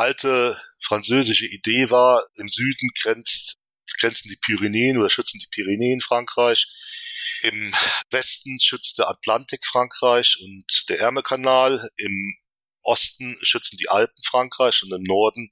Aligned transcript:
alte 0.00 0.60
französische 0.80 1.46
Idee 1.46 1.90
war, 1.90 2.22
im 2.36 2.48
Süden 2.48 2.88
grenzt, 3.00 3.56
grenzen 3.98 4.30
die 4.30 4.36
Pyrenäen 4.36 4.96
oder 4.96 5.10
schützen 5.10 5.38
die 5.38 5.48
Pyrenäen 5.50 6.00
Frankreich. 6.00 6.66
Im 7.42 7.72
Westen 8.10 8.58
schützt 8.60 8.98
der 8.98 9.08
Atlantik 9.08 9.66
Frankreich 9.66 10.38
und 10.42 10.88
der 10.88 11.00
Ärmelkanal. 11.00 11.90
Im 11.96 12.34
Osten 12.82 13.36
schützen 13.42 13.76
die 13.76 13.90
Alpen 13.90 14.22
Frankreich 14.24 14.82
und 14.82 14.92
im 14.92 15.02
Norden 15.02 15.50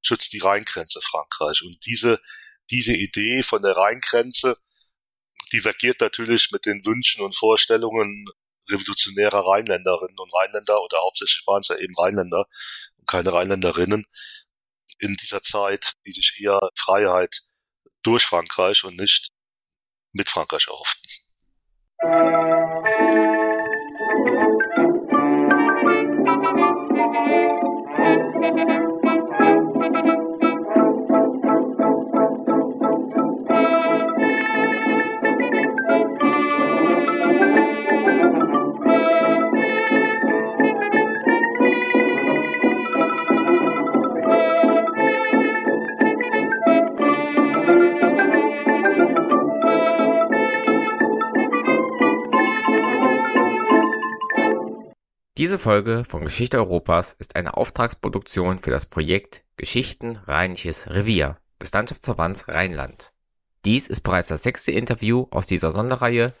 schützt 0.00 0.32
die 0.32 0.38
Rheingrenze 0.38 1.00
Frankreich. 1.02 1.60
Und 1.62 1.84
diese, 1.84 2.20
diese 2.70 2.94
Idee 2.94 3.42
von 3.42 3.60
der 3.62 3.76
Rheingrenze 3.76 4.56
divergiert 5.52 6.00
natürlich 6.00 6.50
mit 6.52 6.64
den 6.64 6.84
Wünschen 6.86 7.22
und 7.22 7.36
Vorstellungen 7.36 8.24
revolutionärer 8.70 9.40
Rheinländerinnen 9.40 10.18
und 10.18 10.32
Rheinländer 10.32 10.82
oder 10.82 11.00
hauptsächlich 11.02 11.42
waren 11.46 11.60
es 11.60 11.68
ja 11.68 11.76
eben 11.76 11.94
Rheinländer 11.96 12.46
und 13.00 13.08
keine 13.08 13.32
Rheinländerinnen 13.32 14.04
in 14.98 15.16
dieser 15.16 15.42
Zeit, 15.42 15.94
die 16.06 16.12
sich 16.12 16.38
eher 16.40 16.60
Freiheit 16.76 17.40
durch 18.02 18.24
Frankreich 18.24 18.84
und 18.84 18.96
nicht 18.96 19.30
mit 20.12 20.28
Frankreich 20.28 20.68
erhofften. 20.68 21.10
Diese 55.38 55.58
Folge 55.58 56.04
von 56.04 56.24
Geschichte 56.24 56.58
Europas 56.58 57.14
ist 57.18 57.36
eine 57.36 57.56
Auftragsproduktion 57.56 58.58
für 58.58 58.70
das 58.70 58.86
Projekt 58.86 59.44
Geschichten 59.56 60.16
Rheinisches 60.16 60.90
Revier 60.90 61.36
des 61.62 61.72
Landschaftsverbands 61.72 62.48
Rheinland. 62.48 63.12
Dies 63.64 63.86
ist 63.88 64.00
bereits 64.00 64.28
das 64.28 64.42
sechste 64.42 64.72
Interview 64.72 65.28
aus 65.30 65.46
dieser 65.46 65.70
Sonderreihe, 65.70 66.32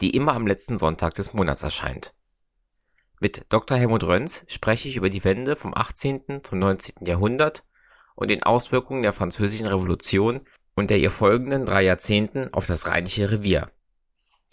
die 0.00 0.16
immer 0.16 0.32
am 0.32 0.46
letzten 0.46 0.78
Sonntag 0.78 1.14
des 1.14 1.34
Monats 1.34 1.62
erscheint. 1.62 2.14
Mit 3.20 3.44
Dr. 3.50 3.76
Helmut 3.76 4.04
Röns 4.04 4.44
spreche 4.48 4.88
ich 4.88 4.96
über 4.96 5.10
die 5.10 5.24
Wende 5.24 5.54
vom 5.54 5.74
18. 5.74 6.42
zum 6.42 6.58
19. 6.58 7.04
Jahrhundert 7.04 7.64
und 8.14 8.30
den 8.30 8.44
Auswirkungen 8.44 9.02
der 9.02 9.12
Französischen 9.12 9.66
Revolution 9.66 10.40
und 10.74 10.90
der 10.90 10.98
ihr 10.98 11.10
folgenden 11.10 11.66
drei 11.66 11.82
Jahrzehnten 11.82 12.52
auf 12.54 12.66
das 12.66 12.86
Rheinische 12.86 13.30
Revier. 13.30 13.70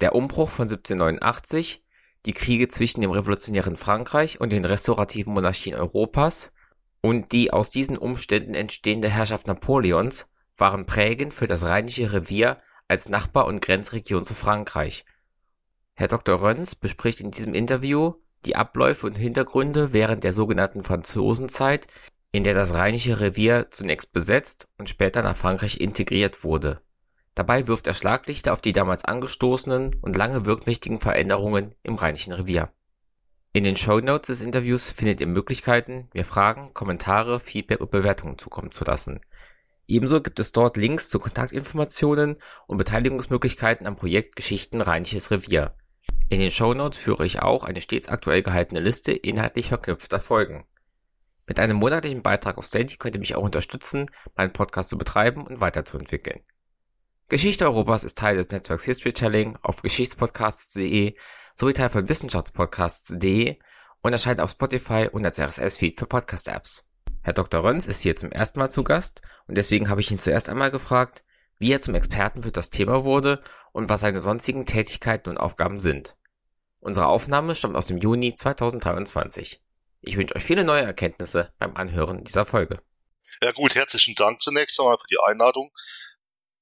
Der 0.01 0.15
Umbruch 0.15 0.49
von 0.49 0.63
1789 0.63 1.84
die 2.25 2.33
Kriege 2.33 2.67
zwischen 2.67 3.01
dem 3.01 3.11
revolutionären 3.11 3.75
Frankreich 3.75 4.41
und 4.41 4.51
den 4.51 4.65
restaurativen 4.65 5.33
Monarchien 5.33 5.75
Europas 5.75 6.51
und 7.01 7.31
die 7.31 7.53
aus 7.53 7.69
diesen 7.69 7.97
Umständen 7.97 8.55
entstehende 8.55 9.09
Herrschaft 9.09 9.47
Napoleons 9.47 10.27
waren 10.57 10.85
prägend 10.85 11.33
für 11.33 11.47
das 11.47 11.63
Rheinische 11.63 12.11
Revier 12.11 12.57
als 12.87 13.09
Nachbar 13.09 13.45
und 13.45 13.61
Grenzregion 13.61 14.23
zu 14.23 14.33
Frankreich. 14.33 15.05
Herr 15.93 16.07
Dr. 16.07 16.41
Röns 16.41 16.75
bespricht 16.75 17.21
in 17.21 17.31
diesem 17.31 17.53
Interview 17.53 18.13
die 18.45 18.55
Abläufe 18.55 19.07
und 19.07 19.15
Hintergründe 19.15 19.93
während 19.93 20.23
der 20.23 20.33
sogenannten 20.33 20.83
Franzosenzeit, 20.83 21.87
in 22.31 22.43
der 22.43 22.53
das 22.53 22.73
Rheinische 22.73 23.19
Revier 23.19 23.67
zunächst 23.69 24.13
besetzt 24.13 24.67
und 24.77 24.89
später 24.89 25.21
nach 25.21 25.35
Frankreich 25.35 25.79
integriert 25.79 26.43
wurde 26.43 26.81
Dabei 27.35 27.67
wirft 27.67 27.85
er 27.85 27.93
Schlaglichter 27.93 28.53
auf 28.53 28.61
die 28.61 28.71
damals 28.71 29.03
angestoßenen 29.03 29.97
und 30.01 30.15
lange 30.15 30.45
wirkmächtigen 30.45 31.01
Veränderungen 31.01 31.75
im 31.83 31.95
Rheinischen 31.95 32.31
Revier. 32.33 32.71
In 33.51 33.63
den 33.63 33.75
Shownotes 33.75 34.27
des 34.27 34.41
Interviews 34.41 34.89
findet 34.89 35.21
ihr 35.21 35.27
Möglichkeiten, 35.27 36.09
mir 36.13 36.25
Fragen, 36.25 36.73
Kommentare, 36.73 37.39
Feedback 37.39 37.81
und 37.81 37.91
Bewertungen 37.91 38.37
zukommen 38.37 38.71
zu 38.71 38.85
lassen. 38.85 39.21
Ebenso 39.87 40.21
gibt 40.21 40.39
es 40.39 40.51
dort 40.51 40.77
Links 40.77 41.09
zu 41.09 41.19
Kontaktinformationen 41.19 42.37
und 42.67 42.77
Beteiligungsmöglichkeiten 42.77 43.85
am 43.85 43.97
Projekt 43.97 44.35
Geschichten 44.35 44.81
Rheinisches 44.81 45.29
Revier. 45.29 45.75
In 46.29 46.39
den 46.39 46.51
Shownotes 46.51 46.97
führe 46.97 47.25
ich 47.25 47.41
auch 47.41 47.63
eine 47.63 47.81
stets 47.81 48.07
aktuell 48.07 48.41
gehaltene 48.41 48.79
Liste 48.79 49.11
inhaltlich 49.11 49.69
verknüpfter 49.69 50.19
Folgen. 50.19 50.65
Mit 51.47 51.59
einem 51.59 51.77
monatlichen 51.77 52.23
Beitrag 52.23 52.57
auf 52.57 52.65
Steady 52.65 52.97
könnt 52.97 53.15
ihr 53.15 53.19
mich 53.19 53.35
auch 53.35 53.43
unterstützen, 53.43 54.09
meinen 54.35 54.53
Podcast 54.53 54.89
zu 54.89 54.97
betreiben 54.97 55.45
und 55.45 55.61
weiterzuentwickeln. 55.61 56.41
Geschichte 57.27 57.65
Europas 57.65 58.03
ist 58.03 58.19
Teil 58.19 58.37
des 58.37 58.49
Netzwerks 58.49 58.83
Historytelling 58.83 59.57
auf 59.63 59.81
geschichtspodcasts.de 59.81 61.15
sowie 61.55 61.73
Teil 61.73 61.89
von 61.89 62.07
wissenschaftspodcasts.de 62.07 63.57
und 64.01 64.13
erscheint 64.13 64.39
auf 64.39 64.51
Spotify 64.51 65.09
und 65.11 65.25
als 65.25 65.39
RSS-Feed 65.39 65.97
für 65.97 66.05
Podcast-Apps. 66.05 66.87
Herr 67.23 67.33
Dr. 67.33 67.63
Röns 67.63 67.87
ist 67.87 68.03
hier 68.03 68.15
zum 68.15 68.31
ersten 68.31 68.59
Mal 68.59 68.69
zu 68.69 68.83
Gast 68.83 69.23
und 69.47 69.57
deswegen 69.57 69.89
habe 69.89 70.01
ich 70.01 70.11
ihn 70.11 70.19
zuerst 70.19 70.49
einmal 70.49 70.69
gefragt, 70.69 71.23
wie 71.57 71.71
er 71.71 71.81
zum 71.81 71.95
Experten 71.95 72.43
für 72.43 72.51
das 72.51 72.69
Thema 72.69 73.03
wurde 73.03 73.41
und 73.71 73.89
was 73.89 74.01
seine 74.01 74.19
sonstigen 74.19 74.67
Tätigkeiten 74.67 75.31
und 75.31 75.39
Aufgaben 75.39 75.79
sind. 75.79 76.15
Unsere 76.79 77.07
Aufnahme 77.07 77.55
stammt 77.55 77.75
aus 77.75 77.87
dem 77.87 77.97
Juni 77.97 78.35
2023. 78.35 79.63
Ich 80.01 80.15
wünsche 80.15 80.35
euch 80.35 80.43
viele 80.43 80.63
neue 80.63 80.83
Erkenntnisse 80.83 81.51
beim 81.57 81.75
Anhören 81.75 82.23
dieser 82.23 82.45
Folge. 82.45 82.83
Ja 83.41 83.51
gut, 83.51 83.73
herzlichen 83.73 84.13
Dank 84.13 84.41
zunächst 84.41 84.79
einmal 84.79 84.99
für 84.99 85.07
die 85.07 85.17
Einladung 85.25 85.71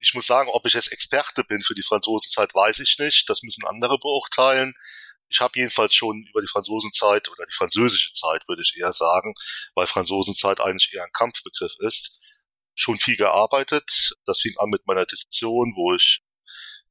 ich 0.03 0.14
muss 0.14 0.28
sagen, 0.28 0.50
ob 0.52 0.66
ich 0.66 0.74
jetzt 0.74 0.91
Experte 0.91 1.44
bin 1.46 1.62
für 1.64 1.75
die 1.75 1.84
Franzosenzeit, 1.84 2.53
weiß 2.53 2.80
ich 2.80 3.00
nicht. 3.00 3.30
Das 3.30 3.41
müssen 3.41 3.66
andere 3.66 3.97
beurteilen. 3.97 4.74
Ich 5.30 5.40
habe 5.40 5.58
jedenfalls 5.58 5.96
schon 5.96 6.25
über 6.30 6.41
die 6.41 6.47
Franzosenzeit 6.47 7.30
oder 7.30 7.46
die 7.46 7.56
französische 7.56 8.12
Zeit, 8.12 8.47
würde 8.47 8.62
ich 8.62 8.75
eher 8.78 8.94
sagen, 8.94 9.34
weil 9.75 9.88
Franzosenzeit 9.88 10.59
eigentlich 10.59 10.94
eher 10.94 11.03
ein 11.03 11.12
Kampfbegriff 11.13 11.74
ist, 11.80 12.22
schon 12.75 13.00
viel 13.00 13.16
gearbeitet. 13.16 14.13
Das 14.25 14.42
fing 14.42 14.53
an 14.58 14.69
mit 14.69 14.86
meiner 14.86 15.06
Dissertation, 15.06 15.74
wo 15.75 15.96
ich 15.96 16.22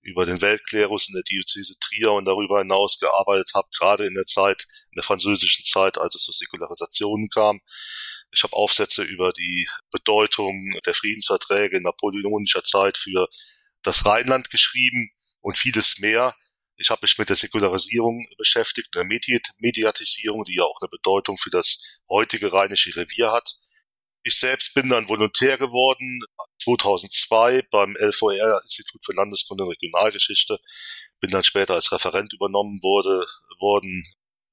über 0.01 0.27
den 0.27 0.41
Weltklerus 0.41 1.09
in 1.09 1.15
der 1.15 1.23
Diözese 1.23 1.79
Trier 1.79 2.13
und 2.13 2.25
darüber 2.25 2.59
hinaus 2.61 2.99
gearbeitet 2.99 3.53
habe, 3.55 3.69
gerade 3.79 4.07
in 4.07 4.15
der 4.15 4.27
Zeit, 4.27 4.67
in 4.91 4.97
der 4.97 5.05
französischen 5.05 5.65
Zeit, 5.65 5.99
als 5.99 6.15
es 6.15 6.23
zur 6.23 6.35
Säkularisation 6.35 7.29
kam. 7.29 7.61
Ich 8.33 8.43
habe 8.43 8.57
Aufsätze 8.57 9.03
über 9.03 9.33
die 9.33 9.69
Bedeutung 9.91 10.73
der 10.87 10.95
Friedensverträge 10.95 11.77
in 11.77 11.83
napoleonischer 11.83 12.65
Zeit 12.65 12.97
für 12.97 13.29
das 13.83 14.07
Rheinland 14.07 14.51
geschrieben 14.51 15.11
und 15.41 15.59
vieles 15.59 15.99
mehr. 15.99 16.35
Ich 16.77 16.91
habe 16.91 17.01
mich 17.03 17.19
mit 17.19 17.29
der 17.29 17.37
Säkularisierung 17.37 18.25
beschäftigt, 18.39 18.95
der 18.95 19.05
Mediatisierung, 19.05 20.45
die 20.45 20.57
ja 20.57 20.65
auch 20.65 20.81
eine 20.81 20.89
Bedeutung 20.89 21.37
für 21.37 21.51
das 21.51 22.01
heutige 22.09 22.53
Rheinische 22.53 22.97
Revier 22.97 23.31
hat. 23.31 23.57
Ich 24.25 24.39
selbst 24.39 24.73
bin 24.75 24.89
dann 24.89 25.09
Volontär 25.09 25.59
geworden, 25.59 26.21
2002 26.63 27.63
beim 27.71 27.95
LVR, 27.97 28.61
Institut 28.63 29.05
für 29.05 29.13
Landeskunde 29.13 29.65
und 29.65 29.71
Regionalgeschichte, 29.71 30.59
bin 31.21 31.31
dann 31.31 31.45
später 31.45 31.75
als 31.75 31.93
Referent 31.93 32.33
übernommen 32.33 32.81
wurde, 32.83 33.27
worden 33.59 34.05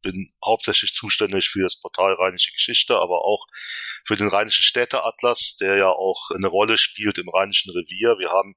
bin 0.02 0.30
hauptsächlich 0.44 0.94
zuständig 0.94 1.50
für 1.50 1.64
das 1.64 1.80
Portal 1.80 2.14
Rheinische 2.14 2.52
Geschichte, 2.54 2.98
aber 3.00 3.26
auch 3.26 3.46
für 4.06 4.16
den 4.16 4.28
Rheinischen 4.28 4.64
Städteatlas, 4.64 5.58
der 5.60 5.78
ja 5.78 5.90
auch 5.90 6.32
eine 6.36 6.48
Rolle 6.48 6.78
spielt 6.78 7.18
im 7.18 7.30
Rheinischen 7.30 7.72
Revier. 7.72 8.18
Wir 8.20 8.30
haben 8.30 8.56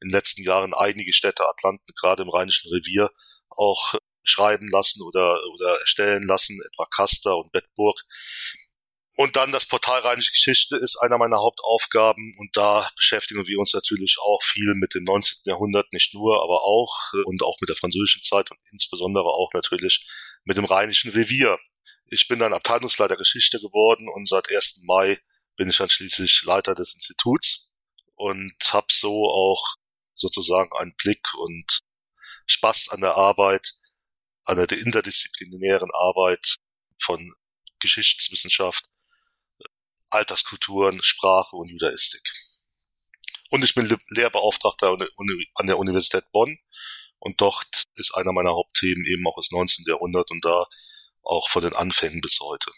in 0.00 0.08
den 0.08 0.14
letzten 0.14 0.42
Jahren 0.42 0.74
einige 0.74 1.12
Städteatlanten 1.12 1.86
gerade 1.96 2.22
im 2.22 2.28
Rheinischen 2.28 2.70
Revier 2.70 3.10
auch 3.50 3.94
schreiben 4.22 4.68
lassen 4.68 5.02
oder, 5.02 5.38
oder 5.54 5.78
erstellen 5.80 6.24
lassen, 6.24 6.58
etwa 6.72 6.86
Kaster 6.86 7.36
und 7.36 7.52
Bettburg. 7.52 8.00
Und 9.16 9.36
dann 9.36 9.52
das 9.52 9.66
Portal 9.66 10.00
Rheinische 10.00 10.32
Geschichte 10.32 10.76
ist 10.76 10.96
einer 10.96 11.18
meiner 11.18 11.38
Hauptaufgaben 11.38 12.34
und 12.38 12.56
da 12.56 12.90
beschäftigen 12.96 13.46
wir 13.46 13.58
uns 13.60 13.72
natürlich 13.72 14.16
auch 14.20 14.42
viel 14.42 14.74
mit 14.74 14.94
dem 14.94 15.04
19. 15.04 15.42
Jahrhundert, 15.44 15.92
nicht 15.92 16.14
nur, 16.14 16.42
aber 16.42 16.64
auch 16.64 17.12
und 17.24 17.42
auch 17.44 17.56
mit 17.60 17.68
der 17.68 17.76
französischen 17.76 18.22
Zeit 18.22 18.50
und 18.50 18.58
insbesondere 18.72 19.26
auch 19.26 19.50
natürlich 19.52 20.04
mit 20.44 20.56
dem 20.56 20.64
Rheinischen 20.64 21.10
Revier. 21.10 21.58
Ich 22.06 22.28
bin 22.28 22.38
dann 22.38 22.52
Abteilungsleiter 22.52 23.16
Geschichte 23.16 23.58
geworden 23.60 24.08
und 24.08 24.28
seit 24.28 24.50
1. 24.50 24.82
Mai 24.84 25.18
bin 25.56 25.70
ich 25.70 25.78
dann 25.78 25.88
schließlich 25.88 26.42
Leiter 26.44 26.74
des 26.74 26.94
Instituts 26.94 27.74
und 28.14 28.54
habe 28.72 28.86
so 28.90 29.30
auch 29.30 29.76
sozusagen 30.14 30.70
einen 30.78 30.94
Blick 30.96 31.34
und 31.34 31.82
Spaß 32.46 32.90
an 32.90 33.00
der 33.00 33.16
Arbeit, 33.16 33.74
an 34.44 34.56
der 34.56 34.70
interdisziplinären 34.70 35.90
Arbeit 35.92 36.56
von 37.00 37.34
Geschichtswissenschaft, 37.80 38.84
Alterskulturen, 40.10 41.02
Sprache 41.02 41.56
und 41.56 41.70
Judaistik. 41.70 42.22
Und 43.50 43.64
ich 43.64 43.74
bin 43.74 43.86
Lehrbeauftragter 44.08 44.96
an 45.54 45.66
der 45.66 45.78
Universität 45.78 46.24
Bonn 46.32 46.58
und 47.24 47.40
dort 47.40 47.84
ist 47.96 48.14
einer 48.14 48.32
meiner 48.32 48.50
Hauptthemen 48.50 49.04
eben 49.06 49.26
auch 49.26 49.36
das 49.36 49.50
19. 49.50 49.84
Jahrhundert 49.88 50.30
und 50.30 50.44
da 50.44 50.64
auch 51.22 51.48
von 51.48 51.62
den 51.62 51.74
Anfängen 51.74 52.20
bis 52.20 52.38
heute. 52.40 52.70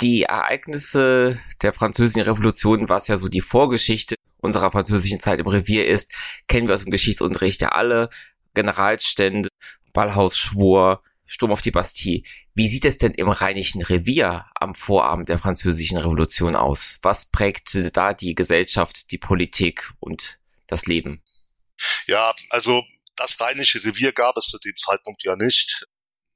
Die 0.00 0.22
Ereignisse 0.22 1.38
der 1.62 1.72
französischen 1.72 2.22
Revolution, 2.22 2.88
was 2.88 3.08
ja 3.08 3.16
so 3.16 3.28
die 3.28 3.40
Vorgeschichte 3.40 4.14
unserer 4.38 4.72
französischen 4.72 5.20
Zeit 5.20 5.40
im 5.40 5.46
Revier 5.46 5.86
ist, 5.86 6.12
kennen 6.46 6.68
wir 6.68 6.74
aus 6.74 6.84
dem 6.84 6.92
Geschichtsunterricht 6.92 7.60
ja 7.60 7.70
alle. 7.70 8.08
Generalstände, 8.54 9.48
Ballhausschwur, 9.92 11.02
Sturm 11.26 11.52
auf 11.52 11.60
die 11.60 11.70
Bastille. 11.70 12.22
Wie 12.54 12.68
sieht 12.68 12.86
es 12.86 12.96
denn 12.96 13.12
im 13.12 13.28
Rheinischen 13.28 13.82
Revier 13.82 14.46
am 14.54 14.74
Vorabend 14.74 15.28
der 15.28 15.38
französischen 15.38 15.98
Revolution 15.98 16.56
aus? 16.56 16.98
Was 17.02 17.30
prägte 17.30 17.90
da 17.90 18.14
die 18.14 18.34
Gesellschaft, 18.34 19.10
die 19.10 19.18
Politik 19.18 19.90
und 20.00 20.38
das 20.66 20.86
Leben? 20.86 21.22
Ja, 22.06 22.34
also 22.50 22.82
das 23.18 23.40
Rheinische 23.40 23.82
Revier 23.84 24.12
gab 24.12 24.36
es 24.36 24.46
zu 24.46 24.58
dem 24.58 24.76
Zeitpunkt 24.76 25.24
ja 25.24 25.36
nicht. 25.36 25.86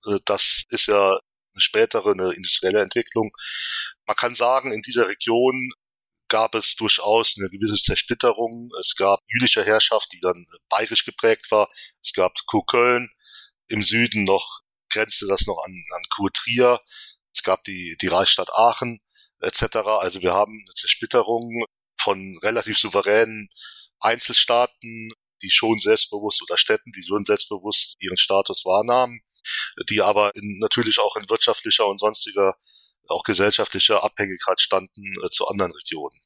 Äh, 0.06 0.18
das 0.24 0.64
ist 0.68 0.86
ja 0.86 1.10
eine 1.12 1.60
spätere, 1.60 2.12
eine 2.12 2.34
industrielle 2.34 2.80
Entwicklung. 2.80 3.30
Man 4.06 4.16
kann 4.16 4.34
sagen, 4.34 4.72
in 4.72 4.82
dieser 4.82 5.08
Region 5.08 5.70
gab 6.28 6.54
es 6.54 6.76
durchaus 6.76 7.36
eine 7.38 7.50
gewisse 7.50 7.76
Zersplitterung. 7.76 8.68
Es 8.80 8.96
gab 8.96 9.20
jüdische 9.28 9.64
Herrschaft, 9.64 10.12
die 10.12 10.20
dann 10.20 10.46
bayerisch 10.68 11.04
geprägt 11.04 11.50
war. 11.50 11.68
Es 12.02 12.12
gab 12.12 12.34
Kurköln. 12.46 13.10
Im 13.68 13.82
Süden 13.82 14.24
noch 14.24 14.60
grenzte 14.90 15.26
das 15.26 15.46
noch 15.46 15.62
an, 15.64 15.84
an 15.94 16.02
Kurtrier. 16.14 16.80
Es 17.34 17.42
gab 17.42 17.64
die, 17.64 17.96
die 18.00 18.08
Reichsstadt 18.08 18.50
Aachen 18.52 19.00
etc. 19.40 19.76
Also 20.00 20.22
wir 20.22 20.32
haben 20.32 20.52
eine 20.52 20.74
Zersplitterung 20.74 21.64
von 21.98 22.38
relativ 22.42 22.78
souveränen 22.78 23.48
Einzelstaaten, 24.00 25.12
die 25.42 25.50
schon 25.50 25.78
selbstbewusst 25.78 26.42
oder 26.42 26.56
Städten, 26.56 26.92
die 26.92 27.02
schon 27.02 27.24
selbstbewusst 27.24 27.96
ihren 28.00 28.16
Status 28.16 28.64
wahrnahmen 28.64 29.22
die 29.88 30.00
aber 30.00 30.34
in, 30.34 30.58
natürlich 30.58 30.98
auch 30.98 31.16
in 31.16 31.28
wirtschaftlicher 31.28 31.86
und 31.86 31.98
sonstiger, 31.98 32.56
auch 33.08 33.22
gesellschaftlicher 33.24 34.02
Abhängigkeit 34.02 34.60
standen 34.60 35.14
äh, 35.24 35.30
zu 35.30 35.46
anderen 35.48 35.72
Regionen. 35.72 36.18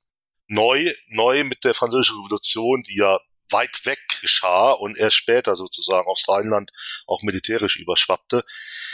Neu, 0.49 0.93
neu 1.09 1.45
mit 1.45 1.65
der 1.65 1.75
Französischen 1.75 2.19
Revolution, 2.19 2.83
die 2.83 2.99
ja 2.99 3.19
weit 3.51 3.85
weg 3.87 3.99
geschah 4.21 4.73
und 4.73 4.97
erst 4.97 5.17
später 5.17 5.57
sozusagen 5.57 6.07
aufs 6.09 6.29
Rheinland 6.29 6.71
auch 7.07 7.23
militärisch 7.23 7.77
überschwappte, 7.77 8.45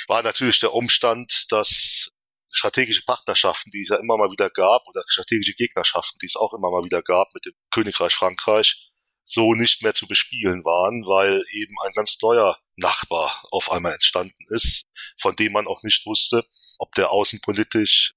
war 0.08 0.22
natürlich 0.22 0.60
der 0.60 0.74
Umstand, 0.74 1.50
dass 1.50 2.10
strategische 2.52 3.02
Partnerschaften, 3.04 3.70
die 3.70 3.82
es 3.82 3.88
ja 3.88 3.96
immer 3.96 4.18
mal 4.18 4.30
wieder 4.30 4.50
gab, 4.50 4.86
oder 4.86 5.02
strategische 5.06 5.54
Gegnerschaften, 5.54 6.18
die 6.20 6.26
es 6.26 6.36
auch 6.36 6.52
immer 6.52 6.70
mal 6.70 6.84
wieder 6.84 7.02
gab 7.02 7.32
mit 7.34 7.46
dem 7.46 7.54
Königreich 7.70 8.14
Frankreich, 8.14 8.91
so 9.24 9.54
nicht 9.54 9.82
mehr 9.82 9.94
zu 9.94 10.06
bespielen 10.06 10.64
waren, 10.64 11.06
weil 11.06 11.44
eben 11.52 11.74
ein 11.84 11.92
ganz 11.92 12.20
neuer 12.20 12.58
Nachbar 12.76 13.44
auf 13.50 13.70
einmal 13.70 13.92
entstanden 13.92 14.44
ist, 14.48 14.86
von 15.16 15.36
dem 15.36 15.52
man 15.52 15.66
auch 15.66 15.82
nicht 15.82 16.04
wusste, 16.06 16.44
ob 16.78 16.94
der 16.94 17.10
außenpolitisch, 17.10 18.14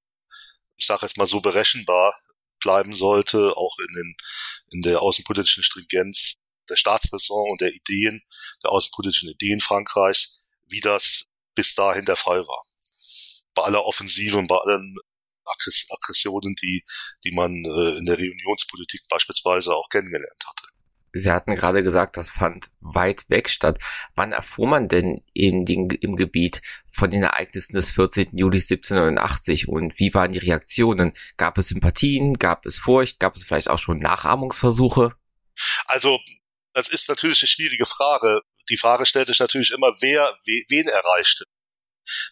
ich 0.78 0.86
sage 0.86 1.06
jetzt 1.06 1.18
mal 1.18 1.28
so 1.28 1.42
berechenbar 1.42 2.20
bleiben 2.60 2.96
sollte, 2.96 3.56
auch 3.56 3.78
in, 3.80 3.94
den, 3.94 4.16
in 4.72 4.82
der 4.82 5.02
außenpolitischen 5.02 5.64
Stringenz 5.64 6.36
der 6.70 6.78
Staatsräson 6.78 7.50
und 7.52 7.62
der 7.62 7.74
Ideen, 7.74 8.22
der 8.64 8.72
außenpolitischen 8.72 9.30
Ideen 9.30 9.62
Frankreichs, 9.62 10.46
wie 10.68 10.82
das 10.82 11.26
bis 11.54 11.76
dahin 11.76 12.06
der 12.06 12.16
Fall 12.16 12.48
war. 12.48 12.64
Bei 13.54 13.64
aller 13.64 13.86
Offensive 13.86 14.38
und 14.38 14.48
bei 14.48 14.58
allen 14.58 14.96
Aggressionen, 15.46 16.56
die, 16.56 16.84
die 17.24 17.32
man 17.32 17.64
äh, 17.66 17.98
in 17.98 18.06
der 18.06 18.18
Reunionspolitik 18.18 19.08
beispielsweise 19.10 19.76
auch 19.76 19.90
kennengelernt 19.90 20.44
hatte. 20.46 20.65
Sie 21.18 21.32
hatten 21.32 21.56
gerade 21.56 21.82
gesagt, 21.82 22.18
das 22.18 22.30
fand 22.30 22.70
weit 22.82 23.30
weg 23.30 23.50
statt. 23.50 23.80
Wann 24.16 24.34
erfuhr 24.34 24.68
man 24.68 24.90
denn 24.90 25.24
in 25.34 25.66
den, 25.66 25.90
im 25.90 26.18
Gebiet 26.18 26.62
von 26.92 27.10
den 27.10 27.24
Ereignissen 27.24 27.74
des 27.74 27.92
14. 27.92 28.38
Juli 28.38 28.58
1789 28.58 29.70
und 29.70 29.98
wie 29.98 30.14
waren 30.14 30.34
die 30.34 30.40
Reaktionen? 30.40 31.14
Gab 31.38 31.58
es 31.58 31.70
Sympathien? 31.70 32.34
Gab 32.34 32.66
es 32.66 32.78
Furcht? 32.78 33.20
Gab 33.22 33.36
es 33.36 33.44
vielleicht 33.44 33.70
auch 33.70 33.80
schon 33.80 34.00
Nachahmungsversuche? 34.00 35.14
Also, 35.86 36.20
das 36.74 36.90
ist 36.90 37.08
natürlich 37.08 37.42
eine 37.42 37.48
schwierige 37.48 37.86
Frage. 37.86 38.42
Die 38.70 38.78
Frage 38.78 39.06
stellt 39.06 39.28
sich 39.28 39.40
natürlich 39.40 39.72
immer, 39.72 39.94
wer 40.02 40.38
wen 40.68 40.88
erreichte. 40.88 41.46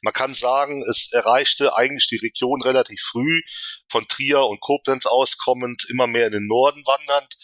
Man 0.02 0.14
kann 0.14 0.34
sagen, 0.34 0.84
es 0.90 1.12
erreichte 1.12 1.76
eigentlich 1.76 2.08
die 2.08 2.18
Region 2.18 2.62
relativ 2.62 3.02
früh, 3.02 3.42
von 3.90 4.08
Trier 4.08 4.44
und 4.46 4.60
Koblenz 4.60 5.06
auskommend, 5.06 5.86
immer 5.90 6.08
mehr 6.08 6.28
in 6.28 6.34
den 6.34 6.48
Norden 6.48 6.84
wandernd. 6.86 7.38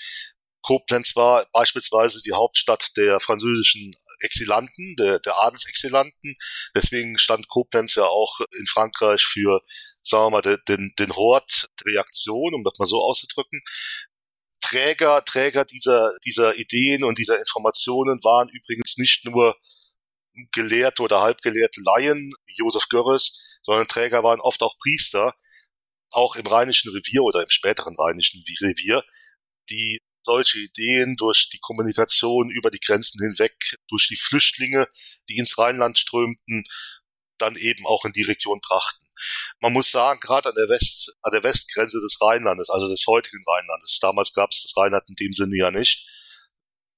Koblenz 0.61 1.15
war 1.15 1.45
beispielsweise 1.53 2.21
die 2.21 2.33
Hauptstadt 2.33 2.91
der 2.97 3.19
französischen 3.19 3.95
Exilanten, 4.19 4.95
der, 4.97 5.19
der 5.19 5.37
Adelsexilanten. 5.37 6.35
Deswegen 6.75 7.17
stand 7.17 7.47
Koblenz 7.47 7.95
ja 7.95 8.05
auch 8.05 8.39
in 8.57 8.67
Frankreich 8.67 9.23
für, 9.23 9.61
sagen 10.03 10.25
wir 10.25 10.41
mal, 10.41 10.57
den, 10.67 10.91
den 10.99 11.15
Hort 11.15 11.69
der 11.79 11.93
Reaktion, 11.93 12.53
um 12.53 12.63
das 12.63 12.73
mal 12.77 12.87
so 12.87 13.01
auszudrücken. 13.01 13.61
Träger, 14.61 15.23
Träger 15.23 15.65
dieser, 15.65 16.11
dieser 16.25 16.55
Ideen 16.55 17.03
und 17.03 17.17
dieser 17.17 17.39
Informationen 17.39 18.19
waren 18.23 18.49
übrigens 18.49 18.97
nicht 18.97 19.25
nur 19.25 19.55
gelehrte 20.51 21.01
oder 21.03 21.21
halbgelehrte 21.21 21.81
Laien 21.81 22.33
wie 22.45 22.55
Josef 22.57 22.87
Görres, 22.89 23.59
sondern 23.63 23.87
Träger 23.87 24.23
waren 24.23 24.39
oft 24.39 24.61
auch 24.61 24.77
Priester, 24.77 25.33
auch 26.11 26.35
im 26.35 26.45
Rheinischen 26.45 26.91
Revier 26.91 27.23
oder 27.23 27.43
im 27.43 27.49
späteren 27.49 27.95
Rheinischen 27.95 28.43
Revier, 28.61 29.03
die 29.69 29.99
solche 30.29 30.59
Ideen 30.59 31.15
durch 31.15 31.49
die 31.51 31.57
Kommunikation 31.57 32.51
über 32.51 32.69
die 32.69 32.79
Grenzen 32.79 33.19
hinweg, 33.19 33.55
durch 33.87 34.07
die 34.07 34.15
Flüchtlinge, 34.15 34.87
die 35.27 35.37
ins 35.37 35.57
Rheinland 35.57 35.97
strömten, 35.97 36.65
dann 37.39 37.55
eben 37.55 37.87
auch 37.87 38.05
in 38.05 38.11
die 38.11 38.23
Region 38.23 38.59
brachten. 38.61 39.05
Man 39.59 39.73
muss 39.73 39.89
sagen, 39.89 40.19
gerade 40.19 40.49
an 40.49 40.55
der 40.55 40.69
West, 40.69 41.15
an 41.23 41.31
der 41.31 41.43
Westgrenze 41.43 41.99
des 41.99 42.21
Rheinlandes, 42.21 42.69
also 42.69 42.87
des 42.87 43.05
heutigen 43.07 43.43
Rheinlandes, 43.47 43.97
damals 43.99 44.33
gab 44.33 44.51
es 44.51 44.61
das 44.61 44.77
Rheinland 44.77 45.09
in 45.09 45.15
dem 45.15 45.33
Sinne 45.33 45.57
ja 45.57 45.71
nicht. 45.71 46.07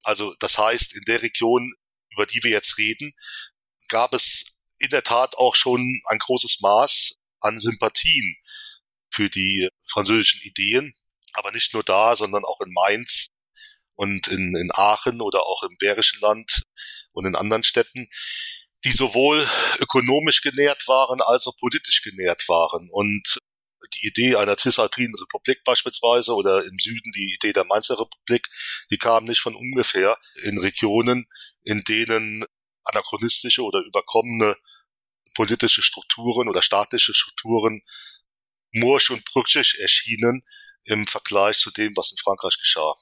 Also 0.04 0.34
das 0.38 0.58
heißt, 0.58 0.94
in 0.94 1.04
der 1.06 1.22
Region, 1.22 1.72
über 2.10 2.26
die 2.26 2.42
wir 2.42 2.50
jetzt 2.50 2.76
reden, 2.76 3.14
gab 3.88 4.12
es 4.12 4.64
in 4.78 4.90
der 4.90 5.02
Tat 5.02 5.36
auch 5.36 5.56
schon 5.56 5.80
ein 6.08 6.18
großes 6.18 6.60
Maß 6.60 7.16
an 7.40 7.60
Sympathien 7.60 8.36
für 9.10 9.30
die 9.30 9.68
französischen 9.86 10.42
Ideen 10.42 10.94
aber 11.34 11.52
nicht 11.52 11.74
nur 11.74 11.82
da, 11.82 12.16
sondern 12.16 12.44
auch 12.44 12.60
in 12.60 12.72
Mainz 12.72 13.28
und 13.94 14.28
in, 14.28 14.56
in 14.56 14.70
Aachen 14.72 15.20
oder 15.20 15.42
auch 15.42 15.62
im 15.62 15.76
Bergischen 15.78 16.20
Land 16.20 16.62
und 17.12 17.26
in 17.26 17.36
anderen 17.36 17.64
Städten, 17.64 18.08
die 18.84 18.92
sowohl 18.92 19.46
ökonomisch 19.78 20.42
genährt 20.42 20.86
waren 20.88 21.20
als 21.20 21.46
auch 21.46 21.56
politisch 21.56 22.02
genährt 22.02 22.48
waren. 22.48 22.88
Und 22.90 23.38
die 23.94 24.06
Idee 24.06 24.36
einer 24.36 24.56
cisalpinen 24.56 25.14
Republik 25.14 25.62
beispielsweise 25.64 26.34
oder 26.34 26.64
im 26.64 26.78
Süden 26.78 27.12
die 27.12 27.34
Idee 27.34 27.52
der 27.52 27.64
Mainzer 27.64 27.98
Republik, 27.98 28.48
die 28.90 28.98
kam 28.98 29.24
nicht 29.24 29.40
von 29.40 29.54
ungefähr 29.54 30.18
in 30.42 30.58
Regionen, 30.58 31.26
in 31.62 31.82
denen 31.82 32.44
anachronistische 32.84 33.62
oder 33.62 33.80
überkommene 33.80 34.56
politische 35.34 35.82
Strukturen 35.82 36.48
oder 36.48 36.62
staatliche 36.62 37.14
Strukturen 37.14 37.82
mursch 38.72 39.10
und 39.10 39.24
brüchig 39.24 39.78
erschienen, 39.80 40.42
im 40.84 41.06
Vergleich 41.06 41.58
zu 41.58 41.70
dem, 41.70 41.96
was 41.96 42.12
in 42.12 42.18
Frankreich 42.18 42.58
geschah. 42.58 42.94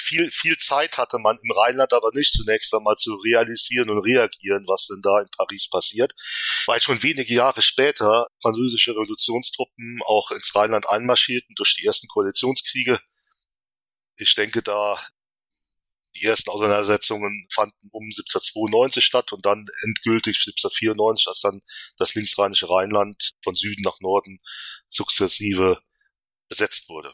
Viel, 0.00 0.30
viel 0.30 0.56
Zeit 0.56 0.96
hatte 0.96 1.18
man 1.18 1.36
im 1.42 1.50
Rheinland 1.50 1.92
aber 1.92 2.10
nicht 2.14 2.32
zunächst 2.32 2.72
einmal 2.72 2.94
zu 2.94 3.16
realisieren 3.16 3.90
und 3.90 3.98
reagieren, 3.98 4.64
was 4.66 4.86
denn 4.86 5.02
da 5.02 5.20
in 5.20 5.28
Paris 5.36 5.68
passiert, 5.68 6.14
weil 6.66 6.80
schon 6.80 7.02
wenige 7.02 7.34
Jahre 7.34 7.62
später 7.62 8.28
französische 8.40 8.92
Revolutionstruppen 8.92 9.98
auch 10.06 10.30
ins 10.30 10.54
Rheinland 10.54 10.88
einmarschierten 10.88 11.54
durch 11.56 11.74
die 11.74 11.84
ersten 11.84 12.06
Koalitionskriege. 12.08 13.00
Ich 14.16 14.34
denke 14.34 14.62
da, 14.62 14.98
die 16.14 16.24
ersten 16.24 16.50
Auseinandersetzungen 16.50 17.46
fanden 17.50 17.88
um 17.90 18.04
1792 18.04 19.04
statt 19.04 19.32
und 19.32 19.44
dann 19.46 19.66
endgültig 19.82 20.36
1794, 20.38 21.28
als 21.28 21.40
dann 21.40 21.60
das 21.96 22.14
linksrheinische 22.14 22.70
Rheinland 22.70 23.32
von 23.42 23.54
Süden 23.54 23.82
nach 23.82 24.00
Norden 24.00 24.40
sukzessive 24.88 25.80
besetzt 26.48 26.88
wurde. 26.88 27.12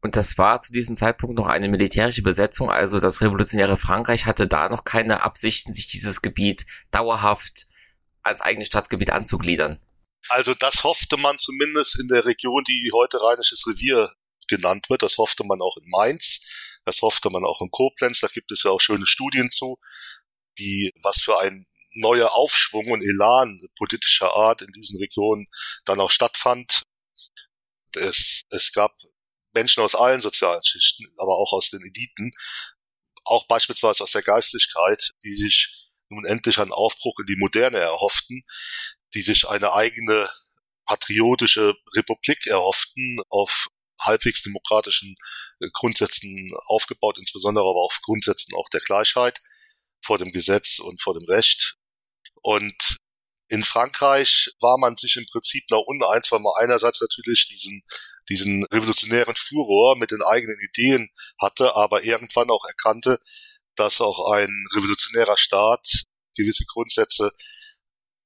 Und 0.00 0.16
das 0.16 0.36
war 0.36 0.60
zu 0.60 0.72
diesem 0.72 0.96
Zeitpunkt 0.96 1.36
noch 1.36 1.46
eine 1.46 1.68
militärische 1.68 2.22
Besetzung, 2.22 2.70
also 2.70 2.98
das 2.98 3.20
revolutionäre 3.20 3.76
Frankreich 3.76 4.26
hatte 4.26 4.48
da 4.48 4.68
noch 4.68 4.84
keine 4.84 5.22
Absichten, 5.22 5.72
sich 5.72 5.86
dieses 5.86 6.22
Gebiet 6.22 6.66
dauerhaft 6.90 7.66
als 8.22 8.40
eigenes 8.40 8.66
Staatsgebiet 8.68 9.10
anzugliedern. 9.10 9.80
Also 10.28 10.54
das 10.54 10.84
hoffte 10.84 11.16
man 11.16 11.38
zumindest 11.38 11.98
in 11.98 12.08
der 12.08 12.24
Region, 12.24 12.64
die 12.64 12.90
heute 12.92 13.20
Rheinisches 13.22 13.66
Revier 13.66 14.12
genannt 14.48 14.90
wird. 14.90 15.02
Das 15.02 15.18
hoffte 15.18 15.44
man 15.44 15.60
auch 15.60 15.76
in 15.76 15.88
Mainz, 15.88 16.80
das 16.84 17.02
hoffte 17.02 17.30
man 17.30 17.44
auch 17.44 17.60
in 17.60 17.70
Koblenz. 17.70 18.20
Da 18.20 18.28
gibt 18.28 18.50
es 18.52 18.62
ja 18.64 18.70
auch 18.70 18.80
schöne 18.80 19.06
Studien 19.06 19.50
zu, 19.50 19.78
wie 20.56 20.92
was 21.02 21.20
für 21.20 21.38
ein 21.40 21.66
neuer 21.94 22.32
Aufschwung 22.32 22.90
und 22.90 23.02
Elan 23.02 23.60
politischer 23.76 24.34
Art 24.34 24.62
in 24.62 24.72
diesen 24.72 24.98
Regionen 24.98 25.46
dann 25.84 26.00
auch 26.00 26.10
stattfand 26.10 26.82
es, 27.96 28.42
es 28.50 28.72
gab 28.72 28.96
Menschen 29.54 29.82
aus 29.82 29.94
allen 29.94 30.20
sozialen 30.20 30.64
Schichten, 30.64 31.06
aber 31.18 31.36
auch 31.36 31.52
aus 31.52 31.70
den 31.70 31.82
Eliten, 31.82 32.30
auch 33.24 33.46
beispielsweise 33.46 34.02
aus 34.02 34.12
der 34.12 34.22
Geistigkeit, 34.22 35.12
die 35.22 35.34
sich 35.34 35.90
nun 36.08 36.24
endlich 36.24 36.58
einen 36.58 36.72
Aufbruch 36.72 37.18
in 37.20 37.26
die 37.26 37.36
Moderne 37.36 37.78
erhofften, 37.78 38.42
die 39.14 39.22
sich 39.22 39.48
eine 39.48 39.72
eigene 39.72 40.30
patriotische 40.84 41.74
Republik 41.94 42.46
erhofften, 42.46 43.20
auf 43.28 43.68
halbwegs 44.00 44.42
demokratischen 44.42 45.14
äh, 45.60 45.68
Grundsätzen 45.72 46.52
aufgebaut, 46.66 47.18
insbesondere 47.18 47.64
aber 47.64 47.80
auf 47.80 48.00
Grundsätzen 48.02 48.54
auch 48.54 48.68
der 48.68 48.80
Gleichheit 48.80 49.38
vor 50.04 50.18
dem 50.18 50.32
Gesetz 50.32 50.80
und 50.80 51.00
vor 51.00 51.14
dem 51.14 51.24
Recht. 51.24 51.76
Und 52.42 52.96
in 53.52 53.64
Frankreich 53.64 54.50
war 54.60 54.78
man 54.78 54.96
sich 54.96 55.16
im 55.16 55.26
Prinzip 55.26 55.70
noch 55.70 55.82
uneins, 55.86 56.32
weil 56.32 56.40
man 56.40 56.54
einerseits 56.58 57.02
natürlich 57.02 57.46
diesen 57.48 57.84
diesen 58.28 58.64
revolutionären 58.64 59.34
Furor 59.36 59.96
mit 59.98 60.10
den 60.10 60.22
eigenen 60.22 60.56
Ideen 60.58 61.10
hatte, 61.38 61.76
aber 61.76 62.02
irgendwann 62.02 62.48
auch 62.50 62.64
erkannte, 62.64 63.18
dass 63.74 64.00
auch 64.00 64.30
ein 64.32 64.66
revolutionärer 64.74 65.36
Staat 65.36 66.04
gewisse 66.34 66.64
Grundsätze 66.64 67.30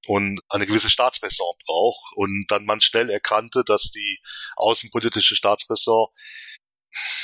und 0.06 0.40
eine 0.48 0.66
gewisse 0.66 0.90
Staatsräson 0.90 1.56
braucht 1.66 2.12
und 2.14 2.44
dann 2.48 2.64
man 2.64 2.80
schnell 2.80 3.10
erkannte, 3.10 3.64
dass 3.64 3.90
die 3.90 4.20
außenpolitische 4.54 5.34
Staatsräson 5.34 6.06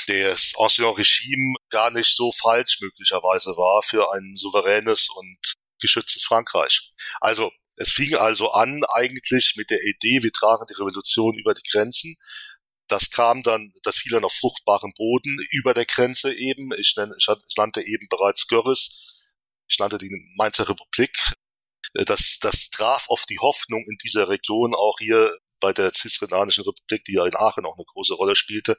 des 0.09 0.53
Ancien 0.57 0.89
Regime 0.89 1.55
gar 1.69 1.89
nicht 1.91 2.13
so 2.13 2.33
falsch 2.33 2.79
möglicherweise 2.81 3.51
war 3.51 3.81
für 3.81 4.11
ein 4.13 4.35
souveränes 4.35 5.07
und 5.15 5.53
geschütztes 5.79 6.23
Frankreich. 6.25 6.91
Also 7.21 7.51
es 7.75 7.91
fing 7.91 8.15
also 8.15 8.51
an 8.51 8.83
eigentlich 8.93 9.53
mit 9.57 9.69
der 9.69 9.81
Idee, 9.83 10.23
wir 10.23 10.31
tragen 10.31 10.65
die 10.69 10.73
Revolution 10.73 11.37
über 11.37 11.53
die 11.53 11.67
Grenzen. 11.69 12.15
Das 12.87 13.09
kam 13.09 13.41
dann, 13.43 13.73
das 13.83 13.97
fiel 13.97 14.11
dann 14.11 14.25
auf 14.25 14.33
fruchtbaren 14.33 14.93
Boden 14.95 15.37
über 15.51 15.73
der 15.73 15.85
Grenze 15.85 16.33
eben. 16.33 16.71
Ich, 16.77 16.93
nenne, 16.95 17.15
ich 17.17 17.27
nannte 17.57 17.81
eben 17.81 18.07
bereits 18.09 18.47
Görres. 18.47 19.31
Ich 19.67 19.79
nannte 19.79 19.97
die 19.97 20.11
Mainzer 20.35 20.69
Republik. 20.69 21.17
Das, 21.93 22.39
das 22.41 22.69
traf 22.69 23.09
auf 23.09 23.25
die 23.27 23.39
Hoffnung 23.39 23.85
in 23.87 23.97
dieser 24.03 24.29
Region 24.29 24.75
auch 24.75 24.99
hier 24.99 25.35
bei 25.59 25.73
der 25.73 25.93
Cisrhenanischen 25.93 26.65
Republik, 26.65 27.05
die 27.05 27.13
ja 27.13 27.25
in 27.25 27.35
Aachen 27.35 27.65
auch 27.65 27.77
eine 27.77 27.85
große 27.85 28.15
Rolle 28.15 28.35
spielte, 28.35 28.77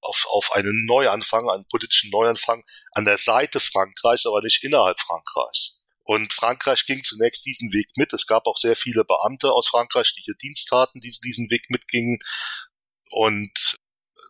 auf, 0.00 0.26
auf 0.30 0.52
einen 0.52 0.86
Neuanfang, 0.86 1.50
einen 1.50 1.66
politischen 1.68 2.10
Neuanfang 2.10 2.64
an 2.92 3.04
der 3.04 3.18
Seite 3.18 3.60
Frankreichs, 3.60 4.26
aber 4.26 4.40
nicht 4.40 4.64
innerhalb 4.64 4.98
Frankreichs. 5.00 5.75
Und 6.06 6.32
Frankreich 6.32 6.86
ging 6.86 7.02
zunächst 7.02 7.44
diesen 7.44 7.72
Weg 7.72 7.88
mit. 7.96 8.12
Es 8.12 8.26
gab 8.26 8.46
auch 8.46 8.56
sehr 8.56 8.76
viele 8.76 9.04
Beamte 9.04 9.52
aus 9.52 9.68
Frankreich, 9.68 10.14
die 10.16 10.22
hier 10.22 10.34
Dienst 10.34 10.68
taten, 10.68 11.00
die 11.00 11.10
diesen 11.10 11.50
Weg 11.50 11.68
mitgingen. 11.68 12.18
Und 13.10 13.76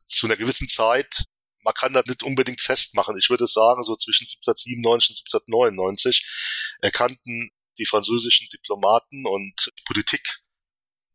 zu 0.06 0.26
einer 0.26 0.36
gewissen 0.36 0.68
Zeit, 0.68 1.24
man 1.62 1.74
kann 1.74 1.92
das 1.92 2.06
nicht 2.06 2.22
unbedingt 2.22 2.60
festmachen. 2.60 3.18
Ich 3.18 3.28
würde 3.28 3.46
sagen, 3.46 3.84
so 3.84 3.94
zwischen 3.96 4.24
1797 4.24 5.10
und 5.10 5.34
1799 5.34 6.78
erkannten 6.80 7.50
die 7.78 7.86
französischen 7.86 8.48
Diplomaten 8.48 9.26
und 9.26 9.70
Politik, 9.84 10.40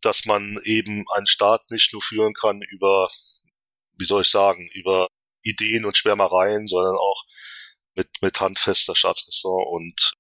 dass 0.01 0.25
man 0.25 0.59
eben 0.63 1.05
einen 1.15 1.27
Staat 1.27 1.71
nicht 1.71 1.91
nur 1.93 2.01
führen 2.01 2.33
kann 2.33 2.61
über 2.61 3.09
wie 4.01 4.05
soll 4.05 4.23
ich 4.23 4.29
sagen, 4.29 4.67
über 4.73 5.07
Ideen 5.43 5.85
und 5.85 5.95
Schwärmereien, 5.95 6.67
sondern 6.67 6.95
auch 6.95 7.23
mit, 7.95 8.09
mit 8.21 8.39
handfester 8.41 8.95
Staatsräson 8.95 9.63
und 9.67 10.13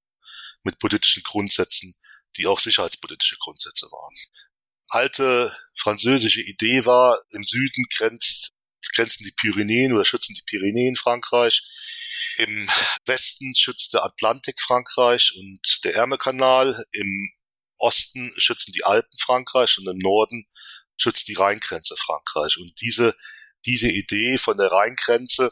mit 0.63 0.79
politischen 0.79 1.23
Grundsätzen, 1.23 1.95
die 2.37 2.47
auch 2.47 2.59
sicherheitspolitische 2.59 3.37
Grundsätze 3.39 3.87
waren. 3.87 4.15
Alte 4.87 5.55
französische 5.75 6.41
Idee 6.41 6.85
war, 6.85 7.17
im 7.31 7.43
Süden 7.43 7.85
grenzt, 7.95 8.51
grenzen 8.93 9.23
die 9.23 9.31
Pyrenäen 9.31 9.93
oder 9.93 10.03
schützen 10.03 10.33
die 10.33 10.43
Pyrenäen 10.45 10.95
Frankreich. 10.95 11.63
Im 12.37 12.69
Westen 13.05 13.55
schützt 13.55 13.93
der 13.93 14.03
Atlantik 14.03 14.61
Frankreich 14.61 15.33
und 15.37 15.79
der 15.83 15.95
Ärmelkanal. 15.95 16.83
Im 16.91 17.31
Osten 17.77 18.33
schützen 18.37 18.73
die 18.73 18.83
Alpen 18.83 19.17
Frankreich 19.17 19.77
und 19.77 19.87
im 19.87 19.97
Norden 19.97 20.45
schützt 20.97 21.27
die 21.27 21.35
Rheingrenze 21.35 21.95
Frankreich. 21.95 22.57
Und 22.57 22.79
diese 22.81 23.15
diese 23.65 23.89
Idee 23.89 24.37
von 24.37 24.57
der 24.57 24.71
Rheingrenze 24.71 25.51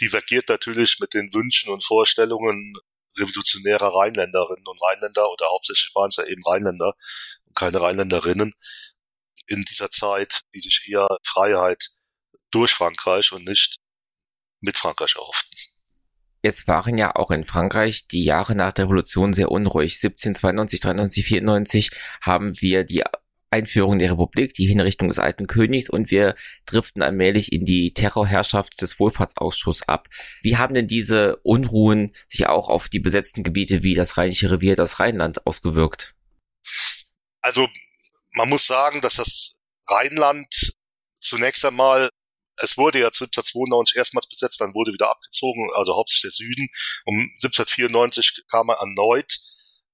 divergiert 0.00 0.48
natürlich 0.48 0.98
mit 1.00 1.14
den 1.14 1.32
Wünschen 1.32 1.70
und 1.70 1.84
Vorstellungen 1.84 2.74
revolutionärer 3.18 3.88
Rheinländerinnen 3.94 4.66
und 4.66 4.80
Rheinländer 4.82 5.30
oder 5.30 5.46
hauptsächlich 5.50 5.92
waren 5.94 6.08
es 6.08 6.16
ja 6.16 6.24
eben 6.24 6.42
Rheinländer 6.44 6.94
und 7.46 7.56
keine 7.56 7.80
Rheinländerinnen 7.80 8.52
in 9.46 9.62
dieser 9.64 9.90
Zeit, 9.90 10.42
die 10.54 10.60
sich 10.60 10.86
eher 10.88 11.06
Freiheit 11.22 11.90
durch 12.50 12.72
Frankreich 12.72 13.32
und 13.32 13.44
nicht 13.44 13.76
mit 14.60 14.76
Frankreich 14.76 15.16
erhofften. 15.16 15.58
Jetzt 16.42 16.68
waren 16.68 16.98
ja 16.98 17.16
auch 17.16 17.30
in 17.30 17.44
Frankreich 17.44 18.06
die 18.06 18.24
Jahre 18.24 18.54
nach 18.54 18.72
der 18.72 18.84
Revolution 18.84 19.32
sehr 19.32 19.50
unruhig. 19.50 19.94
1792, 19.94 20.80
93, 20.80 21.24
94 21.24 21.90
haben 22.20 22.60
wir 22.60 22.84
die 22.84 23.02
Einführung 23.54 24.00
der 24.00 24.10
Republik, 24.10 24.52
die 24.54 24.66
Hinrichtung 24.66 25.08
des 25.08 25.20
alten 25.20 25.46
Königs 25.46 25.88
und 25.88 26.10
wir 26.10 26.34
driften 26.66 27.02
allmählich 27.02 27.52
in 27.52 27.64
die 27.64 27.94
Terrorherrschaft 27.94 28.82
des 28.82 28.98
Wohlfahrtsausschusses 28.98 29.88
ab. 29.88 30.08
Wie 30.42 30.56
haben 30.56 30.74
denn 30.74 30.88
diese 30.88 31.36
Unruhen 31.44 32.12
sich 32.28 32.46
auch 32.46 32.68
auf 32.68 32.88
die 32.88 32.98
besetzten 32.98 33.44
Gebiete 33.44 33.84
wie 33.84 33.94
das 33.94 34.16
Rheinische 34.16 34.50
Revier, 34.50 34.74
das 34.74 34.98
Rheinland 34.98 35.46
ausgewirkt? 35.46 36.14
Also 37.40 37.68
man 38.32 38.48
muss 38.48 38.66
sagen, 38.66 39.00
dass 39.00 39.16
das 39.16 39.60
Rheinland 39.86 40.72
zunächst 41.20 41.64
einmal 41.64 42.10
es 42.62 42.76
wurde 42.76 43.00
ja 43.00 43.06
1792 43.06 43.96
erstmals 43.96 44.28
besetzt, 44.28 44.60
dann 44.60 44.74
wurde 44.74 44.92
wieder 44.92 45.10
abgezogen, 45.10 45.70
also 45.74 45.96
hauptsächlich 45.96 46.36
der 46.36 46.46
Süden. 46.46 46.68
Um 47.04 47.16
1794 47.42 48.44
kam 48.48 48.68
er 48.68 48.76
erneut 48.76 49.38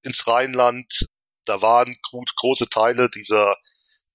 ins 0.03 0.27
Rheinland 0.27 1.07
da 1.45 1.61
waren 1.61 1.95
große 2.35 2.69
Teile 2.69 3.09
dieser 3.09 3.55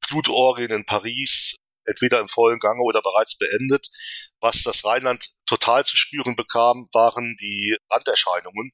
Blutorgien 0.09 0.71
in 0.71 0.87
Paris 0.87 1.57
entweder 1.85 2.21
im 2.21 2.29
vollen 2.29 2.59
Gange 2.59 2.83
oder 2.83 3.01
bereits 3.01 3.37
beendet. 3.37 3.89
Was 4.41 4.63
das 4.63 4.85
Rheinland 4.85 5.31
total 5.47 5.85
zu 5.85 5.97
spüren 5.97 6.37
bekam, 6.37 6.89
waren 6.93 7.37
die 7.41 7.77
Randerscheinungen, 7.91 8.73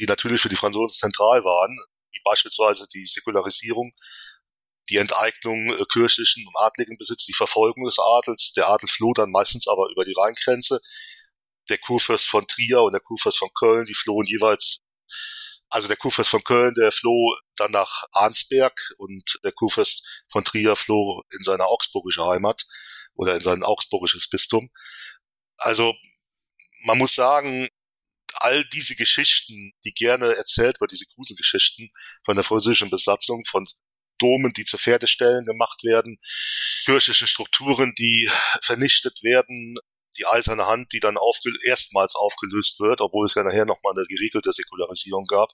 die 0.00 0.06
natürlich 0.06 0.40
für 0.40 0.48
die 0.48 0.56
Franzosen 0.56 0.98
zentral 0.98 1.44
waren, 1.44 1.78
wie 2.10 2.20
beispielsweise 2.24 2.86
die 2.92 3.06
Säkularisierung, 3.06 3.92
die 4.88 4.96
Enteignung 4.96 5.74
äh, 5.74 5.84
kirchlichen 5.92 6.46
und 6.46 6.56
adligen 6.56 6.96
Besitz, 6.96 7.26
die 7.26 7.34
Verfolgung 7.34 7.84
des 7.84 7.98
Adels. 7.98 8.52
Der 8.56 8.68
Adel 8.68 8.88
floh 8.88 9.12
dann 9.12 9.30
meistens 9.30 9.68
aber 9.68 9.88
über 9.90 10.04
die 10.04 10.14
Rheingrenze. 10.16 10.80
Der 11.68 11.78
Kurfürst 11.78 12.26
von 12.26 12.46
Trier 12.46 12.80
und 12.80 12.92
der 12.92 13.02
Kurfürst 13.02 13.38
von 13.38 13.50
Köln, 13.58 13.84
die 13.84 13.94
flohen 13.94 14.26
jeweils 14.26 14.80
also 15.70 15.88
der 15.88 15.96
Kurfürst 15.96 16.30
von 16.30 16.44
Köln, 16.44 16.74
der 16.74 16.92
floh 16.92 17.36
dann 17.56 17.72
nach 17.72 18.04
Arnsberg 18.12 18.78
und 18.98 19.38
der 19.44 19.52
Kurfürst 19.52 20.24
von 20.30 20.44
Trier 20.44 20.76
floh 20.76 21.22
in 21.30 21.42
seine 21.42 21.66
augsburgische 21.66 22.26
Heimat 22.26 22.64
oder 23.14 23.34
in 23.34 23.40
sein 23.40 23.62
augsburgisches 23.62 24.28
Bistum. 24.28 24.70
Also 25.58 25.94
man 26.84 26.98
muss 26.98 27.14
sagen, 27.14 27.68
all 28.34 28.64
diese 28.66 28.94
Geschichten, 28.94 29.72
die 29.84 29.92
gerne 29.92 30.36
erzählt 30.36 30.80
wird, 30.80 30.92
diese 30.92 31.06
Gruselgeschichten 31.06 31.90
von 32.24 32.36
der 32.36 32.44
französischen 32.44 32.90
Besatzung, 32.90 33.44
von 33.44 33.66
Domen, 34.18 34.52
die 34.52 34.64
zu 34.64 34.78
Pferdestellen 34.78 35.44
gemacht 35.46 35.84
werden, 35.84 36.18
kirchliche 36.84 37.26
Strukturen, 37.26 37.94
die 37.96 38.28
vernichtet 38.62 39.22
werden, 39.22 39.76
die 40.18 40.26
eiserne 40.26 40.66
Hand, 40.66 40.92
die 40.92 41.00
dann 41.00 41.16
aufge 41.16 41.52
erstmals 41.64 42.14
aufgelöst 42.14 42.80
wird, 42.80 43.00
obwohl 43.00 43.26
es 43.26 43.34
ja 43.34 43.44
nachher 43.44 43.64
nochmal 43.64 43.94
eine 43.96 44.06
geregelte 44.06 44.52
Säkularisierung 44.52 45.26
gab. 45.26 45.50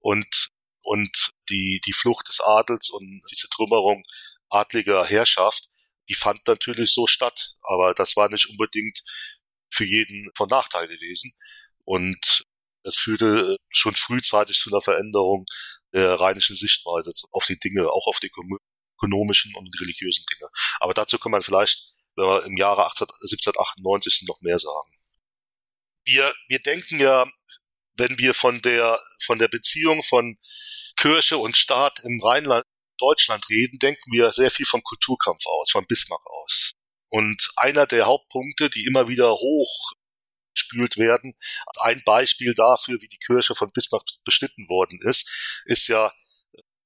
Und, 0.00 0.48
und 0.82 1.30
die, 1.48 1.80
die 1.84 1.92
Flucht 1.92 2.28
des 2.28 2.40
Adels 2.40 2.90
und 2.90 3.20
diese 3.30 3.48
Trümmerung 3.48 4.04
adliger 4.48 5.04
Herrschaft, 5.04 5.68
die 6.08 6.14
fand 6.14 6.46
natürlich 6.46 6.92
so 6.92 7.06
statt. 7.06 7.56
Aber 7.62 7.94
das 7.94 8.16
war 8.16 8.28
nicht 8.28 8.48
unbedingt 8.48 9.02
für 9.70 9.84
jeden 9.84 10.30
von 10.36 10.48
Nachteil 10.48 10.88
gewesen. 10.88 11.32
Und 11.84 12.44
es 12.82 12.96
führte 12.96 13.56
schon 13.68 13.94
frühzeitig 13.94 14.58
zu 14.58 14.70
einer 14.70 14.80
Veränderung 14.80 15.44
der 15.92 16.14
rheinischen 16.20 16.56
Sichtweise 16.56 17.12
auf 17.32 17.46
die 17.46 17.58
Dinge, 17.58 17.90
auch 17.90 18.06
auf 18.06 18.20
die 18.20 18.30
ökonomischen 18.96 19.54
und 19.56 19.80
religiösen 19.80 20.24
Dinge. 20.26 20.48
Aber 20.80 20.94
dazu 20.94 21.18
kann 21.18 21.32
man 21.32 21.42
vielleicht 21.42 21.95
wenn 22.16 22.24
wir 22.24 22.44
im 22.44 22.56
Jahre 22.56 22.86
18, 22.86 23.06
1798 23.06 24.24
noch 24.26 24.40
mehr 24.42 24.58
sagen. 24.58 24.90
Wir, 26.04 26.32
wir 26.48 26.60
denken 26.60 27.00
ja, 27.00 27.26
wenn 27.96 28.18
wir 28.18 28.34
von 28.34 28.60
der, 28.62 29.00
von 29.20 29.38
der 29.38 29.48
Beziehung 29.48 30.02
von 30.02 30.38
Kirche 30.96 31.38
und 31.38 31.56
Staat 31.56 32.00
im 32.04 32.20
Rheinland, 32.22 32.64
Deutschland 32.98 33.48
reden, 33.50 33.78
denken 33.78 34.12
wir 34.12 34.32
sehr 34.32 34.50
viel 34.50 34.66
vom 34.66 34.82
Kulturkampf 34.82 35.46
aus, 35.46 35.70
von 35.70 35.84
Bismarck 35.86 36.24
aus. 36.26 36.72
Und 37.08 37.50
einer 37.56 37.86
der 37.86 38.06
Hauptpunkte, 38.06 38.70
die 38.70 38.86
immer 38.86 39.08
wieder 39.08 39.32
hoch 39.32 39.92
spült 40.54 40.96
werden. 40.96 41.34
Ein 41.80 42.02
Beispiel 42.04 42.54
dafür, 42.54 43.00
wie 43.02 43.08
die 43.08 43.18
Kirche 43.18 43.54
von 43.54 43.70
Bismarck 43.72 44.04
beschnitten 44.24 44.68
worden 44.68 44.98
ist, 45.02 45.62
ist 45.66 45.88
ja 45.88 46.10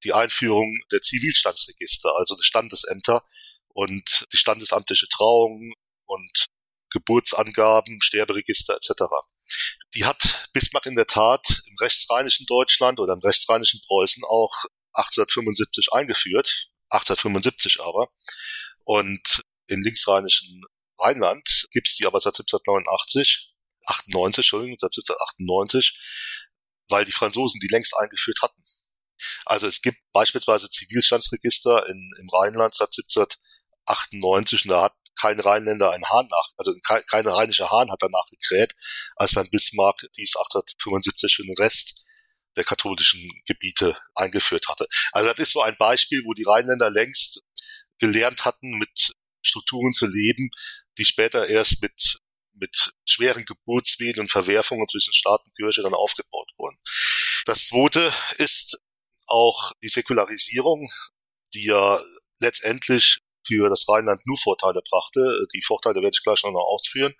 die 0.02 0.12
Einführung 0.12 0.78
der 0.90 1.00
Zivilstandsregister, 1.00 2.14
also 2.16 2.34
der 2.34 2.42
Standesämter, 2.42 3.22
und 3.74 4.26
die 4.32 4.36
standesamtliche 4.36 5.06
Trauung 5.08 5.72
und 6.06 6.46
Geburtsangaben, 6.90 8.00
Sterberegister 8.02 8.74
etc. 8.74 9.04
Die 9.94 10.04
hat 10.04 10.48
Bismarck 10.52 10.86
in 10.86 10.96
der 10.96 11.06
Tat 11.06 11.62
im 11.66 11.76
rechtsrheinischen 11.80 12.46
Deutschland 12.46 13.00
oder 13.00 13.14
im 13.14 13.20
rechtsrheinischen 13.20 13.80
Preußen 13.86 14.24
auch 14.24 14.64
1875 14.92 15.92
eingeführt. 15.92 16.68
1875 16.90 17.80
aber. 17.80 18.08
Und 18.84 19.42
im 19.66 19.82
linksrheinischen 19.82 20.62
Rheinland 20.98 21.66
gibt's 21.70 21.96
die 21.96 22.06
aber 22.06 22.20
seit 22.20 22.34
1789, 22.34 23.52
98, 23.86 24.38
Entschuldigung, 24.38 24.76
seit 24.78 24.90
1798, 24.90 25.98
weil 26.88 27.04
die 27.04 27.12
Franzosen 27.12 27.60
die 27.60 27.68
längst 27.68 27.96
eingeführt 27.96 28.42
hatten. 28.42 28.62
Also 29.44 29.66
es 29.66 29.80
gibt 29.82 29.98
beispielsweise 30.12 30.68
Zivilstandsregister 30.68 31.88
in, 31.88 32.10
im 32.18 32.28
Rheinland 32.30 32.74
seit 32.74 32.88
1798 32.88 33.49
und 34.12 34.70
da 34.70 34.82
hat 34.84 34.94
kein 35.20 35.38
Rheinländer 35.38 35.90
ein 35.90 36.04
Hahn 36.08 36.26
nach, 36.30 36.48
also 36.56 36.74
kein, 36.82 37.04
kein 37.06 37.26
rheinischer 37.26 37.70
Hahn 37.70 37.90
hat 37.90 38.02
danach 38.02 38.26
gekräht, 38.30 38.74
als 39.16 39.32
dann 39.32 39.50
Bismarck 39.50 40.06
dies 40.16 40.34
1875 40.36 41.36
für 41.36 41.42
den 41.42 41.56
Rest 41.58 42.06
der 42.56 42.64
katholischen 42.64 43.28
Gebiete 43.46 43.96
eingeführt 44.14 44.68
hatte. 44.68 44.86
Also 45.12 45.28
das 45.28 45.38
ist 45.38 45.52
so 45.52 45.62
ein 45.62 45.76
Beispiel, 45.76 46.22
wo 46.24 46.32
die 46.32 46.44
Rheinländer 46.44 46.90
längst 46.90 47.42
gelernt 47.98 48.44
hatten, 48.44 48.78
mit 48.78 49.14
Strukturen 49.42 49.92
zu 49.92 50.06
leben, 50.06 50.50
die 50.98 51.04
später 51.04 51.46
erst 51.46 51.82
mit 51.82 52.20
mit 52.60 52.92
schweren 53.06 53.44
Geburtswehen 53.44 54.20
und 54.20 54.30
Verwerfungen 54.30 54.86
zwischen 54.86 55.14
Staat 55.14 55.40
und 55.44 55.56
Kirche 55.56 55.82
dann 55.82 55.94
aufgebaut 55.94 56.50
wurden. 56.58 56.76
Das 57.46 57.66
zweite 57.66 58.12
ist 58.36 58.78
auch 59.26 59.72
die 59.82 59.88
Säkularisierung, 59.88 60.90
die 61.54 61.64
ja 61.64 62.02
letztendlich 62.38 63.20
für 63.50 63.68
das 63.68 63.88
Rheinland 63.88 64.24
nur 64.26 64.38
Vorteile 64.38 64.80
brachte. 64.88 65.46
Die 65.52 65.62
Vorteile 65.62 65.96
werde 65.96 66.12
ich 66.14 66.22
gleich 66.22 66.42
noch 66.44 66.54
ausführen. 66.54 67.14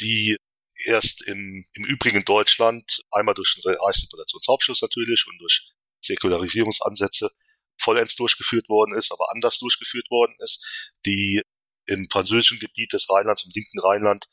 Die 0.00 0.36
erst 0.84 1.26
im, 1.26 1.64
im 1.72 1.84
übrigen 1.84 2.24
Deutschland 2.24 3.02
einmal 3.10 3.34
durch 3.34 3.54
den 3.54 3.74
Reichsdeputationshauptschluss 3.74 4.82
natürlich 4.82 5.26
und 5.26 5.38
durch 5.38 5.72
Säkularisierungsansätze 6.04 7.30
vollends 7.80 8.16
durchgeführt 8.16 8.68
worden 8.68 8.94
ist, 8.96 9.12
aber 9.12 9.30
anders 9.32 9.58
durchgeführt 9.58 10.10
worden 10.10 10.34
ist, 10.38 10.92
die 11.06 11.42
im 11.86 12.06
französischen 12.10 12.58
Gebiet 12.58 12.92
des 12.92 13.08
Rheinlands, 13.10 13.44
im 13.44 13.52
linken 13.54 13.80
Rheinland, 13.80 14.28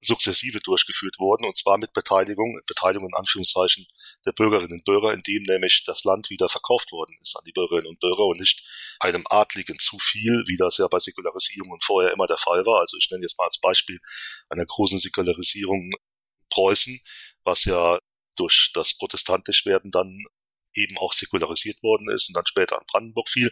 sukzessive 0.00 0.60
durchgeführt 0.60 1.18
worden, 1.18 1.44
und 1.44 1.56
zwar 1.56 1.78
mit 1.78 1.92
Beteiligung, 1.92 2.60
Beteiligung 2.66 3.08
in 3.08 3.14
Anführungszeichen 3.14 3.86
der 4.24 4.32
Bürgerinnen 4.32 4.72
und 4.72 4.84
Bürger, 4.84 5.12
indem 5.12 5.42
nämlich 5.42 5.84
das 5.86 6.04
Land 6.04 6.30
wieder 6.30 6.48
verkauft 6.48 6.90
worden 6.92 7.16
ist 7.20 7.36
an 7.36 7.44
die 7.46 7.52
Bürgerinnen 7.52 7.86
und 7.86 8.00
Bürger 8.00 8.24
und 8.24 8.40
nicht 8.40 8.66
einem 9.00 9.24
Adligen 9.28 9.78
zu 9.78 9.98
viel, 9.98 10.44
wie 10.46 10.56
das 10.56 10.78
ja 10.78 10.88
bei 10.88 10.98
Säkularisierungen 10.98 11.80
vorher 11.80 12.12
immer 12.12 12.26
der 12.26 12.38
Fall 12.38 12.64
war. 12.64 12.80
Also 12.80 12.96
ich 12.96 13.10
nenne 13.10 13.22
jetzt 13.22 13.38
mal 13.38 13.44
als 13.44 13.58
Beispiel 13.58 14.00
einer 14.48 14.64
großen 14.64 14.98
Säkularisierung 14.98 15.90
Preußen, 16.50 17.00
was 17.44 17.64
ja 17.64 17.98
durch 18.36 18.70
das 18.74 18.96
Protestantischwerden 18.96 19.90
dann 19.90 20.24
eben 20.74 20.96
auch 20.98 21.12
säkularisiert 21.12 21.82
worden 21.82 22.10
ist 22.10 22.28
und 22.28 22.36
dann 22.36 22.46
später 22.46 22.78
an 22.78 22.86
Brandenburg 22.86 23.28
fiel. 23.28 23.50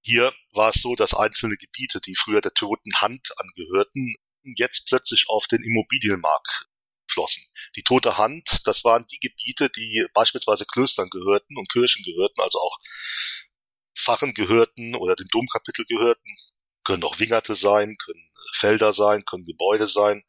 Hier 0.00 0.32
war 0.52 0.70
es 0.74 0.80
so, 0.80 0.94
dass 0.94 1.14
einzelne 1.14 1.56
Gebiete, 1.56 2.00
die 2.00 2.16
früher 2.16 2.40
der 2.40 2.54
toten 2.54 2.90
Hand 2.96 3.30
angehörten, 3.36 4.16
jetzt 4.56 4.86
plötzlich 4.88 5.26
auf 5.28 5.46
den 5.46 5.62
Immobilienmarkt 5.62 6.66
flossen. 7.10 7.42
Die 7.76 7.82
tote 7.82 8.18
Hand, 8.18 8.48
das 8.64 8.84
waren 8.84 9.06
die 9.06 9.18
Gebiete, 9.18 9.70
die 9.70 10.06
beispielsweise 10.14 10.66
Klöstern 10.66 11.08
gehörten 11.10 11.56
und 11.56 11.70
Kirchen 11.70 12.04
gehörten, 12.04 12.40
also 12.40 12.60
auch 12.60 12.78
Pfarren 13.96 14.34
gehörten 14.34 14.94
oder 14.94 15.16
dem 15.16 15.28
Domkapitel 15.30 15.84
gehörten, 15.86 16.36
können 16.84 17.04
auch 17.04 17.18
Wingerte 17.18 17.54
sein, 17.54 17.96
können 17.98 18.30
Felder 18.54 18.92
sein, 18.92 19.24
können 19.24 19.44
Gebäude 19.44 19.86
sein, 19.86 20.24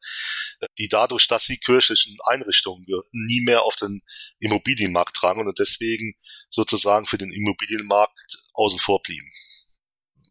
die 0.78 0.88
dadurch, 0.88 1.26
dass 1.26 1.44
sie 1.44 1.58
kirchlichen 1.58 2.18
Einrichtungen 2.26 2.84
gehörten, 2.84 3.24
nie 3.26 3.40
mehr 3.40 3.62
auf 3.62 3.76
den 3.76 4.02
Immobilienmarkt 4.38 5.16
drangen 5.20 5.48
und 5.48 5.58
deswegen 5.58 6.14
sozusagen 6.50 7.06
für 7.06 7.18
den 7.18 7.32
Immobilienmarkt 7.32 8.38
außen 8.52 8.78
vor 8.78 9.00
blieben. 9.00 9.30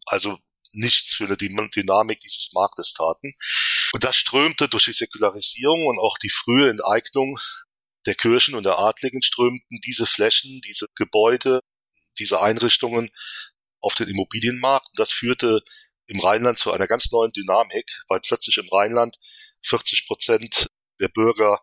Also 0.06 0.38
nichts 0.72 1.14
für 1.14 1.24
eine 1.24 1.36
Dynamik 1.36 2.20
dieses 2.20 2.52
Marktes 2.52 2.92
taten. 2.92 3.32
Und 3.92 4.04
das 4.04 4.16
strömte 4.16 4.68
durch 4.68 4.84
die 4.84 4.92
Säkularisierung 4.92 5.86
und 5.86 5.98
auch 5.98 6.18
die 6.18 6.30
frühe 6.30 6.70
Enteignung 6.70 7.38
der 8.06 8.14
Kirchen 8.14 8.54
und 8.54 8.64
der 8.64 8.78
Adligen 8.78 9.22
strömten 9.22 9.80
diese 9.84 10.06
Flächen, 10.06 10.60
diese 10.64 10.86
Gebäude, 10.94 11.60
diese 12.18 12.40
Einrichtungen 12.40 13.10
auf 13.80 13.94
den 13.94 14.08
Immobilienmarkt. 14.08 14.88
Und 14.90 14.98
das 14.98 15.12
führte 15.12 15.62
im 16.06 16.20
Rheinland 16.20 16.58
zu 16.58 16.72
einer 16.72 16.86
ganz 16.86 17.10
neuen 17.10 17.32
Dynamik, 17.32 18.02
weil 18.08 18.20
plötzlich 18.20 18.56
im 18.58 18.68
Rheinland 18.68 19.16
40 19.62 20.06
Prozent 20.06 20.68
der 21.00 21.08
Bürger 21.08 21.60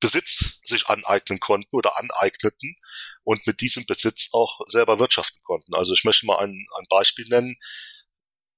Besitz 0.00 0.60
sich 0.62 0.86
aneignen 0.86 1.40
konnten 1.40 1.74
oder 1.74 1.98
aneigneten 1.98 2.76
und 3.24 3.44
mit 3.46 3.60
diesem 3.60 3.84
Besitz 3.86 4.28
auch 4.32 4.60
selber 4.66 4.98
wirtschaften 4.98 5.40
konnten. 5.42 5.74
Also 5.74 5.92
ich 5.92 6.04
möchte 6.04 6.26
mal 6.26 6.38
ein, 6.38 6.66
ein 6.78 6.86
Beispiel 6.88 7.26
nennen 7.28 7.56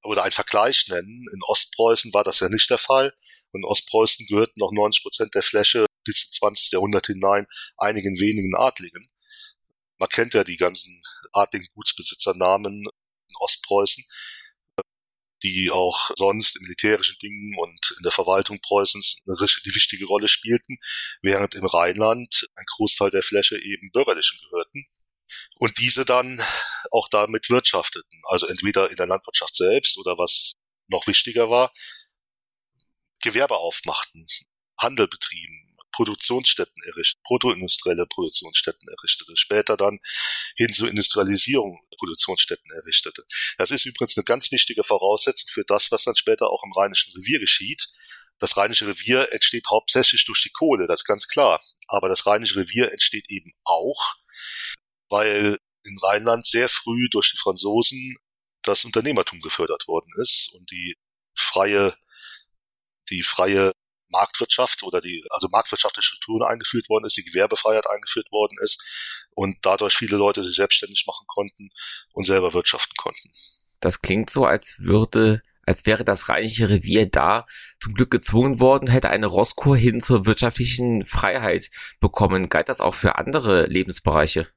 oder 0.03 0.23
einen 0.23 0.33
Vergleich 0.33 0.87
nennen. 0.89 1.27
In 1.33 1.43
Ostpreußen 1.43 2.13
war 2.13 2.25
das 2.25 2.41
ja 2.41 2.49
nicht 2.49 2.71
der 2.71 2.79
Fall. 2.79 3.13
In 3.53 3.65
Ostpreußen 3.65 4.27
gehörten 4.27 4.59
noch 4.61 4.73
90 4.73 5.03
Prozent 5.03 5.35
der 5.35 5.43
Fläche 5.43 5.87
bis 6.05 6.25
ins 6.25 6.33
20. 6.33 6.73
Jahrhundert 6.73 7.07
hinein 7.07 7.47
einigen 7.77 8.19
wenigen 8.19 8.55
Adligen. 8.57 9.09
Man 9.99 10.09
kennt 10.09 10.35
ja 10.35 10.45
die 10.45 10.57
ganzen 10.57 11.03
adligen 11.33 11.67
Gutsbesitzernamen 11.75 12.81
in 12.83 13.37
Ostpreußen, 13.41 14.05
die 15.43 15.71
auch 15.71 16.11
sonst 16.17 16.57
in 16.57 16.63
militärischen 16.63 17.17
Dingen 17.19 17.57
und 17.59 17.95
in 17.97 18.03
der 18.03 18.13
Verwaltung 18.13 18.61
Preußens 18.61 19.23
eine 19.27 19.37
die 19.37 19.75
wichtige 19.75 20.07
Rolle 20.07 20.29
spielten, 20.29 20.79
während 21.23 21.55
im 21.55 21.67
Rheinland 21.67 22.49
ein 22.55 22.65
Großteil 22.77 23.11
der 23.11 23.23
Fläche 23.23 23.59
eben 23.63 23.91
bürgerlichen 23.91 24.39
gehörten 24.49 24.87
und 25.57 25.79
diese 25.79 26.05
dann 26.05 26.43
auch 26.91 27.09
damit 27.09 27.51
wirtschafteten. 27.51 28.23
Also 28.25 28.47
entweder 28.47 28.91
in 28.91 28.97
der 28.97 29.07
Landwirtschaft 29.07 29.57
selbst 29.57 29.99
oder 29.99 30.19
was 30.19 30.55
noch 30.89 31.07
wichtiger 31.07 31.51
war, 31.51 31.73
Gewerbe 33.23 33.57
aufmachten, 33.57 34.27
Handel 34.79 35.09
betrieben, 35.09 35.77
Produktionsstätten 35.93 36.83
errichtet, 36.87 37.23
protoindustrielle 37.25 38.07
Produktionsstätten 38.07 38.89
errichtete, 38.89 39.37
später 39.37 39.77
dann 39.77 39.99
hin 40.57 40.73
zur 40.73 40.89
Industrialisierung 40.89 41.79
Produktionsstätten 41.99 42.71
errichtete. 42.73 43.25
Das 43.59 43.71
ist 43.71 43.85
übrigens 43.85 44.17
eine 44.17 44.25
ganz 44.25 44.51
wichtige 44.51 44.83
Voraussetzung 44.83 45.49
für 45.51 45.65
das, 45.65 45.91
was 45.91 46.05
dann 46.05 46.17
später 46.17 46.49
auch 46.49 46.63
im 46.65 46.73
Rheinischen 46.73 47.13
Revier 47.15 47.41
geschieht. 47.41 47.89
Das 48.39 48.57
Rheinische 48.57 48.87
Revier 48.87 49.31
entsteht 49.33 49.67
hauptsächlich 49.69 50.25
durch 50.25 50.43
die 50.43 50.51
Kohle, 50.51 50.87
das 50.87 51.01
ist 51.01 51.07
ganz 51.07 51.29
klar. 51.29 51.61
Aber 51.89 52.09
das 52.09 52.25
Rheinische 52.25 52.57
Revier 52.57 52.91
entsteht 52.93 53.29
eben 53.29 53.53
auch 53.65 54.15
weil 55.11 55.59
in 55.85 55.99
Rheinland 56.03 56.47
sehr 56.47 56.69
früh 56.69 57.09
durch 57.11 57.31
die 57.33 57.39
Franzosen 57.39 58.17
das 58.63 58.85
Unternehmertum 58.85 59.41
gefördert 59.41 59.87
worden 59.89 60.11
ist 60.23 60.53
und 60.55 60.71
die 60.71 60.97
freie, 61.35 61.95
die 63.11 63.23
freie 63.23 63.73
Marktwirtschaft 64.09 64.83
oder 64.83 65.01
die, 65.01 65.25
also 65.31 65.49
marktwirtschaftliche 65.49 66.07
Strukturen 66.07 66.43
eingeführt 66.43 66.89
worden 66.89 67.05
ist, 67.07 67.17
die 67.17 67.25
Gewerbefreiheit 67.25 67.89
eingeführt 67.89 68.31
worden 68.31 68.57
ist 68.63 68.83
und 69.31 69.57
dadurch 69.63 69.95
viele 69.97 70.17
Leute 70.17 70.43
sich 70.45 70.57
selbstständig 70.57 71.05
machen 71.07 71.27
konnten 71.27 71.71
und 72.13 72.25
selber 72.25 72.53
wirtschaften 72.53 72.95
konnten. 72.97 73.31
Das 73.81 74.03
klingt 74.03 74.29
so, 74.29 74.45
als 74.45 74.75
würde, 74.79 75.43
als 75.63 75.87
wäre 75.87 76.05
das 76.05 76.29
Rheinische 76.29 76.69
Revier 76.69 77.09
da 77.09 77.47
zum 77.81 77.95
Glück 77.95 78.11
gezwungen 78.11 78.61
worden, 78.61 78.89
hätte 78.89 79.09
eine 79.09 79.27
Rosskur 79.27 79.77
hin 79.77 80.01
zur 80.01 80.27
wirtschaftlichen 80.27 81.05
Freiheit 81.07 81.71
bekommen. 82.01 82.49
Galt 82.49 82.69
das 82.69 82.81
auch 82.81 82.95
für 82.95 83.17
andere 83.17 83.67
Lebensbereiche? 83.67 84.49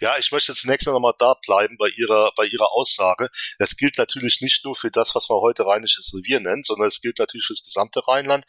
Ja, 0.00 0.16
ich 0.18 0.32
möchte 0.32 0.54
zunächst 0.54 0.86
noch 0.86 0.98
mal 1.00 1.14
da 1.18 1.34
bleiben 1.34 1.76
bei 1.76 1.88
Ihrer, 1.88 2.32
bei 2.36 2.46
Ihrer 2.46 2.72
Aussage. 2.72 3.28
Das 3.58 3.76
gilt 3.76 3.98
natürlich 3.98 4.40
nicht 4.40 4.64
nur 4.64 4.76
für 4.76 4.90
das, 4.90 5.14
was 5.14 5.28
man 5.28 5.40
heute 5.40 5.64
Rheinisches 5.64 6.12
Revier 6.14 6.40
nennt, 6.40 6.66
sondern 6.66 6.88
es 6.88 7.00
gilt 7.00 7.18
natürlich 7.18 7.46
für 7.46 7.54
das 7.54 7.64
gesamte 7.64 8.06
Rheinland. 8.06 8.44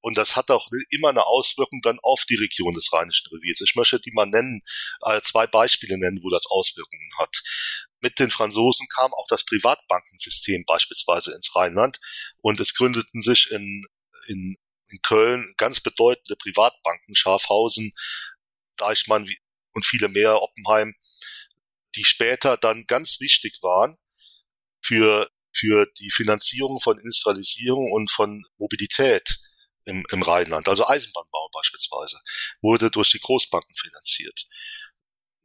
Und 0.00 0.16
das 0.16 0.36
hat 0.36 0.50
auch 0.50 0.68
immer 0.90 1.08
eine 1.08 1.26
Auswirkung 1.26 1.80
dann 1.82 1.98
auf 2.00 2.24
die 2.24 2.36
Region 2.36 2.74
des 2.74 2.92
Rheinischen 2.92 3.28
Reviers. 3.34 3.60
Ich 3.60 3.74
möchte 3.74 3.98
die 4.00 4.12
mal 4.12 4.26
nennen, 4.26 4.62
äh, 5.02 5.20
zwei 5.22 5.46
Beispiele 5.46 5.98
nennen, 5.98 6.20
wo 6.22 6.30
das 6.30 6.46
Auswirkungen 6.46 7.10
hat. 7.18 7.42
Mit 8.00 8.18
den 8.20 8.30
Franzosen 8.30 8.86
kam 8.94 9.12
auch 9.12 9.26
das 9.28 9.44
Privatbankensystem 9.44 10.64
beispielsweise 10.66 11.34
ins 11.34 11.54
Rheinland 11.56 11.98
und 12.38 12.60
es 12.60 12.74
gründeten 12.74 13.22
sich 13.22 13.50
in, 13.50 13.82
in, 14.28 14.56
in 14.88 14.98
Köln 15.02 15.52
ganz 15.56 15.80
bedeutende 15.80 16.36
Privatbanken, 16.36 17.16
Schafhausen, 17.16 17.92
Deichmann, 18.76 19.28
und 19.78 19.86
viele 19.86 20.08
mehr, 20.08 20.42
Oppenheim, 20.42 20.94
die 21.94 22.04
später 22.04 22.56
dann 22.56 22.84
ganz 22.86 23.20
wichtig 23.20 23.58
waren 23.62 23.96
für, 24.82 25.30
für 25.52 25.86
die 25.98 26.10
Finanzierung 26.10 26.80
von 26.80 26.98
Industrialisierung 26.98 27.92
und 27.92 28.10
von 28.10 28.44
Mobilität 28.58 29.38
im, 29.84 30.04
im 30.10 30.22
Rheinland. 30.22 30.68
Also 30.68 30.86
Eisenbahnbau 30.86 31.48
beispielsweise 31.52 32.20
wurde 32.60 32.90
durch 32.90 33.10
die 33.12 33.20
Großbanken 33.20 33.74
finanziert. 33.76 34.48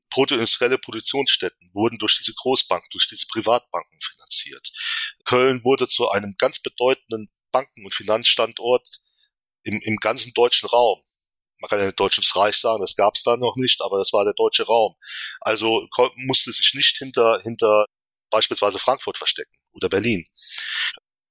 Protoindustrielle 0.09 0.79
Produktionsstätten 0.79 1.69
wurden 1.73 1.99
durch 1.99 2.17
diese 2.17 2.33
Großbanken, 2.33 2.89
durch 2.91 3.07
diese 3.07 3.27
Privatbanken 3.27 3.99
finanziert. 4.01 4.71
Köln 5.25 5.63
wurde 5.63 5.87
zu 5.87 6.09
einem 6.09 6.35
ganz 6.39 6.59
bedeutenden 6.59 7.29
Banken- 7.51 7.85
und 7.85 7.93
Finanzstandort 7.93 8.99
im, 9.61 9.79
im 9.81 9.97
ganzen 9.97 10.33
deutschen 10.33 10.67
Raum 10.69 11.03
man 11.63 11.69
kann 11.69 11.79
ja 11.79 11.85
nicht 11.85 11.99
Deutsches 11.99 12.35
Reich 12.35 12.57
sagen, 12.57 12.81
das 12.81 12.93
gab 12.93 13.15
es 13.15 13.23
da 13.23 13.37
noch 13.37 13.55
nicht, 13.55 13.79
aber 13.79 13.97
das 13.97 14.11
war 14.11 14.25
der 14.25 14.33
deutsche 14.33 14.65
Raum. 14.65 14.95
Also 15.39 15.87
musste 16.15 16.51
sich 16.51 16.73
nicht 16.73 16.97
hinter, 16.97 17.39
hinter 17.41 17.85
beispielsweise 18.29 18.79
Frankfurt 18.79 19.17
verstecken 19.17 19.55
oder 19.71 19.87
Berlin. 19.87 20.25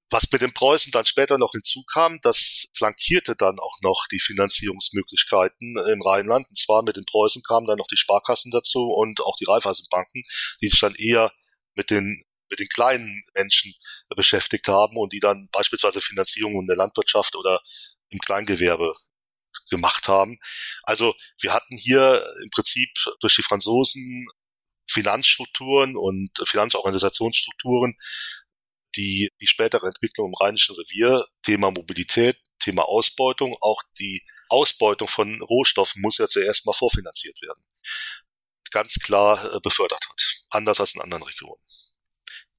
Was 0.09 0.33
mit 0.33 0.41
den 0.41 0.55
Preußen 0.55 0.91
dann 0.91 1.05
später 1.05 1.37
noch 1.37 1.53
hinzukam, 1.53 2.19
das 2.23 2.69
flankierte 2.75 3.37
dann 3.37 3.59
auch 3.59 3.77
noch 3.83 4.07
die 4.11 4.21
Finanzierungsmöglichkeiten 4.21 5.77
im 5.77 6.01
Rheinland. 6.01 6.47
Und 6.49 6.57
zwar 6.57 6.83
mit 6.83 6.97
den 6.97 7.05
Preußen 7.05 7.43
kamen 7.43 7.67
dann 7.67 7.77
noch 7.77 7.89
die 7.89 7.99
Sparkassen 7.99 8.51
dazu 8.53 8.87
und 8.87 9.21
auch 9.21 9.37
die 9.37 9.45
Raiffeisenbanken, 9.45 10.23
die 10.63 10.69
sich 10.69 10.81
dann 10.81 10.95
eher 10.95 11.31
mit 11.75 11.91
den 11.91 12.25
mit 12.49 12.59
den 12.59 12.69
kleinen 12.69 13.23
Menschen 13.35 13.73
beschäftigt 14.15 14.69
haben 14.69 14.97
und 14.99 15.13
die 15.13 15.21
dann 15.21 15.49
beispielsweise 15.53 16.03
Finanzierungen 16.03 16.63
in 16.63 16.67
der 16.67 16.77
Landwirtschaft 16.77 17.35
oder 17.35 17.61
im 18.11 18.19
Kleingewerbe 18.19 18.95
gemacht 19.73 20.07
haben. 20.07 20.39
Also 20.85 21.15
wir 21.41 21.53
hatten 21.53 21.77
hier 21.77 22.25
im 22.43 22.51
Prinzip 22.51 22.91
durch 23.21 23.35
die 23.35 23.43
Franzosen 23.43 24.29
Finanzstrukturen 24.87 25.97
und 25.97 26.31
Finanzorganisationsstrukturen, 26.45 27.97
die 28.95 29.31
die 29.41 29.47
spätere 29.47 29.87
Entwicklung 29.87 30.29
im 30.29 30.35
Rheinischen 30.35 30.77
Revier, 30.77 31.27
Thema 31.43 31.71
Mobilität, 31.71 32.37
Thema 32.59 32.83
Ausbeutung, 32.83 33.57
auch 33.61 33.83
die 33.99 34.23
Ausbeutung 34.49 35.09
von 35.09 35.41
Rohstoffen 35.43 36.03
muss 36.03 36.19
ja 36.19 36.27
zuerst 36.27 36.67
mal 36.67 36.75
vorfinanziert 36.75 37.41
werden, 37.41 37.65
ganz 38.71 38.97
klar 38.97 39.43
äh, 39.55 39.61
befördert 39.61 40.05
hat, 40.07 40.23
anders 40.51 40.79
als 40.79 40.95
in 40.95 41.01
anderen 41.01 41.23
Regionen. 41.23 41.61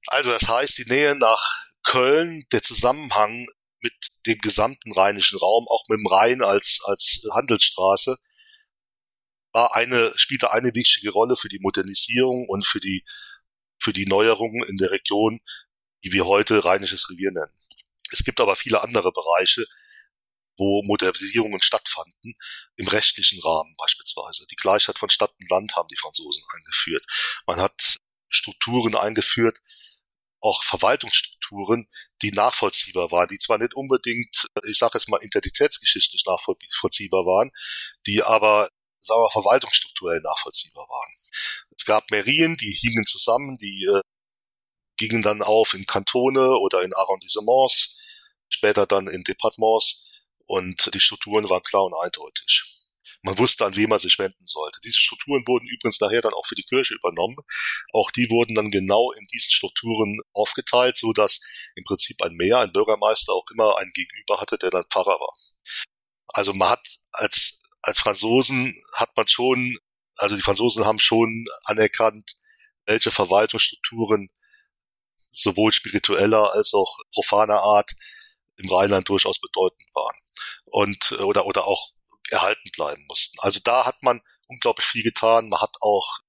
Also 0.08 0.30
das 0.30 0.48
heißt, 0.48 0.78
die 0.78 0.90
Nähe 0.90 1.14
nach 1.14 1.64
Köln, 1.84 2.44
der 2.50 2.62
Zusammenhang 2.62 3.46
mit 3.84 3.94
dem 4.26 4.38
gesamten 4.38 4.92
rheinischen 4.92 5.38
Raum, 5.38 5.66
auch 5.68 5.84
mit 5.88 5.98
dem 5.98 6.06
Rhein 6.06 6.42
als, 6.42 6.80
als 6.84 7.22
Handelsstraße, 7.30 8.16
war 9.52 9.74
eine, 9.76 10.12
spielte 10.16 10.50
eine 10.52 10.74
wichtige 10.74 11.10
Rolle 11.10 11.36
für 11.36 11.48
die 11.48 11.60
Modernisierung 11.60 12.48
und 12.48 12.66
für 12.66 12.80
die, 12.80 13.04
für 13.78 13.92
die 13.92 14.06
Neuerungen 14.06 14.66
in 14.66 14.78
der 14.78 14.90
Region, 14.90 15.38
die 16.02 16.12
wir 16.12 16.26
heute 16.26 16.64
Rheinisches 16.64 17.08
Revier 17.10 17.30
nennen. 17.30 17.52
Es 18.10 18.24
gibt 18.24 18.40
aber 18.40 18.56
viele 18.56 18.82
andere 18.82 19.12
Bereiche, 19.12 19.66
wo 20.56 20.82
Modernisierungen 20.84 21.60
stattfanden, 21.60 22.34
im 22.76 22.88
rechtlichen 22.88 23.40
Rahmen 23.42 23.74
beispielsweise. 23.76 24.46
Die 24.50 24.56
Gleichheit 24.56 24.98
von 24.98 25.10
Stadt 25.10 25.34
und 25.38 25.50
Land 25.50 25.76
haben 25.76 25.88
die 25.88 25.96
Franzosen 25.96 26.44
eingeführt. 26.56 27.04
Man 27.46 27.60
hat 27.60 27.96
Strukturen 28.28 28.96
eingeführt, 28.96 29.60
auch 30.44 30.62
Verwaltungsstrukturen, 30.62 31.88
die 32.22 32.30
nachvollziehbar 32.30 33.10
waren, 33.10 33.28
die 33.28 33.38
zwar 33.38 33.58
nicht 33.58 33.74
unbedingt, 33.74 34.46
ich 34.68 34.78
sage 34.78 34.98
jetzt 34.98 35.08
mal, 35.08 35.22
identitätsgeschichtlich 35.22 36.24
nachvollziehbar 36.26 37.24
waren, 37.24 37.50
die 38.06 38.22
aber 38.22 38.68
sagen 39.00 39.22
wir, 39.22 39.30
verwaltungsstrukturell 39.30 40.20
nachvollziehbar 40.20 40.86
waren. 40.86 41.14
Es 41.76 41.84
gab 41.84 42.10
Merien, 42.10 42.56
die 42.56 42.70
hingen 42.70 43.06
zusammen, 43.06 43.56
die 43.56 43.86
äh, 43.86 44.00
gingen 44.96 45.22
dann 45.22 45.42
auf 45.42 45.74
in 45.74 45.86
Kantone 45.86 46.58
oder 46.58 46.82
in 46.82 46.92
Arrondissements, 46.92 47.98
später 48.48 48.86
dann 48.86 49.08
in 49.08 49.24
Departements 49.24 50.20
und 50.44 50.92
die 50.94 51.00
Strukturen 51.00 51.48
waren 51.48 51.62
klar 51.62 51.84
und 51.84 51.94
eindeutig. 51.94 52.73
Man 53.26 53.38
wusste, 53.38 53.64
an 53.64 53.74
wen 53.74 53.88
man 53.88 53.98
sich 53.98 54.18
wenden 54.18 54.44
sollte. 54.44 54.80
Diese 54.84 54.98
Strukturen 54.98 55.42
wurden 55.46 55.66
übrigens 55.66 55.98
nachher 55.98 56.20
dann 56.20 56.34
auch 56.34 56.44
für 56.44 56.56
die 56.56 56.62
Kirche 56.62 56.94
übernommen. 56.94 57.38
Auch 57.94 58.10
die 58.10 58.28
wurden 58.28 58.54
dann 58.54 58.70
genau 58.70 59.12
in 59.12 59.26
diesen 59.32 59.50
Strukturen 59.50 60.20
aufgeteilt, 60.34 60.94
so 60.96 61.14
dass 61.14 61.40
im 61.74 61.84
Prinzip 61.84 62.22
ein 62.22 62.34
Mehr, 62.34 62.58
ein 62.58 62.72
Bürgermeister 62.72 63.32
auch 63.32 63.46
immer 63.54 63.78
einen 63.78 63.92
Gegenüber 63.92 64.42
hatte, 64.42 64.58
der 64.58 64.68
dann 64.68 64.84
Pfarrer 64.90 65.18
war. 65.18 65.34
Also 66.28 66.52
man 66.52 66.68
hat 66.68 66.86
als, 67.12 67.62
als 67.80 67.98
Franzosen 67.98 68.78
hat 68.92 69.16
man 69.16 69.26
schon, 69.26 69.78
also 70.18 70.36
die 70.36 70.42
Franzosen 70.42 70.84
haben 70.84 70.98
schon 70.98 71.46
anerkannt, 71.64 72.32
welche 72.84 73.10
Verwaltungsstrukturen 73.10 74.28
sowohl 75.30 75.72
spiritueller 75.72 76.52
als 76.52 76.74
auch 76.74 76.98
profaner 77.14 77.62
Art 77.62 77.90
im 78.56 78.68
Rheinland 78.68 79.08
durchaus 79.08 79.40
bedeutend 79.40 79.88
waren 79.94 80.18
und 80.66 81.12
oder 81.20 81.46
oder 81.46 81.66
auch 81.66 81.94
erhalten 82.30 82.70
bleiben 82.72 83.04
mussten. 83.06 83.38
Also 83.40 83.60
da 83.62 83.86
hat 83.86 84.02
man 84.02 84.20
unglaublich 84.46 84.86
viel 84.86 85.02
getan. 85.02 85.48
Man 85.48 85.60
hat 85.60 85.76
auch 85.80 86.20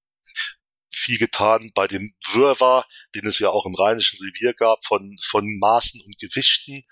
viel 0.89 1.17
getan 1.17 1.71
bei 1.73 1.87
dem 1.87 2.15
Wirrwarr, 2.31 2.85
den 3.13 3.27
es 3.27 3.39
ja 3.39 3.49
auch 3.49 3.65
im 3.65 3.75
Rheinischen 3.75 4.17
Revier 4.23 4.53
gab, 4.53 4.85
von, 4.85 5.17
von 5.21 5.45
Maßen 5.59 6.01
und 6.05 6.17
Gewichten. 6.17 6.83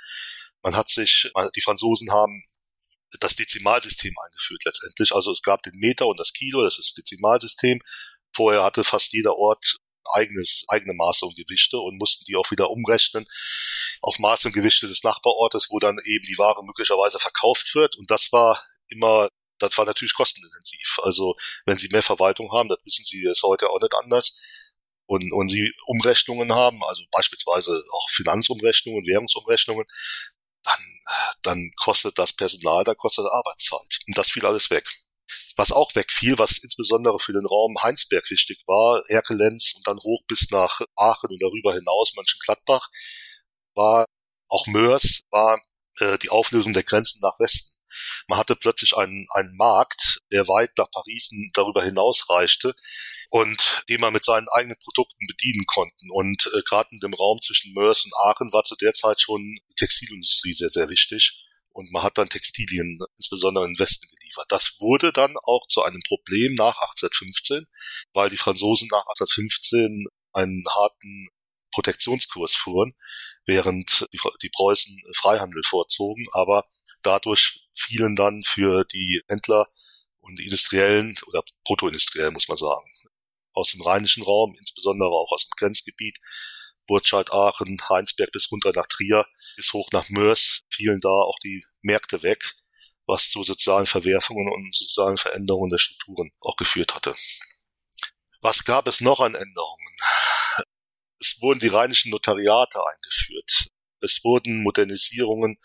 Man 0.62 0.76
hat 0.76 0.90
sich, 0.90 1.32
die 1.56 1.62
Franzosen 1.62 2.12
haben 2.12 2.44
das 3.20 3.36
Dezimalsystem 3.36 4.14
eingeführt 4.26 4.64
letztendlich. 4.66 5.14
Also 5.14 5.32
es 5.32 5.42
gab 5.42 5.62
den 5.64 5.76
Meter 5.76 6.08
und 6.08 6.20
das 6.20 6.34
Kilo, 6.34 6.64
das 6.64 6.80
ist 6.80 6.90
das 6.90 7.04
Dezimalsystem. 7.04 7.80
Vorher 8.34 8.64
hatte 8.64 8.84
fast 8.84 9.14
jeder 9.14 9.36
Ort 9.36 9.78
eigenes, 10.14 10.66
eigene 10.68 10.94
Maße 10.94 11.26
und 11.26 11.36
Gewichte 11.36 11.78
und 11.78 11.98
mussten 11.98 12.26
die 12.26 12.36
auch 12.36 12.50
wieder 12.52 12.70
umrechnen 12.70 13.26
auf 14.02 14.20
Maße 14.20 14.48
und 14.50 14.54
Gewichte 14.54 14.88
des 14.88 15.04
Nachbarortes, 15.04 15.68
wo 15.70 15.80
dann 15.80 15.98
eben 16.04 16.26
die 16.26 16.38
Ware 16.38 16.64
möglicherweise 16.64 17.20
verkauft 17.20 17.74
wird. 17.76 17.96
Und 17.96 18.12
das 18.12 18.32
war 18.32 18.62
immer, 18.90 19.30
das 19.60 19.78
war 19.78 19.86
natürlich 19.86 20.14
kostenintensiv. 20.14 21.00
Also 21.04 21.36
wenn 21.66 21.78
Sie 21.78 21.90
mehr 21.90 22.04
Verwaltung 22.04 22.52
haben, 22.52 22.70
das 22.70 22.80
wissen 22.86 23.06
Sie 23.06 23.24
jetzt 23.24 23.44
heute 23.44 23.70
auch 23.70 23.82
nicht 23.82 23.96
anders, 23.96 24.40
und, 25.06 25.32
und 25.34 25.50
Sie 25.50 25.74
Umrechnungen 25.86 26.54
haben, 26.54 26.84
also 26.84 27.04
beispielsweise 27.12 27.84
auch 27.92 28.10
Finanzumrechnungen, 28.10 29.06
Währungsumrechnungen, 29.06 29.86
dann, 30.64 31.00
dann 31.42 31.72
kostet 31.78 32.18
das 32.18 32.34
Personal, 32.34 32.84
dann 32.84 32.98
kostet 32.98 33.26
Arbeitszeit. 33.26 34.00
Und 34.08 34.18
das 34.18 34.32
fiel 34.32 34.46
alles 34.46 34.70
weg. 34.70 34.88
Was 35.56 35.72
auch 35.72 35.94
wegfiel, 35.96 36.40
was 36.40 36.58
insbesondere 36.58 37.20
für 37.20 37.34
den 37.34 37.46
Raum 37.46 37.76
Heinsberg 37.82 38.30
wichtig 38.30 38.64
war, 38.66 39.04
Erkelenz 39.08 39.74
und 39.76 39.86
dann 39.88 40.00
hoch 40.00 40.24
bis 40.28 40.50
nach 40.52 40.82
Aachen 40.96 41.30
und 41.30 41.42
darüber 41.42 41.74
hinaus 41.74 42.14
Mönchengladbach, 42.16 42.90
war 43.76 44.06
auch 44.50 44.68
Mörs, 44.68 45.22
war 45.32 45.60
äh, 46.00 46.18
die 46.20 46.30
Auflösung 46.30 46.74
der 46.74 46.84
Grenzen 46.84 47.20
nach 47.22 47.40
Westen. 47.40 47.73
Man 48.28 48.40
hatte 48.40 48.56
plötzlich 48.56 48.96
einen, 48.96 49.26
einen 49.34 49.56
Markt, 49.56 50.22
der 50.32 50.48
weit 50.48 50.72
nach 50.78 50.90
Paris 50.92 51.30
darüber 51.54 51.84
hinaus 51.84 52.30
reichte 52.30 52.74
und 53.30 53.84
den 53.90 54.02
man 54.02 54.14
mit 54.14 54.24
seinen 54.24 54.48
eigenen 54.50 54.78
Produkten 54.84 55.26
bedienen 55.28 55.66
konnten. 55.66 56.12
Und 56.12 56.50
äh, 56.54 56.62
gerade 56.68 56.90
in 56.92 57.00
dem 57.00 57.14
Raum 57.14 57.40
zwischen 57.42 57.74
Mörs 57.74 58.06
und 58.06 58.14
Aachen 58.16 58.54
war 58.54 58.64
zu 58.64 58.76
der 58.76 58.94
Zeit 58.94 59.22
schon 59.22 59.58
die 59.72 59.76
Textilindustrie 59.76 60.54
sehr, 60.54 60.70
sehr 60.70 60.90
wichtig. 60.90 61.44
Und 61.72 61.92
man 61.92 62.04
hat 62.04 62.20
dann 62.20 62.30
Textilien, 62.30 63.00
insbesondere 63.18 63.66
im 63.66 63.80
Westen, 63.80 64.08
geliefert. 64.16 64.46
Das 64.50 64.76
wurde 64.80 65.12
dann 65.12 65.36
auch 65.44 65.66
zu 65.68 65.84
einem 65.84 66.02
Problem 66.08 66.54
nach 66.54 66.78
1815, 66.82 67.66
weil 68.14 68.30
die 68.30 68.38
Franzosen 68.38 68.88
nach 68.92 69.06
1815 69.08 70.06
einen 70.34 70.64
harten 70.70 71.30
Protektionskurs 71.72 72.56
fuhren, 72.56 72.94
während 73.46 74.08
die 74.44 74.50
Preußen 74.50 74.96
Freihandel 75.16 75.64
vorzogen. 75.66 76.28
Aber 76.32 76.64
dadurch 77.04 77.68
fielen 77.74 78.16
dann 78.16 78.44
für 78.44 78.86
die 78.86 79.22
Händler 79.28 79.68
und 80.20 80.40
die 80.40 80.46
Industriellen 80.46 81.18
oder 81.28 81.44
Protoindustriellen, 81.66 82.34
muss 82.34 82.48
man 82.48 82.58
sagen, 82.58 82.90
aus 83.54 83.72
dem 83.72 83.82
rheinischen 83.82 84.24
Raum, 84.24 84.56
insbesondere 84.58 85.10
auch 85.10 85.32
aus 85.32 85.48
dem 85.48 85.52
Grenzgebiet, 85.58 86.18
Burtscheid, 86.88 87.32
Aachen, 87.32 87.80
Heinsberg 87.90 88.32
bis 88.32 88.52
runter 88.52 88.74
nach 88.76 88.88
Trier, 88.88 89.26
bis 89.56 89.74
hoch 89.74 89.90
nach 89.92 90.10
Mörs, 90.10 90.64
fielen 90.70 91.00
da 91.00 91.10
auch 91.10 91.40
die 91.40 91.66
Märkte 91.82 92.24
weg, 92.24 92.54
was 93.06 93.30
zu 93.30 93.44
sozialen 93.44 93.86
Verwerfungen 93.86 94.52
und 94.52 94.76
sozialen 94.76 95.18
Veränderungen 95.18 95.70
der 95.70 95.78
Strukturen 95.78 96.32
auch 96.40 96.56
geführt 96.56 96.96
hatte. 96.96 97.16
Was 98.42 98.64
gab 98.66 98.88
es 98.88 99.02
noch 99.02 99.20
an 99.20 99.36
Änderungen? 99.36 99.98
Es 101.20 101.40
wurden 101.42 101.60
die 101.60 101.70
rheinischen 101.70 102.12
Notariate 102.12 102.80
eingeführt. 102.86 103.70
Es 104.02 104.24
wurden 104.24 104.62
Modernisierungen 104.62 105.58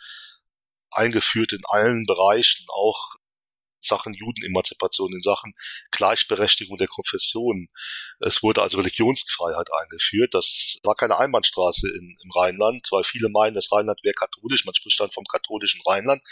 eingeführt 0.98 1.52
in 1.52 1.62
allen 1.68 2.04
Bereichen, 2.04 2.66
auch 2.68 3.16
Sachen 3.80 4.14
Judenemanzipation, 4.14 5.12
in 5.12 5.20
Sachen 5.20 5.54
Gleichberechtigung 5.90 6.76
der 6.76 6.88
Konfessionen. 6.88 7.68
Es 8.20 8.42
wurde 8.42 8.62
also 8.62 8.78
Religionsfreiheit 8.78 9.68
eingeführt. 9.80 10.34
Das 10.34 10.78
war 10.82 10.94
keine 10.94 11.18
Einbahnstraße 11.18 11.88
in, 11.88 12.16
im 12.22 12.30
Rheinland, 12.32 12.88
weil 12.90 13.04
viele 13.04 13.28
meinen, 13.28 13.54
das 13.54 13.70
Rheinland 13.72 14.00
wäre 14.02 14.14
katholisch. 14.14 14.64
Man 14.64 14.74
spricht 14.74 15.00
dann 15.00 15.10
vom 15.10 15.24
katholischen 15.24 15.80
Rheinland. 15.86 16.22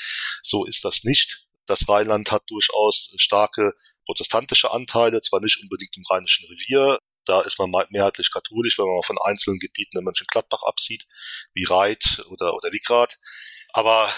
So 0.42 0.64
ist 0.64 0.84
das 0.84 1.04
nicht. 1.04 1.46
Das 1.66 1.88
Rheinland 1.88 2.30
hat 2.30 2.44
durchaus 2.48 3.12
starke 3.16 3.72
protestantische 4.04 4.70
Anteile, 4.70 5.20
zwar 5.20 5.40
nicht 5.40 5.60
unbedingt 5.60 5.96
im 5.96 6.04
Rheinischen 6.08 6.46
Revier. 6.46 6.98
Da 7.24 7.40
ist 7.40 7.58
man 7.58 7.72
mehrheitlich 7.90 8.30
katholisch, 8.30 8.78
wenn 8.78 8.86
man 8.86 9.02
von 9.02 9.18
einzelnen 9.24 9.58
Gebieten 9.58 9.98
in 9.98 10.04
Mönchengladbach 10.04 10.62
absieht, 10.62 11.06
wie 11.54 11.64
Reit 11.64 12.24
oder, 12.28 12.54
oder 12.54 12.72
Wickrad. 12.72 13.18
Aber 13.72 14.08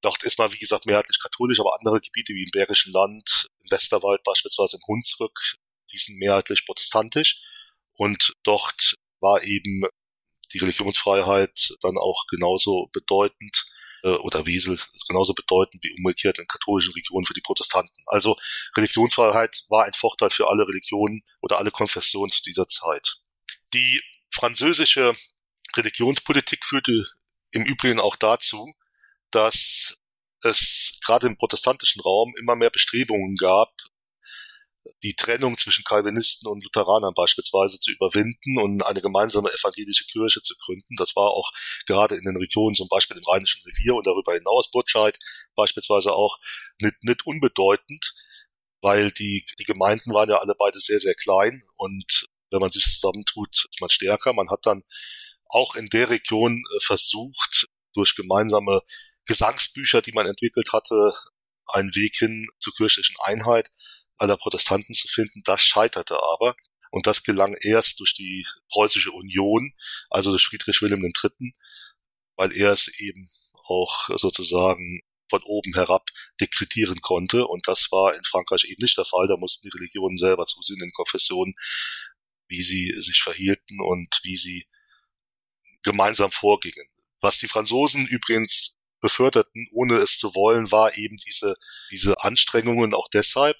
Dort 0.00 0.22
ist 0.22 0.38
man, 0.38 0.52
wie 0.52 0.58
gesagt, 0.58 0.86
mehrheitlich 0.86 1.18
katholisch, 1.20 1.60
aber 1.60 1.76
andere 1.78 2.00
Gebiete 2.00 2.32
wie 2.34 2.44
im 2.44 2.50
Bergischen 2.52 2.92
Land, 2.92 3.48
im 3.60 3.70
Westerwald 3.70 4.22
beispielsweise 4.22 4.76
im 4.76 4.86
Hunsrück, 4.86 5.56
die 5.92 5.98
sind 5.98 6.18
mehrheitlich 6.18 6.64
protestantisch. 6.64 7.40
Und 7.94 8.34
dort 8.44 8.94
war 9.20 9.42
eben 9.42 9.84
die 10.52 10.58
Religionsfreiheit 10.58 11.76
dann 11.80 11.98
auch 11.98 12.26
genauso 12.28 12.88
bedeutend 12.92 13.66
äh, 14.02 14.10
oder 14.10 14.46
Wesel 14.46 14.78
genauso 15.08 15.34
bedeutend 15.34 15.82
wie 15.82 15.94
umgekehrt 15.98 16.38
in 16.38 16.46
katholischen 16.46 16.92
Regionen 16.92 17.26
für 17.26 17.34
die 17.34 17.40
Protestanten. 17.40 18.02
Also 18.06 18.36
Religionsfreiheit 18.76 19.64
war 19.68 19.84
ein 19.84 19.94
Vorteil 19.94 20.30
für 20.30 20.48
alle 20.48 20.66
Religionen 20.66 21.22
oder 21.40 21.58
alle 21.58 21.70
Konfessionen 21.70 22.30
zu 22.30 22.42
dieser 22.42 22.68
Zeit. 22.68 23.16
Die 23.74 24.00
französische 24.30 25.16
Religionspolitik 25.76 26.64
führte 26.64 27.06
im 27.50 27.64
Übrigen 27.64 28.00
auch 28.00 28.16
dazu, 28.16 28.72
dass 29.30 30.00
es 30.42 30.98
gerade 31.04 31.26
im 31.26 31.36
protestantischen 31.36 32.00
Raum 32.02 32.34
immer 32.38 32.56
mehr 32.56 32.70
Bestrebungen 32.70 33.36
gab, 33.36 33.70
die 35.02 35.14
Trennung 35.14 35.56
zwischen 35.58 35.84
Calvinisten 35.84 36.48
und 36.50 36.64
Lutheranern 36.64 37.12
beispielsweise 37.14 37.78
zu 37.78 37.90
überwinden 37.90 38.58
und 38.58 38.82
eine 38.82 39.00
gemeinsame 39.00 39.50
evangelische 39.50 40.06
Kirche 40.06 40.40
zu 40.42 40.54
gründen. 40.56 40.96
Das 40.96 41.14
war 41.14 41.30
auch 41.30 41.52
gerade 41.86 42.16
in 42.16 42.24
den 42.24 42.36
Regionen, 42.36 42.74
zum 42.74 42.88
Beispiel 42.88 43.16
im 43.16 43.24
Rheinischen 43.24 43.62
Revier 43.66 43.94
und 43.94 44.06
darüber 44.06 44.32
hinaus, 44.32 44.70
Burtscheid 44.70 45.18
beispielsweise 45.54 46.12
auch 46.12 46.38
nicht, 46.80 46.96
nicht 47.02 47.26
unbedeutend, 47.26 48.14
weil 48.80 49.10
die, 49.10 49.44
die 49.58 49.64
Gemeinden 49.64 50.14
waren 50.14 50.30
ja 50.30 50.36
alle 50.36 50.54
beide 50.56 50.80
sehr, 50.80 51.00
sehr 51.00 51.14
klein 51.14 51.62
und 51.76 52.28
wenn 52.50 52.60
man 52.60 52.70
sich 52.70 52.84
zusammentut, 52.84 53.66
ist 53.70 53.80
man 53.80 53.90
stärker. 53.90 54.32
Man 54.32 54.48
hat 54.50 54.64
dann 54.64 54.82
auch 55.46 55.74
in 55.74 55.86
der 55.88 56.08
Region 56.08 56.62
äh, 56.74 56.80
versucht, 56.80 57.68
durch 57.94 58.14
gemeinsame 58.14 58.80
Gesangsbücher, 59.28 60.02
die 60.02 60.12
man 60.12 60.26
entwickelt 60.26 60.72
hatte, 60.72 61.14
einen 61.66 61.94
Weg 61.94 62.16
hin 62.16 62.48
zur 62.58 62.74
kirchlichen 62.74 63.16
Einheit 63.22 63.70
aller 64.16 64.36
Protestanten 64.36 64.94
zu 64.94 65.06
finden. 65.06 65.42
Das 65.44 65.62
scheiterte 65.62 66.16
aber. 66.16 66.56
Und 66.90 67.06
das 67.06 67.22
gelang 67.22 67.54
erst 67.60 68.00
durch 68.00 68.14
die 68.14 68.46
preußische 68.70 69.12
Union, 69.12 69.72
also 70.10 70.30
durch 70.30 70.46
Friedrich 70.46 70.80
Wilhelm 70.80 71.04
III., 71.04 71.52
weil 72.36 72.52
er 72.56 72.72
es 72.72 72.88
eben 72.98 73.28
auch 73.64 74.08
sozusagen 74.16 75.02
von 75.28 75.42
oben 75.42 75.74
herab 75.74 76.08
dekretieren 76.40 77.02
konnte. 77.02 77.46
Und 77.46 77.68
das 77.68 77.92
war 77.92 78.14
in 78.14 78.24
Frankreich 78.24 78.64
eben 78.64 78.82
nicht 78.82 78.96
der 78.96 79.04
Fall. 79.04 79.26
Da 79.26 79.36
mussten 79.36 79.68
die 79.68 79.76
Religionen 79.76 80.16
selber 80.16 80.46
zusehen 80.46 80.82
in 80.82 80.90
Konfessionen, 80.92 81.54
wie 82.48 82.62
sie 82.62 82.94
sich 83.02 83.20
verhielten 83.22 83.80
und 83.80 84.20
wie 84.22 84.38
sie 84.38 84.66
gemeinsam 85.82 86.32
vorgingen. 86.32 86.86
Was 87.20 87.38
die 87.38 87.48
Franzosen 87.48 88.06
übrigens 88.06 88.77
beförderten, 89.00 89.68
ohne 89.72 89.96
es 89.96 90.18
zu 90.18 90.34
wollen, 90.34 90.70
war 90.70 90.96
eben 90.96 91.16
diese, 91.18 91.56
diese 91.90 92.20
Anstrengungen 92.22 92.94
auch 92.94 93.08
deshalb, 93.08 93.56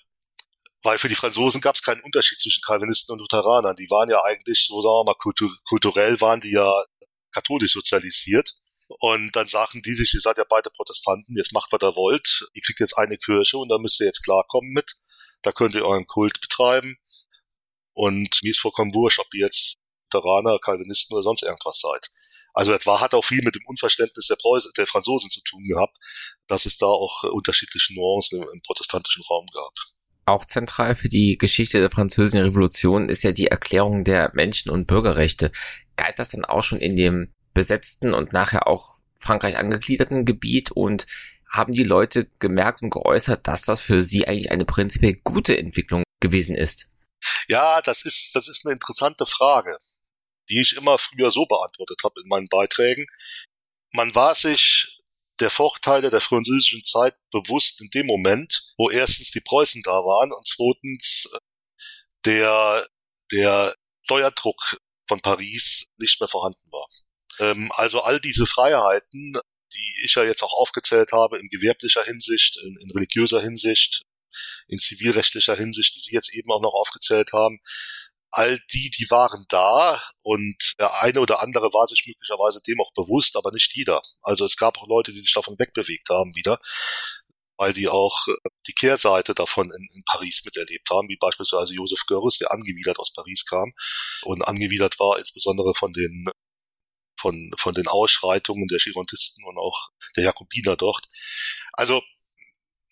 weil 0.82 0.98
für 0.98 1.08
die 1.08 1.14
Franzosen 1.14 1.60
gab 1.60 1.74
es 1.74 1.82
keinen 1.82 2.02
Unterschied 2.02 2.38
zwischen 2.38 2.62
Calvinisten 2.62 3.12
und 3.12 3.18
Lutheranern. 3.20 3.76
Die 3.76 3.90
waren 3.90 4.08
ja 4.08 4.22
eigentlich, 4.24 4.66
so 4.66 4.80
sagen 4.80 4.92
wir 4.92 5.12
mal, 5.12 5.14
kultur 5.14 5.50
kulturell 5.68 6.20
waren 6.20 6.40
die 6.40 6.52
ja 6.52 6.70
katholisch 7.32 7.72
sozialisiert. 7.72 8.54
Und 9.00 9.36
dann 9.36 9.48
sagen 9.48 9.82
die 9.82 9.92
sich, 9.92 10.14
ihr 10.14 10.20
seid 10.20 10.38
ja 10.38 10.44
beide 10.48 10.70
Protestanten, 10.70 11.36
jetzt 11.36 11.52
macht, 11.52 11.72
was 11.72 11.82
ihr 11.82 11.94
wollt. 11.94 12.48
Ihr 12.54 12.62
kriegt 12.62 12.80
jetzt 12.80 12.96
eine 12.96 13.18
Kirche 13.18 13.58
und 13.58 13.68
da 13.68 13.78
müsst 13.78 14.00
ihr 14.00 14.06
jetzt 14.06 14.24
klarkommen 14.24 14.72
mit. 14.72 14.94
Da 15.42 15.52
könnt 15.52 15.74
ihr 15.74 15.84
euren 15.84 16.06
Kult 16.06 16.40
betreiben. 16.40 16.96
Und 17.92 18.38
mir 18.42 18.50
ist 18.50 18.60
vollkommen 18.60 18.94
wurscht, 18.94 19.18
ob 19.18 19.26
ihr 19.34 19.44
jetzt 19.44 19.74
Lutheraner, 20.12 20.58
Calvinisten 20.58 21.14
oder 21.14 21.24
sonst 21.24 21.42
irgendwas 21.42 21.80
seid. 21.80 22.10
Also 22.58 22.72
etwa 22.72 23.00
hat 23.00 23.14
auch 23.14 23.24
viel 23.24 23.40
mit 23.44 23.54
dem 23.54 23.62
Unverständnis 23.66 24.26
der, 24.26 24.34
Preuß 24.34 24.72
der 24.76 24.88
Franzosen 24.88 25.30
zu 25.30 25.40
tun 25.42 25.62
gehabt, 25.62 25.96
dass 26.48 26.66
es 26.66 26.76
da 26.76 26.86
auch 26.86 27.22
unterschiedliche 27.22 27.94
Nuancen 27.94 28.42
im, 28.42 28.48
im 28.52 28.60
protestantischen 28.62 29.22
Raum 29.30 29.46
gab. 29.54 29.72
Auch 30.26 30.44
zentral 30.44 30.96
für 30.96 31.08
die 31.08 31.38
Geschichte 31.38 31.78
der 31.78 31.92
französischen 31.92 32.42
Revolution 32.42 33.10
ist 33.10 33.22
ja 33.22 33.30
die 33.30 33.46
Erklärung 33.46 34.02
der 34.02 34.32
Menschen- 34.34 34.72
und 34.72 34.88
Bürgerrechte. 34.88 35.52
Galt 35.94 36.18
das 36.18 36.32
dann 36.32 36.44
auch 36.44 36.64
schon 36.64 36.80
in 36.80 36.96
dem 36.96 37.32
besetzten 37.54 38.12
und 38.12 38.32
nachher 38.32 38.66
auch 38.66 38.98
Frankreich 39.20 39.56
angegliederten 39.56 40.24
Gebiet 40.24 40.72
und 40.72 41.06
haben 41.48 41.72
die 41.72 41.84
Leute 41.84 42.26
gemerkt 42.40 42.82
und 42.82 42.90
geäußert, 42.90 43.46
dass 43.46 43.62
das 43.62 43.80
für 43.80 44.02
sie 44.02 44.26
eigentlich 44.26 44.50
eine 44.50 44.64
prinzipiell 44.64 45.14
gute 45.22 45.56
Entwicklung 45.56 46.02
gewesen 46.18 46.56
ist? 46.56 46.90
Ja, 47.46 47.80
das 47.82 48.04
ist, 48.04 48.34
das 48.34 48.48
ist 48.48 48.66
eine 48.66 48.72
interessante 48.74 49.26
Frage, 49.26 49.78
die 50.48 50.60
ich 50.60 50.76
immer 50.76 50.98
früher 50.98 51.30
so 51.30 51.46
beantwortet 51.46 52.00
habe 52.04 52.20
in 52.20 52.28
meinen 52.28 52.48
Beiträgen. 52.48 53.06
Man 53.92 54.14
war 54.14 54.34
sich 54.34 54.96
der 55.40 55.50
Vorteile 55.50 56.10
der 56.10 56.20
französischen 56.20 56.84
Zeit 56.84 57.16
bewusst 57.30 57.80
in 57.80 57.90
dem 57.90 58.06
Moment, 58.06 58.74
wo 58.76 58.90
erstens 58.90 59.30
die 59.30 59.40
Preußen 59.40 59.82
da 59.82 59.92
waren 59.92 60.32
und 60.32 60.46
zweitens 60.46 61.28
äh, 61.32 61.38
der, 62.24 62.86
der 63.30 63.74
Steuerdruck 64.02 64.78
von 65.06 65.20
Paris 65.20 65.86
nicht 65.98 66.20
mehr 66.20 66.28
vorhanden 66.28 66.70
war. 66.70 66.88
Ähm, 67.38 67.70
also 67.74 68.00
all 68.02 68.20
diese 68.20 68.46
Freiheiten, 68.46 69.34
die 69.72 70.04
ich 70.04 70.14
ja 70.14 70.24
jetzt 70.24 70.42
auch 70.42 70.54
aufgezählt 70.54 71.12
habe, 71.12 71.38
in 71.38 71.48
gewerblicher 71.48 72.02
Hinsicht, 72.04 72.58
in, 72.58 72.76
in 72.80 72.90
religiöser 72.90 73.40
Hinsicht, 73.40 74.02
in 74.66 74.78
zivilrechtlicher 74.78 75.56
Hinsicht, 75.56 75.94
die 75.94 76.00
Sie 76.00 76.14
jetzt 76.14 76.34
eben 76.34 76.50
auch 76.50 76.60
noch 76.60 76.74
aufgezählt 76.74 77.32
haben, 77.32 77.60
all 78.30 78.58
die, 78.72 78.90
die 78.90 79.10
waren 79.10 79.44
da 79.48 80.00
und 80.22 80.74
der 80.78 81.02
eine 81.02 81.20
oder 81.20 81.40
andere 81.42 81.72
war 81.72 81.86
sich 81.86 82.04
möglicherweise 82.06 82.60
dem 82.66 82.80
auch 82.80 82.92
bewusst, 82.92 83.36
aber 83.36 83.50
nicht 83.52 83.74
jeder. 83.74 84.02
Also 84.22 84.44
es 84.44 84.56
gab 84.56 84.78
auch 84.78 84.86
Leute, 84.86 85.12
die 85.12 85.20
sich 85.20 85.32
davon 85.32 85.58
wegbewegt 85.58 86.10
haben 86.10 86.34
wieder, 86.34 86.58
weil 87.56 87.72
die 87.72 87.88
auch 87.88 88.28
äh, 88.28 88.34
die 88.66 88.74
Kehrseite 88.74 89.34
davon 89.34 89.70
in, 89.70 89.88
in 89.94 90.02
Paris 90.04 90.42
miterlebt 90.44 90.88
haben, 90.90 91.08
wie 91.08 91.16
beispielsweise 91.16 91.74
Josef 91.74 92.04
Görres, 92.06 92.38
der 92.38 92.52
angewidert 92.52 92.98
aus 92.98 93.12
Paris 93.12 93.44
kam 93.46 93.72
und 94.22 94.42
angewidert 94.42 94.98
war 95.00 95.18
insbesondere 95.18 95.74
von 95.74 95.92
den 95.92 96.30
von, 97.18 97.50
von 97.58 97.74
den 97.74 97.88
Ausschreitungen 97.88 98.68
der 98.68 98.78
Girontisten 98.78 99.44
und 99.44 99.58
auch 99.58 99.88
der 100.16 100.22
Jakobiner 100.24 100.76
dort. 100.76 101.04
Also 101.72 102.00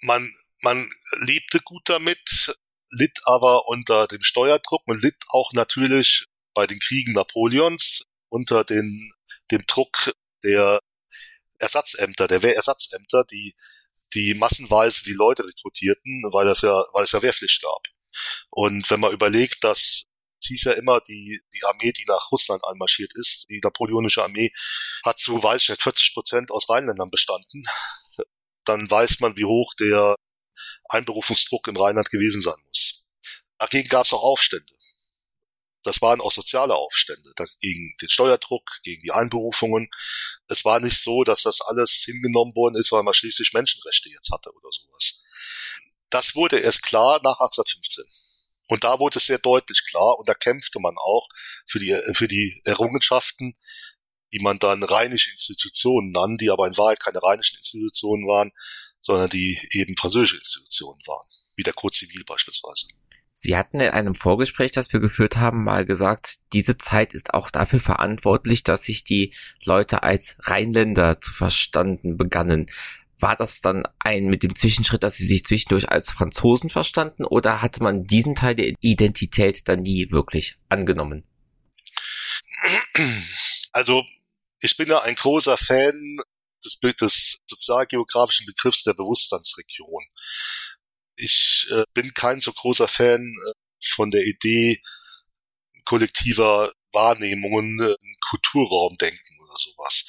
man, 0.01 0.29
man 0.62 0.88
lebte 1.20 1.61
gut 1.61 1.83
damit, 1.88 2.57
litt 2.90 3.18
aber 3.25 3.68
unter 3.68 4.07
dem 4.07 4.22
Steuerdruck 4.22 4.83
und 4.87 5.03
litt 5.03 5.16
auch 5.29 5.53
natürlich 5.53 6.27
bei 6.55 6.66
den 6.66 6.79
Kriegen 6.79 7.12
Napoleons 7.12 8.05
unter 8.29 8.64
den, 8.64 9.12
dem 9.51 9.64
Druck 9.66 10.12
der 10.42 10.81
Ersatzämter, 11.59 12.29
der 12.29 12.42
Wehrersatzämter, 12.42 13.25
die, 13.25 13.55
die 14.14 14.35
massenweise 14.35 15.05
die 15.05 15.12
Leute 15.12 15.44
rekrutierten, 15.44 16.22
weil 16.33 16.49
es 16.49 16.62
ja, 16.62 16.85
weil 16.92 17.05
es 17.05 17.12
ja 17.12 17.22
Wehrpflicht 17.22 17.62
gab. 17.62 17.83
Und 18.51 18.88
wenn 18.90 19.01
man 19.01 19.12
überlegt, 19.12 19.64
dass 19.64 20.07
es 20.40 20.49
hieß 20.49 20.64
ja 20.64 20.72
immer, 20.72 21.01
die, 21.01 21.40
die 21.55 21.64
Armee, 21.64 21.92
die 21.92 22.05
nach 22.07 22.31
Russland 22.31 22.62
einmarschiert 22.64 23.14
ist, 23.14 23.46
die 23.49 23.61
napoleonische 23.62 24.22
Armee, 24.22 24.53
hat 25.05 25.18
zu, 25.18 25.42
weiß 25.42 25.62
ich 25.62 25.68
nicht, 25.70 25.83
40 25.83 26.14
Prozent 26.14 26.51
aus 26.51 26.68
Rheinländern 26.68 27.11
bestanden, 27.11 27.64
dann 28.64 28.90
weiß 28.90 29.20
man, 29.20 29.37
wie 29.37 29.44
hoch 29.44 29.72
der 29.75 30.16
Einberufungsdruck 30.88 31.68
im 31.68 31.77
Rheinland 31.77 32.11
gewesen 32.11 32.40
sein 32.40 32.59
muss. 32.66 33.11
Dagegen 33.59 33.88
gab 33.88 34.07
es 34.07 34.12
auch 34.12 34.22
Aufstände. 34.22 34.72
Das 35.87 36.03
waren 36.03 36.20
auch 36.20 36.33
soziale 36.33 36.75
Aufstände, 36.75 37.33
gegen 37.61 37.94
den 38.03 38.09
Steuerdruck, 38.09 38.81
gegen 38.83 39.03
die 39.03 39.12
Einberufungen. 39.12 39.88
Es 40.49 40.64
war 40.64 40.81
nicht 40.81 40.99
so, 41.01 41.22
dass 41.22 41.42
das 41.42 41.61
alles 41.61 42.03
hingenommen 42.05 42.57
worden 42.57 42.75
ist, 42.75 42.90
weil 42.90 43.05
man 43.05 43.14
schließlich 43.14 43.53
Menschenrechte 43.53 44.11
jetzt 44.11 44.31
hatte 44.33 44.53
oder 44.53 44.68
sowas. 44.72 45.22
Das 46.11 46.35
wurde 46.35 46.59
erst 46.59 46.83
klar 46.83 47.20
nach 47.22 47.40
1815. 47.40 48.05
Und 48.68 48.83
da 48.83 48.99
wurde 48.99 49.20
es 49.20 49.27
sehr 49.27 49.38
deutlich 49.38 49.85
klar 49.88 50.18
und 50.18 50.29
da 50.29 50.35
kämpfte 50.35 50.81
man 50.81 50.96
auch 50.99 51.29
für 51.66 51.79
die, 51.79 51.96
für 52.14 52.27
die 52.27 52.61
Errungenschaften, 52.64 53.55
die 54.33 54.40
man 54.40 54.59
dann 54.59 54.83
rheinische 54.83 55.31
Institutionen 55.31 56.11
nannte, 56.11 56.44
die 56.44 56.51
aber 56.51 56.66
in 56.66 56.77
Wahrheit 56.77 56.99
keine 56.99 57.22
rheinischen 57.22 57.59
Institutionen 57.59 58.27
waren, 58.27 58.51
sondern 59.07 59.31
die 59.31 59.57
eben 59.71 59.97
französische 59.97 60.38
Institutionen 60.38 61.01
waren, 61.07 61.27
wie 61.55 61.62
der 61.62 61.73
Code 61.73 61.95
Civil 61.95 62.25
beispielsweise. 62.25 62.88
Sie 63.31 63.57
hatten 63.57 63.79
in 63.79 63.90
einem 63.90 64.16
Vorgespräch, 64.16 64.73
das 64.73 64.92
wir 64.92 64.99
geführt 64.99 65.37
haben, 65.37 65.62
mal 65.62 65.85
gesagt, 65.85 66.38
diese 66.53 66.77
Zeit 66.77 67.14
ist 67.14 67.35
auch 67.35 67.51
dafür 67.51 67.79
verantwortlich, 67.79 68.64
dass 68.64 68.83
sich 68.83 69.05
die 69.05 69.33
Leute 69.64 70.03
als 70.03 70.37
Rheinländer 70.40 71.21
zu 71.21 71.33
verstanden 71.33 72.16
begannen. 72.16 72.69
War 73.21 73.37
das 73.37 73.61
dann 73.61 73.85
ein 74.01 74.27
mit 74.27 74.42
dem 74.42 74.57
Zwischenschritt, 74.57 75.05
dass 75.05 75.16
sie 75.16 75.27
sich 75.27 75.45
zwischendurch 75.45 75.88
als 75.88 76.11
Franzosen 76.11 76.69
verstanden 76.69 77.25
oder 77.25 77.62
hatte 77.62 77.83
man 77.83 78.07
diesen 78.07 78.35
Teil 78.35 78.57
der 78.57 78.75
Identität 78.81 79.69
dann 79.69 79.83
nie 79.83 80.11
wirklich 80.11 80.57
angenommen? 80.69 81.25
Also 83.73 84.03
ich 84.61 84.77
bin 84.77 84.88
ja 84.88 85.03
ein 85.03 85.14
großer 85.14 85.57
Fan 85.57 86.16
des, 86.66 86.96
des 86.96 87.38
sozialgeografischen 87.46 88.46
Begriffs 88.46 88.85
der 88.85 88.94
Bewusstseinsregion. 88.94 90.05
Ich 91.16 91.66
äh, 91.70 91.85
bin 91.94 92.12
kein 92.12 92.40
so 92.40 92.52
großer 92.52 92.88
Fan 92.88 93.20
äh, 93.22 93.52
von 93.81 94.11
der 94.11 94.24
Idee 94.24 94.83
kollektiver 95.85 96.72
Wahrnehmungen, 96.92 97.81
äh, 97.81 97.96
Kulturraum 98.29 98.96
denken 98.98 99.40
oder 99.40 99.57
sowas. 99.57 100.05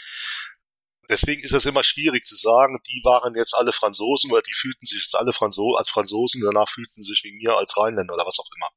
Deswegen 1.09 1.41
ist 1.41 1.53
es 1.53 1.65
immer 1.65 1.83
schwierig 1.83 2.25
zu 2.25 2.35
sagen, 2.35 2.79
die 2.87 3.01
waren 3.05 3.33
jetzt 3.35 3.55
alle 3.55 3.71
Franzosen 3.71 4.29
oder 4.31 4.41
die 4.41 4.53
fühlten 4.53 4.85
sich 4.85 4.99
jetzt 4.99 5.15
alle 5.15 5.31
Franzo 5.31 5.75
als 5.75 5.89
Franzosen, 5.89 6.41
danach 6.41 6.67
fühlten 6.67 7.01
sie 7.01 7.13
sich 7.13 7.23
wegen 7.23 7.37
mir 7.37 7.55
als 7.55 7.77
Rheinländer 7.77 8.13
oder 8.13 8.25
was 8.25 8.39
auch 8.39 8.49
immer. 8.57 8.69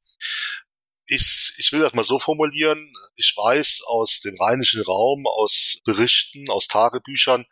Ich, 1.13 1.55
ich 1.57 1.73
will 1.73 1.81
das 1.81 1.93
mal 1.93 2.05
so 2.05 2.19
formulieren. 2.19 2.93
Ich 3.15 3.33
weiß 3.35 3.81
aus 3.85 4.21
dem 4.21 4.35
rheinischen 4.39 4.81
Raum, 4.81 5.27
aus 5.27 5.79
Berichten, 5.83 6.49
aus 6.49 6.69
Tagebüchern, 6.69 7.45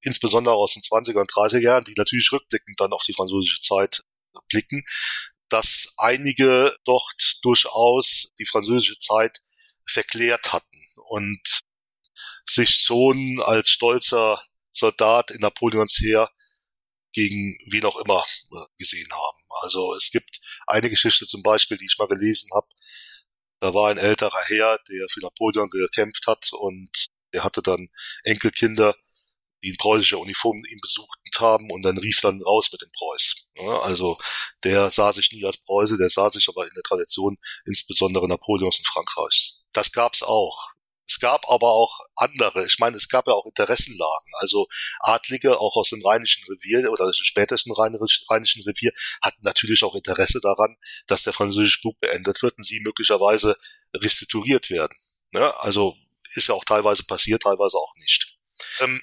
insbesondere 0.00 0.54
aus 0.54 0.72
den 0.72 0.82
20er 0.82 1.20
und 1.20 1.30
30er 1.30 1.60
Jahren, 1.60 1.84
die 1.84 1.92
natürlich 1.98 2.32
rückblickend 2.32 2.80
dann 2.80 2.94
auf 2.94 3.02
die 3.02 3.12
französische 3.12 3.60
Zeit 3.60 4.04
blicken, 4.48 4.82
dass 5.50 5.92
einige 5.98 6.74
dort 6.84 7.40
durchaus 7.42 8.32
die 8.38 8.46
französische 8.46 8.98
Zeit 8.98 9.42
verklärt 9.86 10.54
hatten 10.54 10.80
und 11.08 11.60
sich 12.48 12.70
schon 12.70 13.42
als 13.44 13.68
stolzer 13.68 14.42
Soldat 14.72 15.30
in 15.30 15.40
Napoleons 15.40 15.98
Heer 16.00 16.30
gegen 17.12 17.58
wen 17.70 17.84
auch 17.84 17.96
immer 17.96 18.24
gesehen 18.78 19.12
haben. 19.12 19.38
Also 19.62 19.94
es 19.94 20.10
gibt 20.10 20.40
eine 20.66 20.90
Geschichte 20.90 21.26
zum 21.26 21.42
Beispiel, 21.42 21.76
die 21.76 21.84
ich 21.86 21.98
mal 21.98 22.08
gelesen 22.08 22.50
habe. 22.54 22.66
Da 23.60 23.72
war 23.74 23.90
ein 23.90 23.98
älterer 23.98 24.42
Herr, 24.46 24.78
der 24.88 25.08
für 25.08 25.20
Napoleon 25.20 25.70
gekämpft 25.70 26.26
hat 26.26 26.52
und 26.52 27.06
er 27.30 27.44
hatte 27.44 27.62
dann 27.62 27.88
Enkelkinder, 28.22 28.94
die 29.62 29.70
in 29.70 29.76
preußischer 29.76 30.18
Uniform 30.18 30.62
ihn 30.66 30.78
besucht 30.80 31.18
haben 31.38 31.70
und 31.70 31.82
dann 31.82 31.96
rief 31.96 32.20
dann 32.20 32.42
raus 32.42 32.70
mit 32.70 32.82
dem 32.82 32.90
Preuß. 32.92 33.50
Also 33.82 34.18
der 34.62 34.90
sah 34.90 35.12
sich 35.12 35.32
nie 35.32 35.44
als 35.44 35.56
Preuße, 35.64 35.96
der 35.96 36.10
sah 36.10 36.28
sich 36.28 36.48
aber 36.48 36.66
in 36.66 36.74
der 36.74 36.82
Tradition 36.82 37.38
insbesondere 37.64 38.28
Napoleons 38.28 38.78
und 38.78 38.86
Frankreichs. 38.86 39.64
Das 39.72 39.90
gab's 39.90 40.22
auch. 40.22 40.73
Es 41.06 41.18
gab 41.20 41.48
aber 41.50 41.72
auch 41.72 42.00
andere. 42.16 42.64
Ich 42.66 42.78
meine, 42.78 42.96
es 42.96 43.08
gab 43.08 43.26
ja 43.26 43.34
auch 43.34 43.46
Interessenlagen. 43.46 44.32
Also 44.38 44.66
Adlige, 45.00 45.58
auch 45.58 45.76
aus 45.76 45.90
dem 45.90 46.04
Rheinischen 46.04 46.44
Revier 46.48 46.90
oder 46.90 47.06
dem 47.06 47.12
spätesten 47.12 47.72
Rheinischen 47.72 48.62
Revier, 48.62 48.92
hatten 49.22 49.42
natürlich 49.42 49.82
auch 49.84 49.94
Interesse 49.94 50.40
daran, 50.40 50.76
dass 51.06 51.22
der 51.22 51.32
französische 51.32 51.72
Spuk 51.72 51.98
beendet 52.00 52.42
wird 52.42 52.56
und 52.56 52.64
sie 52.64 52.80
möglicherweise 52.80 53.56
restituiert 53.94 54.70
werden. 54.70 54.96
Ja, 55.32 55.50
also 55.58 55.96
ist 56.34 56.48
ja 56.48 56.54
auch 56.54 56.64
teilweise 56.64 57.04
passiert, 57.04 57.42
teilweise 57.42 57.76
auch 57.76 57.94
nicht. 57.96 58.38
Ähm, 58.80 59.00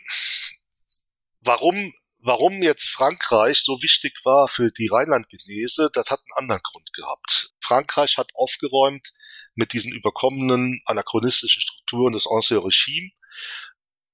warum 1.41 1.93
warum 2.23 2.61
jetzt 2.61 2.89
Frankreich 2.89 3.61
so 3.63 3.81
wichtig 3.81 4.19
war 4.23 4.47
für 4.47 4.71
die 4.71 4.87
Rheinland-Genese, 4.87 5.89
das 5.93 6.11
hat 6.11 6.19
einen 6.19 6.43
anderen 6.43 6.61
Grund 6.63 6.93
gehabt. 6.93 7.51
Frankreich 7.71 8.17
hat 8.17 8.31
aufgeräumt 8.36 9.13
mit 9.55 9.71
diesen 9.71 9.93
überkommenen 9.93 10.81
anachronistischen 10.86 11.62
Strukturen 11.62 12.12
des 12.12 12.27
Ancien 12.27 12.60
Regime, 12.60 13.12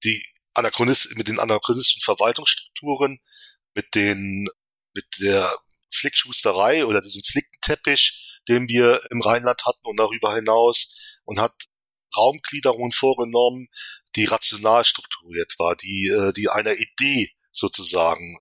die 0.04 0.24
Anachronist 0.54 1.16
mit 1.16 1.28
den 1.28 1.40
anachronistischen 1.40 2.04
Verwaltungsstrukturen, 2.04 3.20
mit 3.74 3.96
den 3.96 4.48
mit 4.94 5.08
der 5.20 5.52
Flickschusterei 5.92 6.86
oder 6.86 7.02
diesem 7.02 7.24
Flickenteppich, 7.24 8.42
den 8.48 8.70
wir 8.70 9.02
im 9.10 9.22
Rheinland 9.22 9.66
hatten 9.66 9.88
und 9.88 9.98
darüber 9.98 10.36
hinaus 10.36 11.20
und 11.26 11.40
hat 11.40 11.56
Raumgliederungen 12.16 12.92
vorgenommen, 12.92 13.70
die 14.16 14.26
rational 14.26 14.86
strukturiert 14.86 15.56
war, 15.58 15.76
die 15.76 16.10
äh, 16.10 16.32
die 16.32 16.50
einer 16.50 16.74
Idee 16.74 17.32
sozusagen 17.52 18.38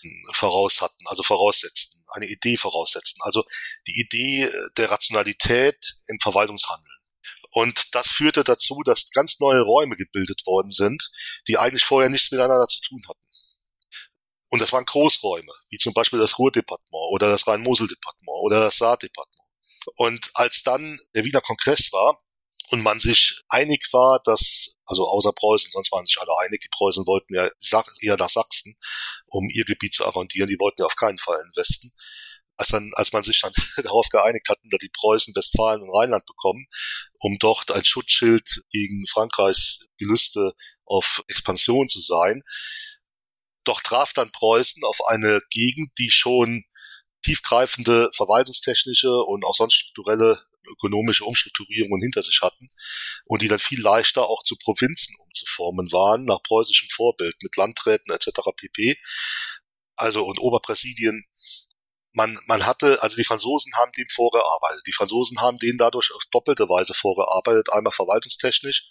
hm, 0.00 0.22
voraus 0.32 0.80
hatten, 0.80 1.06
also 1.06 1.22
voraussetzten, 1.22 1.95
eine 2.08 2.26
Idee 2.26 2.56
voraussetzten. 2.56 3.22
Also 3.22 3.44
die 3.86 4.00
Idee 4.00 4.50
der 4.76 4.90
Rationalität 4.90 5.94
im 6.08 6.18
Verwaltungshandeln. 6.20 6.96
Und 7.50 7.94
das 7.94 8.08
führte 8.10 8.44
dazu, 8.44 8.82
dass 8.84 9.10
ganz 9.12 9.40
neue 9.40 9.62
Räume 9.62 9.96
gebildet 9.96 10.42
worden 10.46 10.70
sind, 10.70 11.10
die 11.48 11.56
eigentlich 11.56 11.84
vorher 11.84 12.10
nichts 12.10 12.30
miteinander 12.30 12.68
zu 12.68 12.80
tun 12.82 13.02
hatten. 13.08 13.20
Und 14.48 14.60
das 14.60 14.72
waren 14.72 14.84
Großräume, 14.84 15.52
wie 15.70 15.78
zum 15.78 15.92
Beispiel 15.92 16.18
das 16.18 16.38
Ruhrdepartement 16.38 17.12
oder 17.12 17.28
das 17.28 17.46
Rhein-Mosel-Departement 17.46 18.38
oder 18.42 18.60
das 18.60 18.76
Saardepartement. 18.76 19.48
Und 19.96 20.30
als 20.34 20.62
dann 20.62 20.98
der 21.14 21.24
Wiener 21.24 21.40
Kongress 21.40 21.92
war, 21.92 22.22
und 22.70 22.82
man 22.82 22.98
sich 22.98 23.40
einig 23.48 23.86
war, 23.92 24.20
dass, 24.24 24.78
also 24.84 25.06
außer 25.06 25.32
Preußen, 25.32 25.70
sonst 25.70 25.92
waren 25.92 26.06
sich 26.06 26.18
alle 26.20 26.32
einig, 26.40 26.60
die 26.60 26.68
Preußen 26.68 27.06
wollten 27.06 27.34
ja 27.34 27.48
eher 28.00 28.16
nach 28.16 28.28
Sachsen, 28.28 28.76
um 29.26 29.48
ihr 29.50 29.64
Gebiet 29.64 29.94
zu 29.94 30.04
arrondieren, 30.04 30.48
die 30.48 30.58
wollten 30.58 30.82
ja 30.82 30.86
auf 30.86 30.96
keinen 30.96 31.18
Fall 31.18 31.38
in 31.40 31.50
den 31.50 31.56
Westen. 31.56 31.92
Als, 32.58 32.68
dann, 32.68 32.90
als 32.94 33.12
man 33.12 33.22
sich 33.22 33.40
dann 33.40 33.52
darauf 33.82 34.08
geeinigt 34.08 34.48
hatten, 34.48 34.70
dass 34.70 34.78
die 34.78 34.88
Preußen 34.88 35.34
Westfalen 35.36 35.82
und 35.82 35.94
Rheinland 35.94 36.24
bekommen, 36.24 36.66
um 37.18 37.38
dort 37.38 37.70
ein 37.70 37.84
Schutzschild 37.84 38.64
gegen 38.70 39.06
Frankreichs 39.06 39.88
Gelüste 39.98 40.54
auf 40.86 41.22
Expansion 41.28 41.88
zu 41.88 42.00
sein, 42.00 42.42
doch 43.64 43.80
traf 43.82 44.12
dann 44.12 44.32
Preußen 44.32 44.84
auf 44.84 45.00
eine 45.08 45.40
Gegend, 45.50 45.90
die 45.98 46.10
schon 46.10 46.64
tiefgreifende 47.22 48.08
verwaltungstechnische 48.12 49.22
und 49.22 49.44
auch 49.44 49.54
sonst 49.54 49.74
strukturelle 49.74 50.40
ökonomische 50.66 51.24
Umstrukturierungen 51.24 52.02
hinter 52.02 52.22
sich 52.22 52.40
hatten 52.42 52.68
und 53.24 53.42
die 53.42 53.48
dann 53.48 53.58
viel 53.58 53.80
leichter 53.80 54.28
auch 54.28 54.42
zu 54.42 54.56
Provinzen 54.56 55.16
umzuformen 55.24 55.92
waren, 55.92 56.24
nach 56.24 56.42
preußischem 56.42 56.88
Vorbild 56.90 57.36
mit 57.42 57.56
Landräten 57.56 58.14
etc. 58.14 58.50
pp. 58.56 58.96
Also 59.96 60.24
und 60.24 60.38
Oberpräsidien. 60.40 61.24
Man, 62.12 62.38
man 62.46 62.64
hatte, 62.64 63.02
also 63.02 63.16
die 63.16 63.24
Franzosen 63.24 63.74
haben 63.76 63.92
dem 63.92 64.08
vorgearbeitet. 64.08 64.82
Die 64.86 64.92
Franzosen 64.92 65.40
haben 65.40 65.58
denen 65.58 65.76
dadurch 65.76 66.14
auf 66.14 66.22
doppelte 66.30 66.68
Weise 66.68 66.94
vorgearbeitet. 66.94 67.70
Einmal 67.72 67.92
verwaltungstechnisch 67.92 68.88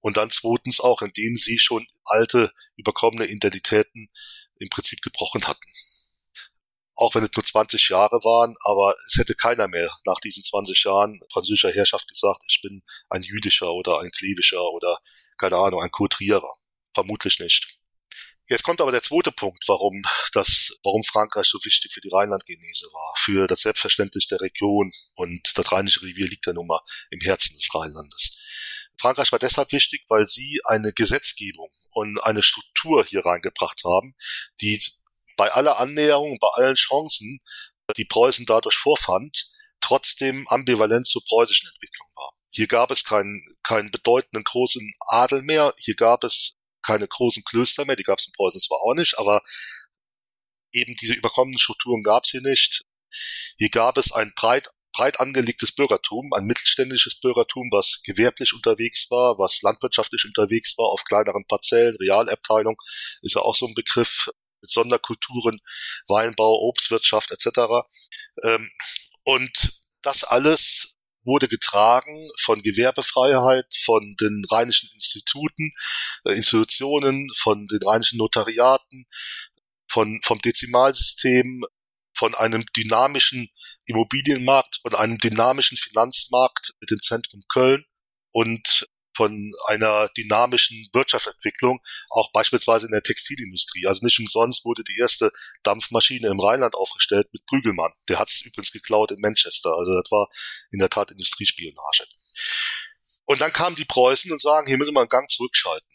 und 0.00 0.16
dann 0.16 0.30
zweitens 0.30 0.80
auch, 0.80 1.00
indem 1.00 1.36
sie 1.36 1.58
schon 1.58 1.86
alte, 2.04 2.52
überkommene 2.76 3.26
Identitäten 3.26 4.10
im 4.58 4.68
Prinzip 4.70 5.02
gebrochen 5.02 5.46
hatten 5.46 5.70
auch 6.96 7.14
wenn 7.14 7.24
es 7.24 7.30
nur 7.34 7.44
20 7.44 7.88
Jahre 7.88 8.16
waren, 8.24 8.54
aber 8.60 8.94
es 9.08 9.16
hätte 9.18 9.34
keiner 9.34 9.68
mehr 9.68 9.90
nach 10.04 10.20
diesen 10.20 10.42
20 10.42 10.84
Jahren 10.84 11.20
französischer 11.32 11.72
Herrschaft 11.72 12.08
gesagt, 12.08 12.42
ich 12.48 12.60
bin 12.62 12.82
ein 13.08 13.22
jüdischer 13.22 13.72
oder 13.72 14.00
ein 14.00 14.10
klevischer 14.10 14.70
oder 14.70 14.98
keine 15.36 15.56
Ahnung, 15.56 15.82
ein 15.82 15.90
Kotrierer. 15.90 16.50
Vermutlich 16.94 17.40
nicht. 17.40 17.78
Jetzt 18.48 18.62
kommt 18.62 18.80
aber 18.82 18.92
der 18.92 19.02
zweite 19.02 19.32
Punkt, 19.32 19.64
warum 19.68 20.02
das, 20.32 20.76
warum 20.82 21.02
Frankreich 21.02 21.46
so 21.46 21.58
wichtig 21.64 21.92
für 21.94 22.02
die 22.02 22.10
Rheinland-Genese 22.10 22.86
war, 22.92 23.14
für 23.16 23.46
das 23.46 23.62
Selbstverständnis 23.62 24.26
der 24.26 24.40
Region 24.40 24.92
und 25.16 25.40
das 25.54 25.72
Rheinische 25.72 26.02
Revier 26.02 26.28
liegt 26.28 26.46
ja 26.46 26.52
nun 26.52 26.66
mal 26.66 26.80
im 27.10 27.20
Herzen 27.20 27.56
des 27.56 27.74
Rheinlandes. 27.74 28.38
Frankreich 29.00 29.32
war 29.32 29.38
deshalb 29.38 29.72
wichtig, 29.72 30.04
weil 30.08 30.26
sie 30.26 30.60
eine 30.64 30.92
Gesetzgebung 30.92 31.70
und 31.90 32.22
eine 32.22 32.42
Struktur 32.42 33.04
hier 33.04 33.24
reingebracht 33.24 33.82
haben, 33.84 34.14
die 34.60 34.80
bei 35.36 35.52
aller 35.52 35.78
Annäherung, 35.78 36.38
bei 36.40 36.48
allen 36.54 36.76
Chancen, 36.76 37.40
die 37.96 38.04
Preußen 38.04 38.46
dadurch 38.46 38.76
vorfand, 38.76 39.46
trotzdem 39.80 40.46
ambivalent 40.48 41.06
zur 41.06 41.22
preußischen 41.24 41.70
Entwicklung 41.74 42.08
war. 42.16 42.32
Hier 42.50 42.66
gab 42.66 42.90
es 42.90 43.04
keinen, 43.04 43.42
keinen 43.62 43.90
bedeutenden 43.90 44.44
großen 44.44 44.94
Adel 45.08 45.42
mehr, 45.42 45.74
hier 45.78 45.96
gab 45.96 46.24
es 46.24 46.54
keine 46.82 47.08
großen 47.08 47.42
Klöster 47.44 47.84
mehr, 47.84 47.96
die 47.96 48.02
gab 48.02 48.18
es 48.18 48.26
in 48.26 48.32
Preußen 48.32 48.60
zwar 48.60 48.78
auch 48.78 48.94
nicht, 48.94 49.18
aber 49.18 49.42
eben 50.72 50.94
diese 50.96 51.14
überkommenen 51.14 51.58
Strukturen 51.58 52.02
gab 52.02 52.24
es 52.24 52.30
hier 52.30 52.42
nicht. 52.42 52.84
Hier 53.58 53.70
gab 53.70 53.96
es 53.96 54.12
ein 54.12 54.32
breit, 54.34 54.68
breit 54.92 55.20
angelegtes 55.20 55.74
Bürgertum, 55.74 56.32
ein 56.32 56.44
mittelständisches 56.44 57.20
Bürgertum, 57.20 57.68
was 57.72 58.02
gewerblich 58.04 58.52
unterwegs 58.54 59.10
war, 59.10 59.38
was 59.38 59.62
landwirtschaftlich 59.62 60.24
unterwegs 60.24 60.76
war, 60.78 60.86
auf 60.86 61.04
kleineren 61.04 61.44
Parzellen, 61.46 61.96
Realabteilung 61.96 62.76
ist 63.22 63.34
ja 63.34 63.42
auch 63.42 63.56
so 63.56 63.66
ein 63.66 63.74
Begriff, 63.74 64.30
mit 64.64 64.70
Sonderkulturen, 64.70 65.60
Weinbau, 66.08 66.58
Obstwirtschaft 66.68 67.30
etc. 67.30 67.84
Ähm, 68.42 68.70
und 69.22 69.72
das 70.02 70.24
alles 70.24 70.96
wurde 71.24 71.48
getragen 71.48 72.30
von 72.38 72.62
Gewerbefreiheit, 72.62 73.66
von 73.74 74.16
den 74.20 74.42
rheinischen 74.50 74.90
Instituten, 74.94 75.72
äh, 76.24 76.32
Institutionen, 76.32 77.28
von 77.34 77.66
den 77.66 77.82
rheinischen 77.82 78.18
Notariaten, 78.18 79.06
von, 79.88 80.20
vom 80.22 80.38
Dezimalsystem, 80.40 81.64
von 82.16 82.34
einem 82.34 82.64
dynamischen 82.76 83.48
Immobilienmarkt, 83.86 84.80
von 84.82 84.94
einem 84.94 85.18
dynamischen 85.18 85.76
Finanzmarkt 85.76 86.72
mit 86.80 86.90
dem 86.90 87.00
Zentrum 87.00 87.42
Köln 87.48 87.84
und 88.30 88.88
von 89.16 89.52
einer 89.66 90.08
dynamischen 90.16 90.88
Wirtschaftsentwicklung, 90.92 91.80
auch 92.10 92.32
beispielsweise 92.32 92.86
in 92.86 92.92
der 92.92 93.02
Textilindustrie. 93.02 93.86
Also 93.86 94.04
nicht 94.04 94.18
umsonst 94.18 94.64
wurde 94.64 94.84
die 94.84 94.98
erste 94.98 95.32
Dampfmaschine 95.62 96.28
im 96.28 96.40
Rheinland 96.40 96.74
aufgestellt 96.74 97.28
mit 97.32 97.46
Prügelmann. 97.46 97.92
Der 98.08 98.18
hat 98.18 98.28
es 98.28 98.42
übrigens 98.42 98.72
geklaut 98.72 99.10
in 99.12 99.20
Manchester. 99.20 99.74
Also 99.76 100.00
das 100.00 100.10
war 100.10 100.28
in 100.70 100.78
der 100.78 100.90
Tat 100.90 101.10
Industriespionage. 101.10 102.06
Und 103.24 103.40
dann 103.40 103.52
kamen 103.52 103.76
die 103.76 103.84
Preußen 103.84 104.30
und 104.32 104.40
sagen, 104.40 104.66
hier 104.66 104.76
müssen 104.76 104.94
wir 104.94 105.00
einen 105.00 105.08
Gang 105.08 105.30
zurückschalten. 105.30 105.88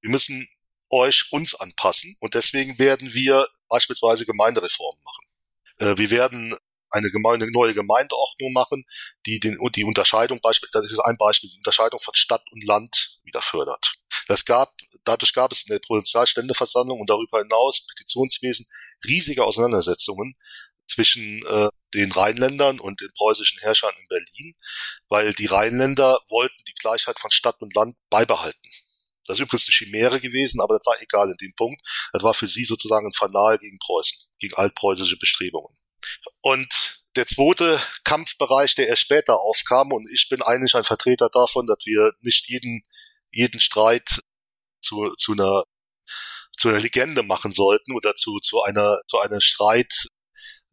Wir 0.00 0.10
müssen 0.10 0.48
euch 0.90 1.28
uns 1.30 1.54
anpassen 1.54 2.16
und 2.20 2.34
deswegen 2.34 2.78
werden 2.78 3.14
wir 3.14 3.48
beispielsweise 3.68 4.26
Gemeindereformen 4.26 5.02
machen. 5.02 5.24
Äh, 5.78 5.98
wir 5.98 6.10
werden 6.10 6.54
eine, 6.94 7.10
Gemeinde, 7.10 7.50
neue 7.50 7.74
Gemeindeordnung 7.74 8.52
machen, 8.52 8.84
die 9.26 9.40
den, 9.40 9.58
die 9.74 9.84
Unterscheidung, 9.84 10.40
das 10.42 10.60
ist 10.60 11.00
ein 11.00 11.16
Beispiel, 11.16 11.50
die 11.50 11.56
Unterscheidung 11.56 12.00
von 12.00 12.14
Stadt 12.14 12.44
und 12.52 12.64
Land 12.64 13.18
wieder 13.24 13.42
fördert. 13.42 13.94
Das 14.28 14.44
gab, 14.44 14.72
dadurch 15.04 15.32
gab 15.32 15.52
es 15.52 15.66
in 15.66 15.72
der 15.72 15.80
Provinzialständeversammlung 15.80 17.00
und 17.00 17.10
darüber 17.10 17.38
hinaus 17.38 17.86
Petitionswesen 17.86 18.66
riesige 19.06 19.44
Auseinandersetzungen 19.44 20.36
zwischen 20.86 21.44
äh, 21.46 21.68
den 21.94 22.12
Rheinländern 22.12 22.80
und 22.80 23.00
den 23.00 23.10
preußischen 23.16 23.60
Herrschern 23.60 23.94
in 23.98 24.08
Berlin, 24.08 24.54
weil 25.08 25.32
die 25.34 25.46
Rheinländer 25.46 26.18
wollten 26.28 26.62
die 26.68 26.74
Gleichheit 26.74 27.18
von 27.18 27.30
Stadt 27.30 27.60
und 27.60 27.74
Land 27.74 27.96
beibehalten. 28.10 28.70
Das 29.26 29.38
ist 29.38 29.42
übrigens 29.42 29.66
eine 29.66 29.72
Chimäre 29.72 30.20
gewesen, 30.20 30.60
aber 30.60 30.78
das 30.78 30.86
war 30.86 31.00
egal 31.00 31.30
in 31.30 31.36
dem 31.40 31.54
Punkt. 31.54 31.80
Das 32.12 32.22
war 32.22 32.34
für 32.34 32.46
sie 32.46 32.64
sozusagen 32.64 33.06
ein 33.06 33.14
Fanal 33.14 33.56
gegen 33.58 33.78
Preußen, 33.78 34.18
gegen 34.38 34.54
altpreußische 34.54 35.16
Bestrebungen. 35.16 35.74
Und 36.40 37.00
der 37.16 37.26
zweite 37.26 37.80
Kampfbereich, 38.04 38.74
der 38.74 38.88
erst 38.88 39.02
später 39.02 39.38
aufkam, 39.38 39.92
und 39.92 40.08
ich 40.12 40.28
bin 40.28 40.42
eigentlich 40.42 40.74
ein 40.74 40.84
Vertreter 40.84 41.28
davon, 41.30 41.66
dass 41.66 41.78
wir 41.84 42.12
nicht 42.20 42.48
jeden, 42.48 42.82
jeden 43.30 43.60
Streit 43.60 44.20
zu, 44.80 45.14
zu 45.16 45.32
einer 45.32 45.64
zu 46.56 46.68
einer 46.68 46.80
Legende 46.80 47.22
machen 47.22 47.52
sollten 47.52 47.92
oder 47.92 48.14
zu, 48.14 48.38
zu 48.38 48.62
einer, 48.62 48.98
zu 49.08 49.18
einem 49.18 49.40
Streit, 49.40 50.06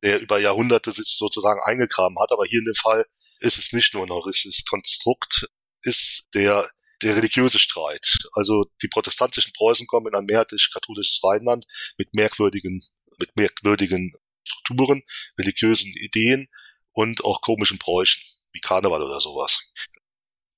der 0.04 0.20
über 0.20 0.40
Jahrhunderte 0.40 0.92
sich 0.92 1.16
sozusagen 1.18 1.60
eingegraben 1.64 2.18
hat. 2.20 2.32
Aber 2.32 2.46
hier 2.46 2.60
in 2.60 2.66
dem 2.66 2.76
Fall 2.76 3.06
ist 3.40 3.58
es 3.58 3.74
nicht 3.74 3.94
nur 3.94 4.04
ein 4.04 4.12
heuristisches 4.12 4.66
Konstrukt, 4.66 5.48
ist 5.84 6.28
der, 6.34 6.70
der 7.02 7.16
religiöse 7.16 7.60
Streit. 7.60 8.18
Also 8.34 8.66
die 8.82 8.88
protestantischen 8.88 9.54
Preußen 9.54 9.88
kommen 9.88 10.08
in 10.08 10.16
ein 10.16 10.26
mehrheitlich-katholisches 10.26 11.22
Rheinland 11.24 11.66
mit 11.98 12.14
merkwürdigen, 12.14 12.82
mit 13.20 13.36
merkwürdigen 13.36 14.14
Strukturen, 14.44 15.04
religiösen 15.38 15.92
Ideen 15.96 16.48
und 16.92 17.24
auch 17.24 17.42
komischen 17.42 17.78
Bräuchen, 17.78 18.22
wie 18.52 18.60
Karneval 18.60 19.02
oder 19.02 19.22
sowas. 19.22 19.72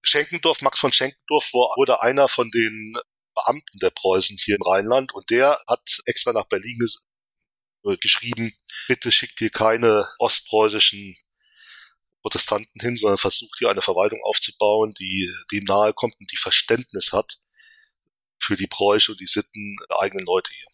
Schenkendorf, 0.01 0.61
Max 0.61 0.79
von 0.79 0.91
Schenkendorf 0.91 1.53
wurde 1.53 2.01
einer 2.01 2.27
von 2.27 2.49
den 2.51 2.93
Beamten 3.33 3.79
der 3.79 3.89
Preußen 3.89 4.37
hier 4.37 4.55
im 4.55 4.61
Rheinland 4.61 5.13
und 5.13 5.29
der 5.29 5.57
hat 5.67 6.01
extra 6.05 6.33
nach 6.33 6.45
Berlin 6.45 6.79
äh, 7.85 7.97
geschrieben, 7.97 8.55
bitte 8.87 9.11
schickt 9.11 9.39
hier 9.39 9.49
keine 9.49 10.07
ostpreußischen 10.19 11.15
Protestanten 12.21 12.79
hin, 12.79 12.95
sondern 12.95 13.17
versucht 13.17 13.57
hier 13.59 13.69
eine 13.69 13.81
Verwaltung 13.81 14.19
aufzubauen, 14.23 14.93
die 14.93 15.31
dem 15.51 15.63
nahe 15.65 15.93
kommt 15.93 16.15
und 16.19 16.31
die 16.31 16.37
Verständnis 16.37 17.11
hat 17.11 17.37
für 18.39 18.55
die 18.55 18.67
Bräuche 18.67 19.11
und 19.11 19.19
die 19.19 19.25
Sitten 19.25 19.75
der 19.89 19.99
eigenen 19.99 20.25
Leute 20.25 20.51
hier. 20.53 20.67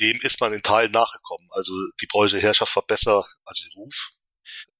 Dem 0.00 0.18
ist 0.22 0.40
man 0.40 0.52
in 0.52 0.62
Teilen 0.62 0.92
nachgekommen. 0.92 1.48
Also 1.50 1.72
die 2.00 2.06
preußische 2.06 2.42
Herrschaft 2.42 2.74
war 2.76 2.86
besser 2.86 3.26
als 3.44 3.64
ihr 3.64 3.72
Ruf. 3.74 4.10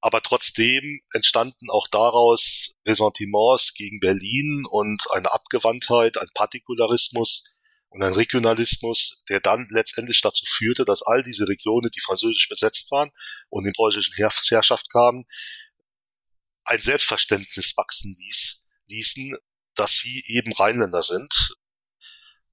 Aber 0.01 0.23
trotzdem 0.23 1.01
entstanden 1.13 1.71
auch 1.71 1.89
daraus 1.89 2.77
Ressentiments 2.87 3.75
gegen 3.75 3.99
Berlin 4.01 4.65
und 4.69 5.03
eine 5.13 5.33
Abgewandtheit, 5.33 6.19
ein 6.19 6.29
Partikularismus 6.35 7.63
und 7.89 8.03
ein 8.03 8.13
Regionalismus, 8.13 9.25
der 9.29 9.41
dann 9.41 9.67
letztendlich 9.71 10.21
dazu 10.21 10.45
führte, 10.47 10.85
dass 10.85 11.03
all 11.03 11.23
diese 11.23 11.49
Regionen, 11.49 11.91
die 11.91 12.01
französisch 12.01 12.49
besetzt 12.49 12.91
waren 12.91 13.11
und 13.49 13.67
in 13.67 13.73
preußischen 13.73 14.15
Herrschaft 14.15 14.91
kamen, 14.91 15.25
ein 16.65 16.81
Selbstverständnis 16.81 17.77
wachsen 17.77 18.15
ließ, 18.19 18.67
ließen, 18.89 19.37
dass 19.75 19.93
sie 19.93 20.23
eben 20.27 20.53
Rheinländer 20.53 21.03
sind, 21.03 21.57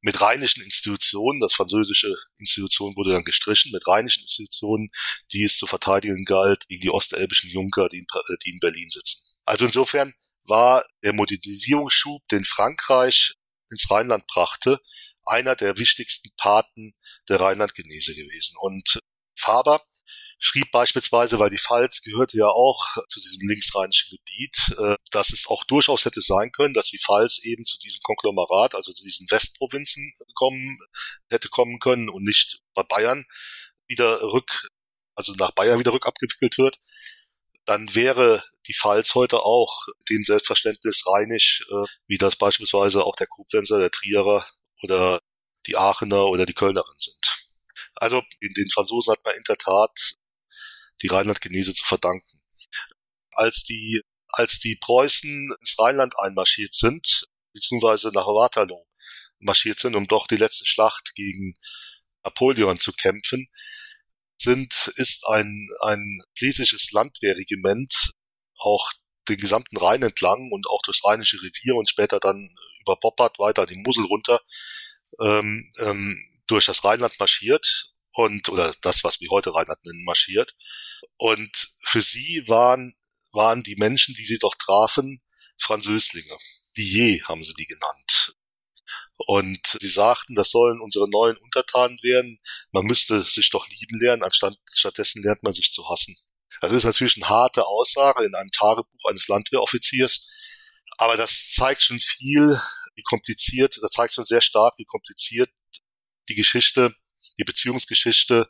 mit 0.04 0.20
rheinischen 0.20 0.62
Institutionen, 0.62 1.40
das 1.40 1.54
französische 1.54 2.14
Institution 2.38 2.94
wurde 2.98 3.14
dann 3.14 3.24
gestrichen, 3.24 3.72
mit 3.72 3.88
rheinischen 3.88 4.22
Institutionen, 4.24 4.90
die 5.32 5.46
es 5.46 5.58
zu 5.58 5.66
verteidigen 5.66 6.26
galt 6.26 6.68
gegen 6.68 6.82
die 6.82 6.90
ostelbischen 6.90 7.50
Junker, 7.50 7.88
die 7.88 8.00
in, 8.00 8.06
die 8.46 8.50
in 8.52 8.60
Berlin 8.60 8.90
sitzen. 8.90 9.24
Also 9.46 9.66
insofern 9.66 10.14
war 10.44 10.84
der 11.04 11.14
Modernisierungsschub, 11.14 12.28
den 12.28 12.44
Frankreich 12.44 13.36
ins 13.70 13.90
Rheinland 13.90 14.28
brachte, 14.28 14.78
einer 15.26 15.56
der 15.56 15.78
wichtigsten 15.78 16.32
Paten 16.36 16.94
der 17.30 17.40
Rheinland-Genese 17.40 18.14
gewesen. 18.14 18.58
Und 18.60 19.00
Faber 19.36 19.82
schrieb 20.44 20.72
beispielsweise, 20.72 21.40
weil 21.40 21.50
die 21.50 21.58
Pfalz 21.58 22.02
gehörte 22.02 22.38
ja 22.38 22.48
auch 22.48 22.98
zu 23.08 23.22
diesem 23.22 23.48
linksrheinischen 23.48 24.18
Gebiet, 24.18 24.76
äh, 24.78 24.96
dass 25.12 25.32
es 25.32 25.48
auch 25.48 25.64
durchaus 25.64 26.04
hätte 26.04 26.22
sein 26.22 26.52
können, 26.52 26.74
dass 26.74 26.88
die 26.88 27.00
Pfalz 27.00 27.40
eben 27.44 27.64
zu 27.64 27.80
diesem 27.80 28.02
Konglomerat, 28.04 28.76
also 28.76 28.92
zu 28.92 29.06
diesen 29.06 29.26
Westprovinzen 29.32 30.14
kommen, 30.36 30.78
hätte 31.30 31.48
kommen 31.48 31.80
können 31.80 32.10
und 32.10 32.24
nicht 32.24 32.62
bei 32.74 32.84
Bayern 32.84 33.26
wieder 33.88 34.22
rück, 34.22 34.68
also 35.16 35.34
nach 35.40 35.52
Bayern 35.52 35.80
wieder 35.80 35.94
rückabgewickelt 35.94 36.58
wird, 36.58 36.78
dann 37.64 37.96
wäre 37.96 38.44
die 38.68 38.74
Pfalz 38.74 39.16
heute 39.16 39.40
auch 39.44 39.88
dem 40.10 40.26
Selbstverständnis 40.26 41.08
rheinisch, 41.08 41.66
äh, 41.72 41.86
wie 42.08 42.18
das 42.18 42.36
beispielsweise 42.36 43.06
auch 43.06 43.16
der 43.16 43.28
Koblenzer, 43.28 43.80
der 43.80 43.92
Trierer 43.92 44.46
oder 44.82 45.22
die 45.68 45.78
Aachener 45.78 46.26
oder 46.26 46.46
die 46.46 46.54
Kölnerin 46.54 47.00
sind. 47.00 47.46
Also 47.96 48.22
in 48.42 48.52
den 48.52 48.70
Franzosen 48.70 49.14
hat 49.14 49.24
man 49.24 49.36
in 49.36 49.44
der 49.48 49.58
Tat 49.58 50.16
die 51.02 51.08
Rheinland-Genese 51.08 51.74
zu 51.74 51.86
verdanken. 51.86 52.42
Als 53.32 53.64
die, 53.64 54.02
als 54.28 54.60
die 54.60 54.76
Preußen 54.76 55.54
ins 55.60 55.80
Rheinland 55.80 56.14
einmarschiert 56.20 56.74
sind, 56.74 57.26
beziehungsweise 57.54 58.12
nach 58.14 58.28
Waterloo 58.28 58.86
marschiert 59.40 59.80
sind, 59.80 59.96
um 59.96 60.08
doch 60.08 60.28
die 60.28 60.38
letzte 60.38 60.66
Schlacht 60.66 61.14
gegen 61.16 61.54
Napoleon 62.24 62.80
zu 62.80 62.94
kämpfen, 62.94 63.48
sind, 64.38 64.92
ist 64.96 65.26
ein, 65.28 65.68
ein 65.82 66.20
schlesisches 66.34 66.92
Landwehrregiment 66.92 68.12
auch 68.58 68.92
den 69.30 69.38
gesamten 69.38 69.78
Rhein 69.78 70.02
entlang 70.02 70.52
und 70.52 70.68
auch 70.68 70.82
durchs 70.84 71.04
Rheinische 71.06 71.38
Revier 71.42 71.76
und 71.76 71.90
später 71.90 72.20
dann 72.20 72.56
über 72.82 72.98
Boppard 72.98 73.40
weiter 73.40 73.66
die 73.66 73.78
Mosel 73.78 74.06
runter 74.06 74.42
ähm, 75.20 75.72
ähm, 75.78 76.18
durch 76.48 76.66
das 76.66 76.84
Rheinland 76.84 77.18
marschiert 77.20 77.93
und 78.14 78.50
oder 78.50 78.74
das, 78.82 79.04
was 79.04 79.20
wir 79.22 79.30
heute 79.30 79.54
Rheinland 79.54 79.84
nennen, 79.86 80.04
marschiert. 80.04 80.56
Und 81.18 81.52
für 81.84 82.02
sie 82.02 82.44
waren, 82.48 82.96
waren 83.32 83.64
die 83.64 83.76
Menschen, 83.76 84.14
die 84.16 84.26
sie 84.26 84.38
doch 84.38 84.56
trafen, 84.56 85.22
Französlinge. 85.58 86.38
Die 86.78 87.24
haben 87.26 87.44
sie 87.44 87.54
die 87.54 87.66
genannt. 87.66 88.36
Und 89.18 89.78
sie 89.80 89.88
sagten, 89.88 90.36
das 90.36 90.50
sollen 90.50 90.82
unsere 90.82 91.10
neuen 91.10 91.38
Untertanen 91.38 91.98
werden. 92.02 92.40
Man 92.72 92.86
müsste 92.86 93.22
sich 93.22 93.50
doch 93.50 93.68
lieben 93.68 94.00
lernen, 94.00 94.24
anstatt 94.24 94.56
stattdessen 94.72 95.24
lernt 95.24 95.44
man 95.44 95.54
sich 95.54 95.72
zu 95.72 95.88
hassen. 95.90 96.16
Das 96.62 96.72
ist 96.72 96.84
natürlich 96.84 97.18
eine 97.18 97.30
harte 97.30 97.66
Aussage 97.66 98.26
in 98.26 98.36
einem 98.36 98.52
Tagebuch 98.52 99.10
eines 99.10 99.28
Landwehroffiziers, 99.28 100.30
aber 100.98 101.18
das 101.18 101.52
zeigt 101.52 101.82
schon 101.82 102.00
viel, 102.00 102.62
wie 102.96 103.02
kompliziert, 103.02 103.80
das 103.82 103.92
zeigt 103.92 104.14
schon 104.14 104.24
sehr 104.24 104.42
stark, 104.42 104.76
wie 104.78 104.86
kompliziert 104.86 105.50
die 106.30 106.36
Geschichte 106.36 106.96
die 107.38 107.44
Beziehungsgeschichte 107.44 108.50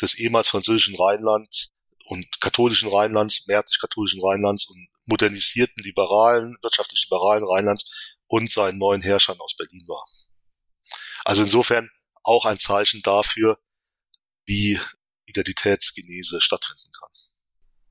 des 0.00 0.14
ehemals 0.14 0.48
französischen 0.48 0.96
Rheinlands 0.96 1.74
und 2.06 2.40
katholischen 2.40 2.90
Rheinlands, 2.90 3.46
mehrheitlich-katholischen 3.46 4.20
Rheinlands 4.22 4.66
und 4.66 4.88
modernisierten 5.06 5.82
liberalen, 5.82 6.56
wirtschaftlich 6.62 7.06
liberalen 7.10 7.44
Rheinlands 7.44 7.90
und 8.26 8.50
seinen 8.50 8.78
neuen 8.78 9.02
Herrschern 9.02 9.38
aus 9.40 9.56
Berlin 9.56 9.84
war. 9.86 10.04
Also 11.24 11.42
insofern 11.42 11.90
auch 12.24 12.46
ein 12.46 12.58
Zeichen 12.58 13.02
dafür, 13.02 13.58
wie 14.44 14.78
Identitätsgenese 15.26 16.40
stattfinden 16.40 16.90
kann. 16.98 17.08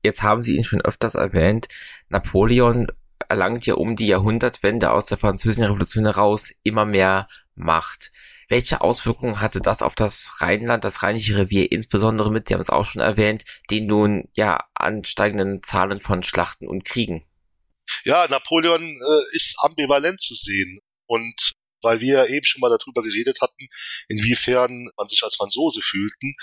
Jetzt 0.02 0.22
haben 0.22 0.42
Sie 0.42 0.56
ihn 0.56 0.64
schon 0.64 0.82
öfters 0.82 1.14
erwähnt. 1.14 1.68
Napoleon 2.08 2.88
erlangt 3.28 3.66
ja 3.66 3.74
um 3.74 3.96
die 3.96 4.08
Jahrhundertwende 4.08 4.90
aus 4.90 5.06
der 5.06 5.18
französischen 5.18 5.64
Revolution 5.64 6.04
heraus 6.04 6.52
immer 6.62 6.84
mehr 6.84 7.28
Macht. 7.54 8.10
Welche 8.52 8.82
Auswirkungen 8.82 9.40
hatte 9.40 9.60
das 9.62 9.80
auf 9.80 9.94
das 9.94 10.42
Rheinland, 10.42 10.84
das 10.84 11.02
Rheinische 11.02 11.38
Revier, 11.38 11.72
insbesondere 11.72 12.30
mit, 12.30 12.48
Sie 12.48 12.54
haben 12.54 12.60
es 12.60 12.68
auch 12.68 12.84
schon 12.84 13.00
erwähnt, 13.00 13.44
den 13.70 13.86
nun 13.86 14.28
ja 14.36 14.68
ansteigenden 14.74 15.62
Zahlen 15.62 16.00
von 16.00 16.22
Schlachten 16.22 16.68
und 16.68 16.84
Kriegen? 16.84 17.24
Ja, 18.04 18.28
Napoleon 18.28 18.82
äh, 18.82 19.36
ist 19.36 19.56
ambivalent 19.62 20.20
zu 20.20 20.34
sehen 20.34 20.80
und 21.06 21.52
weil 21.80 22.02
wir 22.02 22.28
eben 22.28 22.44
schon 22.44 22.60
mal 22.60 22.68
darüber 22.68 23.02
geredet 23.02 23.38
hatten, 23.40 23.68
inwiefern 24.08 24.90
man 24.98 25.08
sich 25.08 25.22
als 25.22 25.36
Franzose 25.36 25.80
fühlten, 25.80 26.34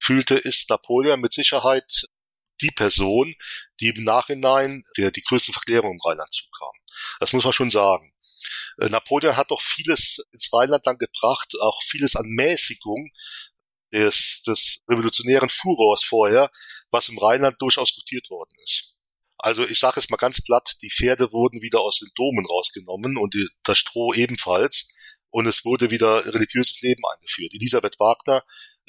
fühlte, 0.00 0.36
ist 0.36 0.70
Napoleon 0.70 1.20
mit 1.20 1.32
Sicherheit 1.32 2.04
die 2.60 2.70
Person, 2.70 3.34
die 3.80 3.88
im 3.88 4.04
Nachhinein 4.04 4.84
der 4.96 5.10
die 5.10 5.22
größte 5.22 5.52
Verklärung 5.52 5.94
im 5.94 6.00
Rheinland 6.00 6.32
zukam. 6.32 6.76
Das 7.18 7.32
muss 7.32 7.42
man 7.42 7.52
schon 7.52 7.70
sagen. 7.70 8.09
Äh, 8.78 8.88
Napoleon 8.88 9.36
hat 9.36 9.50
doch 9.50 9.60
vieles 9.60 10.24
ins 10.32 10.52
Rheinland 10.52 10.86
dann 10.86 10.98
gebracht, 10.98 11.54
auch 11.60 11.82
vieles 11.82 12.16
an 12.16 12.26
Mäßigung 12.26 13.10
des, 13.92 14.42
des 14.46 14.80
revolutionären 14.88 15.48
Furors 15.48 16.04
vorher, 16.04 16.50
was 16.90 17.08
im 17.08 17.18
Rheinland 17.18 17.60
durchaus 17.60 17.94
gutiert 17.94 18.30
worden 18.30 18.56
ist. 18.64 19.02
Also 19.38 19.64
ich 19.64 19.78
sage 19.78 19.98
es 19.98 20.10
mal 20.10 20.16
ganz 20.16 20.42
platt, 20.42 20.76
die 20.82 20.90
Pferde 20.90 21.32
wurden 21.32 21.62
wieder 21.62 21.80
aus 21.80 21.98
den 21.98 22.10
Domen 22.14 22.44
rausgenommen 22.46 23.16
und 23.16 23.34
die, 23.34 23.48
das 23.62 23.78
Stroh 23.78 24.12
ebenfalls 24.12 24.92
und 25.30 25.46
es 25.46 25.64
wurde 25.64 25.90
wieder 25.90 26.26
religiöses 26.26 26.80
Leben 26.82 27.02
eingeführt. 27.14 27.54
Elisabeth 27.54 27.98
Wagner 27.98 28.42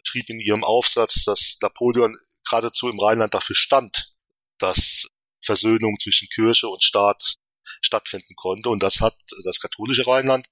schrieb 0.03 0.29
in 0.29 0.39
ihrem 0.39 0.63
Aufsatz, 0.63 1.23
dass 1.23 1.57
Napoleon 1.61 2.17
geradezu 2.43 2.89
im 2.89 2.99
Rheinland 2.99 3.33
dafür 3.33 3.55
stand, 3.55 4.15
dass 4.57 5.07
Versöhnung 5.39 5.97
zwischen 5.99 6.27
Kirche 6.27 6.67
und 6.67 6.83
Staat 6.83 7.35
stattfinden 7.81 8.35
konnte. 8.35 8.69
Und 8.69 8.83
das 8.83 8.99
hat 8.99 9.15
das 9.43 9.59
katholische 9.59 10.05
Rheinland 10.07 10.47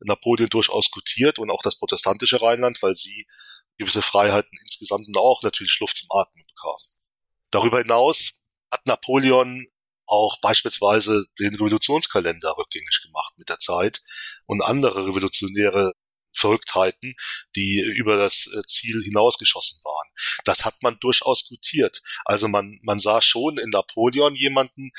Napoleon 0.00 0.48
durchaus 0.48 0.90
gutiert 0.90 1.38
und 1.38 1.50
auch 1.50 1.62
das 1.62 1.78
protestantische 1.78 2.40
Rheinland, 2.40 2.80
weil 2.82 2.94
sie 2.94 3.26
gewisse 3.78 4.02
Freiheiten 4.02 4.56
insgesamt 4.62 5.08
und 5.08 5.16
auch 5.16 5.42
natürlich 5.42 5.78
Luft 5.80 5.96
zum 5.96 6.08
Atmen 6.10 6.44
bekamen. 6.46 6.78
Darüber 7.50 7.78
hinaus 7.78 8.32
hat 8.70 8.86
Napoleon 8.86 9.66
auch 10.06 10.40
beispielsweise 10.40 11.26
den 11.38 11.54
Revolutionskalender 11.54 12.56
rückgängig 12.56 13.00
gemacht 13.02 13.34
mit 13.36 13.48
der 13.48 13.58
Zeit 13.58 14.02
und 14.46 14.62
andere 14.62 15.06
revolutionäre 15.06 15.92
Verrücktheiten, 16.38 17.14
die 17.56 17.80
über 17.80 18.16
das 18.16 18.46
äh, 18.46 18.62
Ziel 18.62 19.02
hinausgeschossen 19.02 19.80
waren. 19.84 20.08
Das 20.44 20.64
hat 20.64 20.82
man 20.82 20.98
durchaus 21.00 21.48
gutiert. 21.48 22.02
Also 22.24 22.48
man, 22.48 22.78
man 22.82 23.00
sah 23.00 23.20
schon 23.22 23.58
in 23.58 23.70
Napoleon 23.70 24.34
jemanden, 24.34 24.90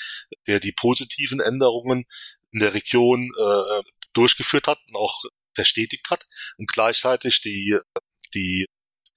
der 0.48 0.60
die 0.60 0.72
positiven 0.72 1.40
Änderungen 1.40 2.06
in 2.52 2.60
der 2.60 2.74
Region 2.74 3.32
äh, 3.40 3.82
durchgeführt 4.14 4.68
hat 4.68 4.80
und 4.88 4.96
auch 4.96 5.24
verstetigt 5.54 6.10
hat 6.10 6.26
und 6.58 6.72
gleichzeitig 6.72 7.42
die, 7.42 7.78
die, 8.34 8.66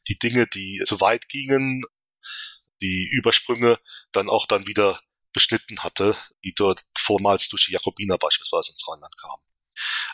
die 0.08 0.18
Dinge, 0.18 0.46
die 0.46 0.82
so 0.84 1.00
weit 1.00 1.28
gingen, 1.28 1.82
die 2.80 3.08
Übersprünge 3.12 3.78
dann 4.10 4.28
auch 4.28 4.46
dann 4.46 4.66
wieder 4.66 5.00
beschnitten 5.32 5.82
hatte, 5.82 6.16
die 6.44 6.54
dort 6.54 6.82
vormals 6.98 7.48
durch 7.48 7.66
die 7.66 7.72
Jakobiner 7.72 8.18
beispielsweise 8.18 8.72
ins 8.72 8.86
Rheinland 8.88 9.16
kamen. 9.16 9.42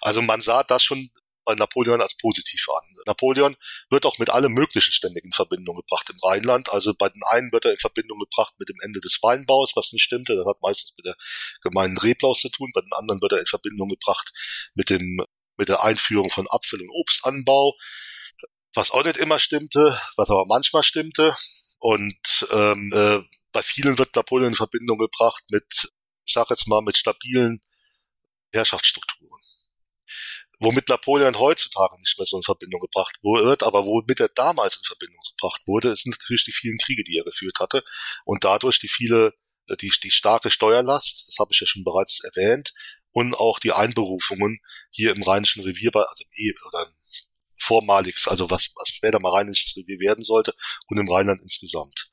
Also 0.00 0.22
man 0.22 0.40
sah 0.40 0.62
das 0.62 0.84
schon 0.84 1.10
Napoleon 1.56 2.00
als 2.00 2.16
positiv 2.16 2.66
an. 2.68 2.84
Napoleon 3.06 3.56
wird 3.90 4.06
auch 4.06 4.18
mit 4.18 4.30
allem 4.30 4.52
möglichen 4.52 4.92
ständig 4.92 5.24
in 5.24 5.32
Verbindung 5.32 5.76
gebracht 5.76 6.10
im 6.10 6.18
Rheinland. 6.22 6.70
Also 6.70 6.94
bei 6.94 7.08
den 7.08 7.22
einen 7.30 7.52
wird 7.52 7.64
er 7.64 7.72
in 7.72 7.78
Verbindung 7.78 8.18
gebracht 8.18 8.54
mit 8.58 8.68
dem 8.68 8.76
Ende 8.82 9.00
des 9.00 9.18
Weinbaus, 9.22 9.72
was 9.74 9.92
nicht 9.92 10.02
stimmte. 10.02 10.36
Das 10.36 10.46
hat 10.46 10.60
meistens 10.62 10.96
mit 10.96 11.06
der 11.06 11.16
gemeinen 11.62 11.96
Reblaus 11.96 12.40
zu 12.40 12.48
tun. 12.48 12.70
Bei 12.74 12.80
den 12.80 12.92
anderen 12.92 13.22
wird 13.22 13.32
er 13.32 13.40
in 13.40 13.46
Verbindung 13.46 13.88
gebracht 13.88 14.32
mit 14.74 14.90
dem 14.90 15.24
mit 15.58 15.68
der 15.68 15.82
Einführung 15.82 16.30
von 16.30 16.46
Apfel- 16.48 16.80
und 16.80 16.90
Obstanbau, 16.90 17.74
was 18.74 18.92
auch 18.92 19.04
nicht 19.04 19.16
immer 19.16 19.40
stimmte, 19.40 20.00
was 20.16 20.30
aber 20.30 20.46
manchmal 20.46 20.84
stimmte. 20.84 21.34
Und 21.80 22.46
ähm, 22.52 22.92
äh, 22.94 23.18
bei 23.52 23.62
vielen 23.62 23.98
wird 23.98 24.14
Napoleon 24.14 24.50
in 24.50 24.54
Verbindung 24.54 24.98
gebracht 24.98 25.42
mit, 25.50 25.90
ich 26.24 26.32
sag 26.32 26.48
jetzt 26.50 26.68
mal, 26.68 26.80
mit 26.80 26.96
stabilen 26.96 27.60
Herrschaftsstrukturen. 28.52 29.17
Womit 30.60 30.88
Napoleon 30.88 31.38
heutzutage 31.38 31.96
nicht 31.98 32.18
mehr 32.18 32.26
so 32.26 32.36
in 32.36 32.42
Verbindung 32.42 32.80
gebracht 32.80 33.16
wird, 33.22 33.62
aber 33.62 33.86
womit 33.86 34.20
er 34.20 34.28
damals 34.28 34.76
in 34.76 34.84
Verbindung 34.84 35.20
gebracht 35.36 35.62
wurde, 35.66 35.94
sind 35.94 36.16
natürlich 36.18 36.44
die 36.44 36.52
vielen 36.52 36.78
Kriege, 36.78 37.04
die 37.04 37.16
er 37.16 37.24
geführt 37.24 37.58
hatte 37.60 37.84
und 38.24 38.44
dadurch 38.44 38.78
die 38.80 38.88
viele, 38.88 39.34
die, 39.80 39.92
die 40.02 40.10
starke 40.10 40.50
Steuerlast, 40.50 41.28
das 41.28 41.36
habe 41.38 41.50
ich 41.52 41.60
ja 41.60 41.66
schon 41.66 41.84
bereits 41.84 42.24
erwähnt, 42.24 42.72
und 43.12 43.34
auch 43.34 43.58
die 43.58 43.72
Einberufungen 43.72 44.60
hier 44.90 45.12
im 45.12 45.22
Rheinischen 45.22 45.62
Revier, 45.62 45.90
also 45.94 46.24
im, 46.36 46.54
oder 46.66 46.92
vormaliges, 47.58 48.28
also 48.28 48.50
was, 48.50 48.70
was 48.76 48.88
später 48.88 49.18
mal 49.20 49.30
Rheinisches 49.30 49.76
Revier 49.76 49.98
werden 50.00 50.22
sollte 50.22 50.54
und 50.86 50.98
im 50.98 51.10
Rheinland 51.10 51.42
insgesamt. 51.42 52.10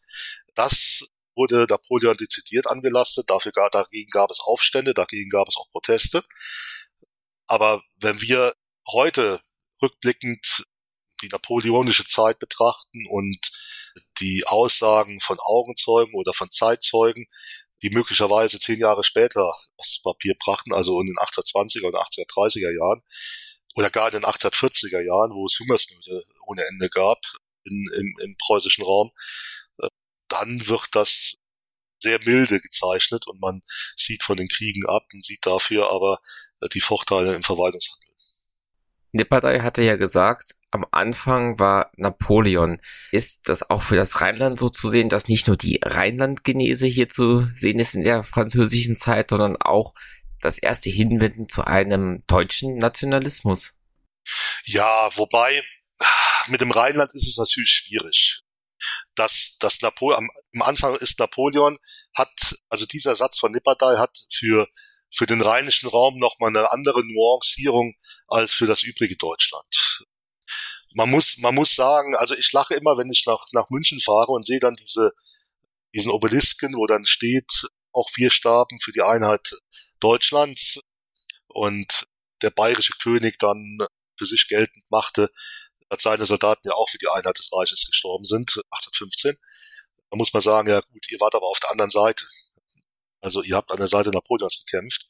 Das 0.54 1.02
wurde 1.36 1.68
Napoleon 1.70 2.18
dezidiert 2.18 2.68
angelastet, 2.68 3.30
dafür, 3.30 3.52
dagegen 3.72 4.10
gab 4.10 4.32
es 4.32 4.40
Aufstände, 4.40 4.94
dagegen 4.94 5.30
gab 5.30 5.48
es 5.48 5.58
auch 5.58 5.70
Proteste. 5.72 6.24
Aber 7.48 7.84
wenn 7.98 8.22
wir 8.22 8.54
heute 8.92 9.42
rückblickend 9.82 10.66
die 11.22 11.30
napoleonische 11.30 12.06
Zeit 12.06 12.40
betrachten 12.40 13.06
und 13.10 13.52
die 14.20 14.44
Aussagen 14.48 15.20
von 15.22 15.38
Augenzeugen 15.40 16.14
oder 16.16 16.34
von 16.34 16.50
Zeitzeugen, 16.50 17.28
die 17.82 17.90
möglicherweise 17.90 18.60
zehn 18.60 18.80
Jahre 18.80 19.04
später 19.04 19.54
das 19.78 20.02
Papier 20.04 20.36
brachten, 20.40 20.74
also 20.74 21.00
in 21.02 21.08
den 21.08 21.18
1820er 21.18 21.86
und 21.86 21.96
1830er 21.96 22.72
Jahren 22.72 23.04
oder 23.76 23.90
gar 23.90 24.08
in 24.08 24.14
den 24.14 24.26
1840er 24.26 25.02
Jahren, 25.02 25.32
wo 25.32 25.46
es 25.46 25.60
Hungersnöte 25.60 26.26
ohne 26.46 26.66
Ende 26.66 26.90
gab 26.90 27.20
in, 27.64 27.86
im, 27.98 28.16
im 28.22 28.38
preußischen 28.38 28.84
Raum, 28.84 29.12
äh, 29.80 29.90
dann 30.30 30.68
wird 30.68 30.88
das 30.94 31.38
sehr 32.00 32.20
milde 32.24 32.60
gezeichnet 32.60 33.28
und 33.28 33.40
man 33.42 33.62
sieht 33.98 34.24
von 34.24 34.38
den 34.38 34.48
Kriegen 34.48 34.86
ab 34.86 35.06
und 35.14 35.26
sieht 35.26 35.46
dafür 35.46 35.92
aber 35.92 36.20
die 36.74 36.82
Vorteile 36.82 37.36
im 37.36 37.44
Verwaltungshandel. 37.44 38.06
Nipperdey 39.12 39.60
hatte 39.60 39.82
ja 39.82 39.96
gesagt, 39.96 40.56
am 40.72 40.86
Anfang 40.92 41.58
war 41.58 41.90
Napoleon. 41.96 42.82
Ist 43.12 43.48
das 43.48 43.70
auch 43.70 43.82
für 43.82 43.96
das 43.96 44.20
Rheinland 44.20 44.60
so 44.60 44.70
zu 44.70 44.90
sehen, 44.90 45.08
dass 45.08 45.30
nicht 45.30 45.48
nur 45.48 45.56
die 45.56 45.80
Rheinlandgenese 45.82 46.86
hier 46.88 47.08
zu 47.08 47.48
sehen 47.54 47.80
ist 47.80 47.96
in 47.96 48.04
der 48.04 48.24
französischen 48.24 48.96
Zeit, 48.96 49.30
sondern 49.30 49.56
auch 49.56 49.94
das 50.42 50.58
erste 50.58 50.90
Hinwenden 50.90 51.48
zu 51.48 51.64
einem 51.66 52.24
deutschen 52.28 52.78
Nationalismus? 52.78 53.80
Ja, 54.66 55.10
wobei 55.16 55.64
mit 56.48 56.60
dem 56.60 56.72
Rheinland 56.72 57.14
ist 57.16 57.28
es 57.28 57.38
natürlich 57.38 57.72
schwierig. 57.72 58.42
Das, 59.16 59.58
das 59.60 59.82
Napoleon, 59.82 60.28
am 60.54 60.62
Anfang 60.62 60.96
ist 60.96 61.20
Napoleon, 61.20 61.78
hat, 62.14 62.56
also 62.70 62.86
dieser 62.86 63.16
Satz 63.16 63.40
von 63.40 63.54
Nipperdey 63.54 63.96
hat 63.98 64.12
für 64.30 64.68
für 65.16 65.26
den 65.26 65.42
rheinischen 65.42 65.88
Raum 65.88 66.18
nochmal 66.18 66.50
eine 66.50 66.72
andere 66.72 67.06
Nuancierung 67.06 67.96
als 68.28 68.52
für 68.52 68.68
das 68.68 68.84
übrige 68.84 69.16
Deutschland. 69.16 70.04
Man 70.94 71.10
muss, 71.10 71.38
man 71.38 71.56
muss 71.56 71.74
sagen, 71.74 72.16
also 72.16 72.36
ich 72.36 72.52
lache 72.52 72.76
immer, 72.76 72.98
wenn 72.98 73.10
ich 73.10 73.26
nach, 73.26 73.46
nach 73.54 73.70
München 73.70 74.02
fahre 74.02 74.32
und 74.34 74.46
sehe 74.46 74.60
dann 74.60 74.76
diese, 74.76 75.14
diesen 75.94 76.12
Obelisken, 76.12 76.76
wo 76.76 76.86
dann 76.86 77.06
steht, 77.06 77.68
auch 77.94 78.10
vier 78.10 78.30
starben 78.30 78.80
für 78.82 78.92
die 78.92 79.02
Einheit 79.02 79.56
Deutschlands 80.02 80.82
und 81.48 82.08
der 82.42 82.50
bayerische 82.50 82.94
König 83.02 83.40
dann 83.40 83.78
für 84.18 84.26
sich 84.26 84.48
geltend 84.50 84.84
machte, 84.90 85.30
dass 85.90 86.04
seine 86.04 86.26
Soldaten 86.26 86.68
ja 86.68 86.74
auch 86.74 86.90
für 86.90 86.98
die 86.98 87.08
Einheit 87.08 87.38
des 87.38 87.52
Reiches 87.54 87.86
gestorben 87.88 88.26
sind, 88.26 88.50
1815. 88.72 89.38
Da 90.10 90.18
muss 90.18 90.34
man 90.34 90.42
sagen, 90.42 90.70
ja 90.70 90.82
gut, 90.82 91.10
ihr 91.10 91.20
wart 91.22 91.36
aber 91.36 91.48
auf 91.48 91.60
der 91.60 91.72
anderen 91.72 91.92
Seite. 91.92 92.26
Also 93.22 93.42
ihr 93.44 93.56
habt 93.56 93.72
an 93.72 93.78
der 93.78 93.88
Seite 93.88 94.12
Napoleons 94.12 94.66
gekämpft 94.66 95.05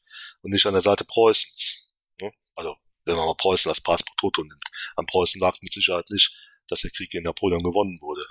und 0.46 0.52
nicht 0.52 0.64
an 0.64 0.74
der 0.74 0.82
Seite 0.82 1.04
Preußens. 1.04 1.92
Ne? 2.20 2.30
Also 2.54 2.76
wenn 3.04 3.16
man 3.16 3.26
mal 3.26 3.34
Preußen 3.34 3.68
als 3.68 3.80
Pass 3.80 4.04
nimmt. 4.22 4.64
An 4.94 5.06
Preußen 5.06 5.40
lag 5.40 5.54
es 5.54 5.62
mit 5.62 5.72
Sicherheit 5.72 6.08
nicht, 6.10 6.36
dass 6.68 6.82
der 6.82 6.92
Krieg 6.92 7.10
gegen 7.10 7.24
Napoleon 7.24 7.64
gewonnen 7.64 7.98
wurde. 8.00 8.24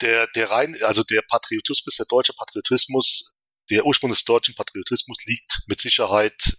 Der, 0.00 0.26
der 0.28 0.50
rein, 0.50 0.74
also 0.82 1.04
der 1.04 1.20
Patriotismus, 1.22 1.96
der 1.96 2.06
deutsche 2.06 2.32
Patriotismus, 2.32 3.36
der 3.68 3.84
Ursprung 3.84 4.10
des 4.10 4.24
deutschen 4.24 4.54
Patriotismus 4.54 5.18
liegt 5.26 5.60
mit 5.66 5.80
Sicherheit 5.80 6.56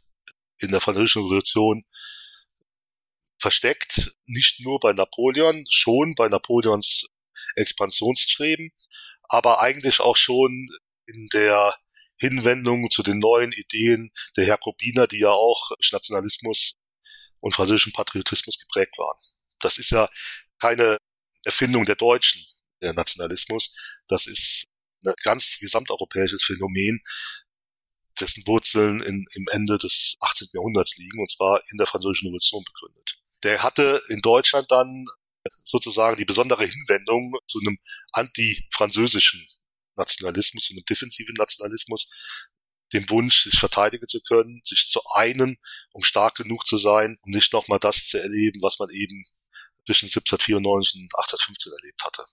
in 0.60 0.70
der 0.70 0.80
französischen 0.80 1.24
Revolution 1.24 1.86
versteckt, 3.40 4.16
nicht 4.28 4.60
nur 4.64 4.80
bei 4.80 4.94
Napoleon, 4.94 5.66
schon 5.70 6.14
bei 6.14 6.30
Napoleons 6.30 7.08
Expansionsstreben, 7.56 8.72
aber 9.24 9.60
eigentlich 9.60 10.02
auch 10.02 10.18
schon 10.18 10.70
in 11.08 11.28
der 11.34 11.76
Hinwendung 12.18 12.90
zu 12.90 13.04
den 13.04 13.20
neuen 13.20 13.52
Ideen 13.52 14.12
der 14.38 14.46
Jakobiner, 14.46 15.08
die 15.08 15.20
ja 15.20 15.32
auch 15.32 15.72
Nationalismus 15.92 16.76
und 17.42 17.54
französischen 17.54 17.94
Patriotismus 17.94 18.58
geprägt 18.60 18.98
waren. 18.98 19.20
Das 19.60 19.78
ist 19.78 19.92
ja 19.92 20.08
keine 20.60 20.98
Erfindung 21.44 21.86
der 21.86 21.96
Deutschen, 21.96 22.44
der 22.82 22.94
Nationalismus. 22.94 23.76
Das 24.08 24.28
ist 24.28 24.66
ein 25.06 25.14
ganz 25.24 25.60
gesamteuropäisches 25.60 26.44
Phänomen, 26.44 27.02
dessen 28.20 28.46
Wurzeln 28.48 29.02
in, 29.02 29.26
im 29.34 29.46
Ende 29.52 29.78
des 29.78 30.16
18. 30.22 30.48
Jahrhunderts 30.54 30.98
liegen, 30.98 31.20
und 31.20 31.30
zwar 31.30 31.62
in 31.72 31.78
der 31.78 31.88
Französischen 31.88 32.28
Revolution 32.28 32.64
begründet. 32.64 33.20
Der 33.44 33.62
hatte 33.62 34.02
in 34.08 34.20
Deutschland 34.20 34.72
dann 34.72 35.06
sozusagen 35.64 36.18
die 36.18 36.26
besondere 36.26 36.66
Hinwendung 36.66 37.36
zu 37.48 37.60
einem 37.60 37.78
anti-französischen 38.14 39.48
Nationalismus 39.96 40.70
und 40.70 40.78
einem 40.78 40.86
defensiven 40.86 41.36
Nationalismus, 41.36 42.10
dem 42.94 43.10
Wunsch, 43.10 43.44
sich 43.44 43.60
verteidigen 43.60 44.08
zu 44.08 44.22
können, 44.22 44.62
sich 44.64 44.88
zu 44.88 45.02
einen, 45.16 45.58
um 45.92 46.04
stark 46.04 46.36
genug 46.36 46.66
zu 46.66 46.78
sein, 46.78 47.18
um 47.24 47.32
nicht 47.32 47.54
nochmal 47.54 47.80
das 47.80 48.08
zu 48.08 48.20
erleben, 48.20 48.62
was 48.62 48.80
man 48.80 48.90
eben 48.90 49.24
zwischen 49.86 50.06
1794 50.06 51.02
und 51.02 51.16
1815 51.16 51.74
erlebt 51.74 52.04
hatte. 52.04 52.24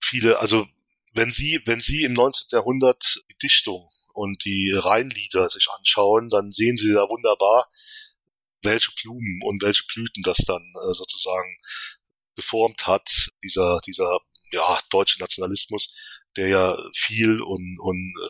Viele, 0.00 0.38
also 0.38 0.66
wenn 1.14 1.32
Sie, 1.32 1.60
wenn 1.64 1.80
Sie 1.80 2.04
im 2.04 2.12
19. 2.12 2.48
Jahrhundert 2.52 3.22
die 3.30 3.38
Dichtung 3.38 3.88
und 4.12 4.44
die 4.44 4.72
Rheinlieder 4.72 5.48
sich 5.48 5.68
anschauen, 5.70 6.28
dann 6.28 6.52
sehen 6.52 6.76
Sie 6.76 6.92
da 6.92 7.08
wunderbar, 7.08 7.68
welche 8.62 8.90
Blumen 9.02 9.40
und 9.44 9.62
welche 9.62 9.84
Blüten 9.84 10.22
das 10.22 10.38
dann 10.38 10.62
äh, 10.88 10.92
sozusagen 10.92 11.58
geformt 12.34 12.86
hat, 12.86 13.10
dieser, 13.42 13.80
dieser 13.86 14.18
ja, 14.50 14.78
deutsche 14.90 15.20
Nationalismus, 15.20 15.94
der 16.38 16.48
ja 16.48 16.78
viel 16.94 17.42
und, 17.42 17.78
und 17.80 18.14
äh, 18.22 18.28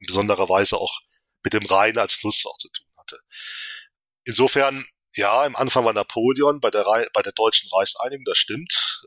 in 0.00 0.06
besonderer 0.06 0.48
Weise 0.48 0.78
auch 0.78 1.00
mit 1.42 1.52
dem 1.52 1.66
Rhein 1.66 1.98
als 1.98 2.12
Fluss 2.12 2.46
auch 2.46 2.56
zu 2.58 2.68
tun 2.68 2.86
hatte. 2.96 3.20
Insofern, 4.24 4.86
ja, 5.16 5.44
im 5.44 5.56
Anfang 5.56 5.84
war 5.84 5.92
Napoleon 5.92 6.60
bei 6.60 6.70
der, 6.70 6.84
bei 7.12 7.22
der 7.22 7.32
deutschen 7.32 7.68
Reichseinigung, 7.72 8.24
das 8.24 8.38
stimmt. 8.38 9.04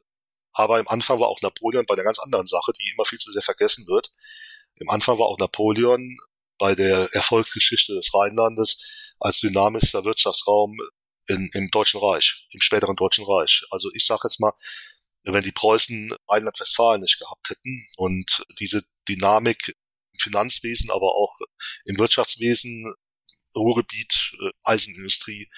Aber 0.52 0.80
im 0.80 0.88
Anfang 0.88 1.20
war 1.20 1.28
auch 1.28 1.42
Napoleon 1.42 1.86
bei 1.86 1.94
einer 1.94 2.04
ganz 2.04 2.20
anderen 2.20 2.48
Sache, 2.48 2.74
die 2.74 2.92
immer 2.94 3.06
viel 3.06 3.20
zu 3.20 3.32
sehr 3.32 3.42
vergessen 3.42 3.88
wird. 3.88 4.12
Im 4.76 4.90
Anfang 4.90 5.18
war 5.20 5.28
auch 5.28 5.38
Napoleon 5.40 6.18
bei 6.58 6.76
der 6.76 7.10
Erfolgsgeschichte 7.14 7.94
des 7.96 8.14
Rheinlandes 8.14 8.84
als 9.20 9.40
dynamischster 9.40 10.06
Wirtschaftsraum 10.06 10.78
in, 11.28 11.50
im 11.54 11.70
Deutschen 11.72 12.00
Reich, 12.00 12.48
im 12.52 12.62
späteren 12.62 12.96
Deutschen 12.96 13.26
Reich. 13.26 13.66
Also 13.72 13.90
ich 13.94 14.06
sage 14.06 14.22
jetzt 14.24 14.40
mal, 14.40 14.54
wenn 15.34 15.44
die 15.44 15.52
Preußen 15.52 16.14
Rheinland-Westfalen 16.30 17.02
nicht 17.02 17.20
gehabt 17.20 17.50
hätten 17.50 17.88
und 17.98 18.46
diese 18.60 18.84
Dynamik 19.08 19.76
im 20.14 20.20
Finanzwesen, 20.20 20.90
aber 20.92 21.16
auch 21.16 21.38
im 21.86 21.98
Wirtschaftswesen, 21.98 22.94
Ruhrgebiet, 23.56 24.36
äh, 24.42 24.52
Eisenindustrie, 24.64 25.50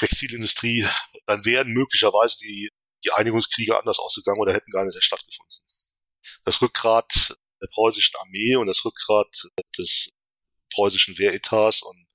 Textilindustrie, 0.00 0.86
dann 1.26 1.44
wären 1.44 1.68
möglicherweise 1.68 2.38
die, 2.38 2.70
die 3.04 3.12
Einigungskriege 3.12 3.78
anders 3.78 3.98
ausgegangen 3.98 4.40
oder 4.40 4.54
hätten 4.54 4.70
gar 4.70 4.84
nicht 4.84 5.02
stattgefunden. 5.02 5.54
Das 6.44 6.60
Rückgrat 6.60 7.36
der 7.62 7.68
preußischen 7.72 8.16
Armee 8.20 8.56
und 8.56 8.66
das 8.66 8.84
Rückgrat 8.84 9.48
des 9.78 10.10
preußischen 10.74 11.18
Wehretats 11.18 11.82
und 11.82 12.06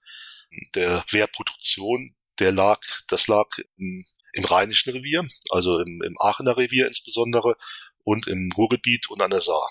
der 0.76 1.04
Wehrproduktion, 1.12 2.16
der 2.40 2.52
lag, 2.52 2.80
das 3.08 3.28
lag 3.28 3.48
im, 3.78 4.06
im 4.34 4.46
Rheinischen 4.46 4.92
Revier, 4.92 5.28
also 5.50 5.80
im, 5.80 6.02
im 6.04 6.16
Aachener 6.20 6.58
Revier 6.58 6.88
insbesondere 6.88 7.56
und 8.04 8.28
im 8.28 8.52
Ruhrgebiet 8.56 9.10
und 9.10 9.22
an 9.22 9.32
der 9.32 9.42
Saar. 9.42 9.70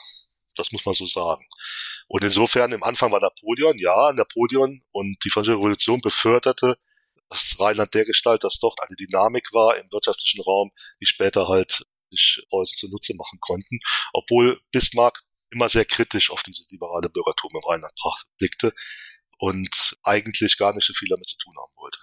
Das 0.57 0.73
muss 0.73 0.85
man 0.85 0.95
so 0.95 1.07
sagen. 1.07 1.47
Und 2.09 2.25
insofern 2.25 2.73
im 2.73 2.83
Anfang 2.83 3.13
war 3.13 3.21
Napoleon, 3.21 3.79
ja, 3.79 4.13
Napoleon 4.13 4.83
und 4.91 5.17
die 5.25 5.31
Französische 5.31 5.59
Revolution 5.59 6.01
beförderte 6.01 6.77
das 7.29 7.57
Rheinland 7.61 7.93
der 7.95 8.05
Gestalt, 8.05 8.43
dass 8.45 8.59
dort 8.59 8.81
eine 8.81 8.97
Dynamik 8.97 9.53
war 9.53 9.77
im 9.77 9.91
wirtschaftlichen 9.93 10.41
Raum, 10.43 10.71
die 11.01 11.07
später 11.07 11.49
halt 11.49 11.85
sich 12.11 12.43
Preußen 12.49 12.79
zunutze 12.79 13.15
machen 13.15 13.39
konnten, 13.41 13.79
obwohl 14.13 14.61
Bismarck 14.73 15.23
immer 15.51 15.69
sehr 15.69 15.85
kritisch 15.85 16.31
auf 16.31 16.43
dieses 16.43 16.71
liberale 16.71 17.09
Bürgertum 17.11 17.51
im 17.55 17.69
Rheinland 17.69 17.93
blickte 18.39 18.73
und 19.39 19.97
eigentlich 20.03 20.57
gar 20.57 20.75
nicht 20.75 20.87
so 20.87 20.93
viel 20.95 21.09
damit 21.09 21.29
zu 21.29 21.37
tun 21.39 21.55
haben 21.57 21.73
wollte. 21.77 21.99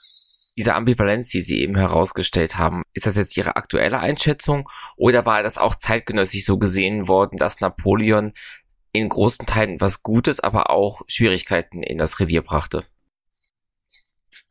Diese 0.58 0.74
Ambivalenz, 0.74 1.30
die 1.30 1.42
Sie 1.42 1.60
eben 1.60 1.76
herausgestellt 1.76 2.58
haben, 2.58 2.84
ist 2.94 3.06
das 3.06 3.18
jetzt 3.18 3.36
Ihre 3.36 3.58
aktuelle 3.58 4.00
Einschätzung 4.00 4.70
oder 4.96 5.26
war 5.26 5.44
das 5.44 5.58
auch 5.58 5.76
zeitgenössisch 5.76 6.46
so 6.46 6.58
gesehen 6.58 7.08
worden, 7.08 7.38
dass 7.38 7.60
Napoleon 7.60 8.34
in 8.94 9.10
großen 9.10 9.46
Teilen 9.46 9.82
was 9.82 10.04
Gutes, 10.04 10.40
aber 10.40 10.70
auch 10.70 11.02
Schwierigkeiten 11.08 11.84
in 11.84 11.98
das 11.98 12.20
Revier 12.20 12.42
brachte? 12.42 12.86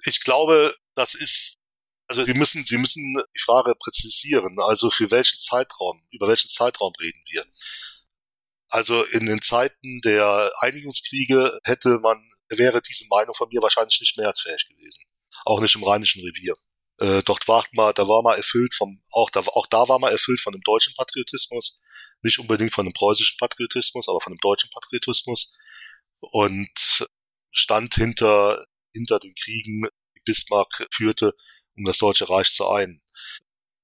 Ich 0.04 0.22
glaube, 0.22 0.74
das 0.94 1.14
ist 1.14 1.54
also 2.06 2.22
Sie 2.22 2.34
müssen, 2.34 2.64
Sie 2.64 2.76
müssen 2.76 3.14
die 3.34 3.40
Frage 3.40 3.74
präzisieren. 3.74 4.58
Also 4.60 4.90
für 4.90 5.10
welchen 5.10 5.38
Zeitraum, 5.38 6.02
über 6.10 6.28
welchen 6.28 6.48
Zeitraum 6.48 6.92
reden 7.00 7.22
wir? 7.30 7.44
Also 8.68 9.04
in 9.04 9.26
den 9.26 9.40
Zeiten 9.40 10.00
der 10.04 10.52
Einigungskriege 10.60 11.60
hätte 11.64 11.98
man, 12.00 12.28
wäre 12.48 12.82
diese 12.82 13.06
Meinung 13.08 13.34
von 13.34 13.48
mir 13.48 13.62
wahrscheinlich 13.62 14.00
nicht 14.00 14.16
mehrheitsfähig 14.16 14.66
gewesen. 14.68 15.04
Auch 15.44 15.60
nicht 15.60 15.74
im 15.74 15.84
Rheinischen 15.84 16.22
Revier. 16.22 16.54
Äh, 16.98 17.22
dort 17.24 17.46
war 17.48 17.64
mal, 17.72 17.92
da 17.92 18.08
war 18.08 18.22
mal 18.22 18.36
erfüllt 18.36 18.74
vom, 18.74 19.02
auch 19.10 19.30
da, 19.30 19.40
auch 19.40 19.66
da 19.66 19.88
war 19.88 19.98
mal 19.98 20.12
erfüllt 20.12 20.40
von 20.40 20.52
dem 20.52 20.62
deutschen 20.62 20.94
Patriotismus. 20.94 21.82
Nicht 22.22 22.38
unbedingt 22.38 22.72
von 22.72 22.86
dem 22.86 22.92
preußischen 22.92 23.36
Patriotismus, 23.38 24.08
aber 24.08 24.20
von 24.20 24.32
dem 24.32 24.40
deutschen 24.40 24.70
Patriotismus. 24.70 25.58
Und 26.20 27.06
stand 27.50 27.94
hinter, 27.94 28.64
hinter 28.92 29.18
den 29.18 29.34
Kriegen, 29.34 29.82
die 30.16 30.22
Bismarck 30.24 30.86
führte, 30.90 31.34
um 31.76 31.84
das 31.84 31.98
Deutsche 31.98 32.28
Reich 32.28 32.52
zu 32.52 32.68
ein. 32.68 33.02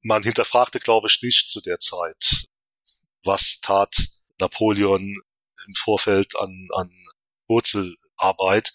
Man 0.02 0.22
hinterfragte, 0.22 0.80
glaube 0.80 1.08
ich, 1.08 1.20
nicht 1.22 1.50
zu 1.50 1.60
der 1.60 1.78
Zeit, 1.78 2.46
was 3.22 3.60
tat 3.60 3.94
Napoleon 4.38 5.02
im 5.66 5.74
Vorfeld 5.74 6.38
an, 6.38 6.68
an 6.74 6.90
Wurzelarbeit, 7.48 8.72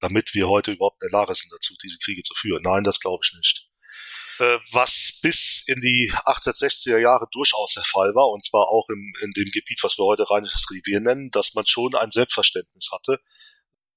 damit 0.00 0.34
wir 0.34 0.48
heute 0.48 0.72
überhaupt 0.72 1.02
in 1.02 1.08
der 1.10 1.20
Lage 1.20 1.34
sind 1.34 1.52
dazu, 1.52 1.74
diese 1.82 1.98
Kriege 1.98 2.22
zu 2.22 2.34
führen. 2.34 2.62
Nein, 2.62 2.84
das 2.84 3.00
glaube 3.00 3.20
ich 3.24 3.34
nicht. 3.34 3.68
Äh, 4.38 4.58
was 4.70 5.18
bis 5.20 5.64
in 5.66 5.80
die 5.80 6.12
1860er 6.12 6.98
Jahre 6.98 7.26
durchaus 7.32 7.74
der 7.74 7.84
Fall 7.84 8.14
war, 8.14 8.28
und 8.28 8.44
zwar 8.44 8.68
auch 8.68 8.88
im, 8.88 9.12
in 9.22 9.32
dem 9.32 9.50
Gebiet, 9.50 9.80
was 9.82 9.98
wir 9.98 10.04
heute 10.04 10.30
Rheinisches 10.30 10.66
Revier 10.70 11.00
nennen, 11.00 11.30
dass 11.30 11.54
man 11.54 11.66
schon 11.66 11.94
ein 11.96 12.12
Selbstverständnis 12.12 12.90
hatte, 12.92 13.20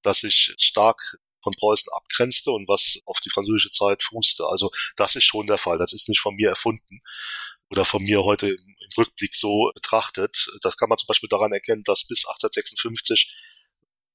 das 0.02 0.22
sich 0.22 0.54
stark 0.60 1.00
von 1.44 1.54
Preußen 1.54 1.92
abgrenzte 1.94 2.52
und 2.52 2.68
was 2.68 3.00
auf 3.06 3.20
die 3.20 3.30
französische 3.30 3.72
Zeit 3.72 4.04
fußte. 4.04 4.46
Also 4.46 4.72
das 4.96 5.16
ist 5.16 5.26
schon 5.26 5.48
der 5.48 5.58
Fall. 5.58 5.78
Das 5.78 5.94
ist 5.94 6.10
nicht 6.10 6.20
von 6.20 6.36
mir 6.36 6.50
erfunden 6.50 7.02
oder 7.70 7.86
von 7.86 8.04
mir 8.04 8.24
heute 8.24 8.50
im, 8.50 8.76
Rückblick 8.98 9.36
so 9.36 9.72
betrachtet. 9.74 10.50
Das 10.62 10.76
kann 10.76 10.90
man 10.90 10.98
zum 10.98 11.08
Beispiel 11.08 11.30
daran 11.30 11.54
erkennen, 11.54 11.84
dass 11.86 12.06
bis 12.06 12.26
1856 12.26 13.34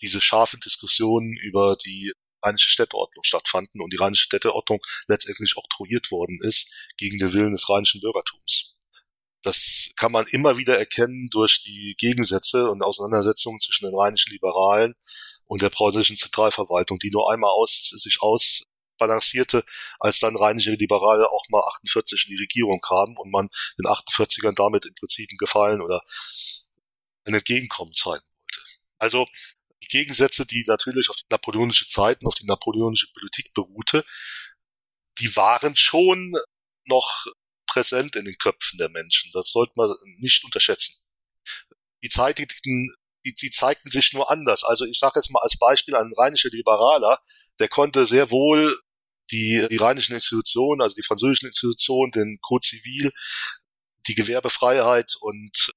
diese 0.06 0.20
scharfen 0.20 0.60
Diskussionen 0.60 1.36
über 1.36 1.76
die 1.76 2.12
rheinische 2.42 2.70
Städteordnung 2.70 3.24
stattfanden 3.24 3.80
und 3.80 3.92
die 3.92 3.96
rheinische 3.96 4.24
Städteordnung 4.24 4.80
letztendlich 5.08 5.56
oktroyiert 5.56 6.10
worden 6.10 6.38
ist 6.42 6.72
gegen 6.96 7.18
den 7.18 7.32
Willen 7.32 7.52
des 7.52 7.68
rheinischen 7.68 8.00
Bürgertums. 8.00 8.80
Das 9.42 9.90
kann 9.96 10.12
man 10.12 10.26
immer 10.28 10.56
wieder 10.56 10.78
erkennen 10.78 11.28
durch 11.30 11.62
die 11.62 11.94
Gegensätze 11.98 12.70
und 12.70 12.82
Auseinandersetzungen 12.82 13.60
zwischen 13.60 13.86
den 13.86 13.98
rheinischen 13.98 14.32
Liberalen 14.32 14.94
und 15.46 15.62
der 15.62 15.70
preußischen 15.70 16.16
Zentralverwaltung, 16.16 16.98
die 16.98 17.10
nur 17.10 17.32
einmal 17.32 17.50
aus, 17.50 17.90
sich 17.90 18.20
ausbalancierte, 18.20 19.64
als 20.00 20.18
dann 20.18 20.36
rheinische 20.36 20.72
Liberale 20.72 21.30
auch 21.30 21.44
mal 21.48 21.62
48 21.62 22.26
in 22.26 22.36
die 22.36 22.42
Regierung 22.42 22.80
kamen 22.80 23.16
und 23.16 23.30
man 23.30 23.48
den 23.78 23.86
48ern 23.86 24.54
damit 24.54 24.86
im 24.86 24.94
Prinzip 24.94 25.30
einen 25.30 25.38
Gefallen 25.38 25.80
oder 25.80 26.00
ein 27.24 27.34
Entgegenkommen 27.34 27.92
zeigen 27.92 28.24
wollte. 28.24 28.60
Also 28.98 29.28
die 29.82 29.88
Gegensätze, 29.88 30.46
die 30.46 30.64
natürlich 30.66 31.10
auf 31.10 31.16
die 31.16 31.26
napoleonische 31.30 31.86
Zeiten, 31.86 32.26
auf 32.26 32.34
die 32.34 32.46
napoleonische 32.46 33.08
Politik 33.12 33.52
beruhte, 33.54 34.04
die 35.18 35.34
waren 35.36 35.76
schon 35.76 36.34
noch 36.86 37.26
präsent 37.66 38.16
in 38.16 38.24
den 38.24 38.38
Köpfen 38.38 38.78
der 38.78 38.88
Menschen. 38.88 39.30
Das 39.32 39.50
sollte 39.50 39.72
man 39.76 39.94
nicht 40.18 40.44
unterschätzen. 40.44 41.10
Die 42.02 42.08
zeitigen 42.08 42.90
die, 43.26 43.34
die 43.34 43.50
zeigten 43.50 43.90
sich 43.90 44.12
nur 44.12 44.30
anders. 44.30 44.64
Also 44.64 44.84
ich 44.84 44.98
sage 44.98 45.18
jetzt 45.18 45.30
mal 45.30 45.42
als 45.42 45.58
Beispiel 45.58 45.96
ein 45.96 46.12
rheinischer 46.16 46.48
Liberaler, 46.50 47.18
der 47.58 47.68
konnte 47.68 48.06
sehr 48.06 48.30
wohl 48.30 48.80
die, 49.32 49.66
die 49.68 49.76
rheinischen 49.76 50.14
Institutionen, 50.14 50.80
also 50.80 50.94
die 50.94 51.02
französischen 51.02 51.48
Institutionen, 51.48 52.12
den 52.12 52.38
Code 52.40 52.66
Zivil, 52.66 53.12
die 54.06 54.14
Gewerbefreiheit 54.14 55.16
und 55.20 55.72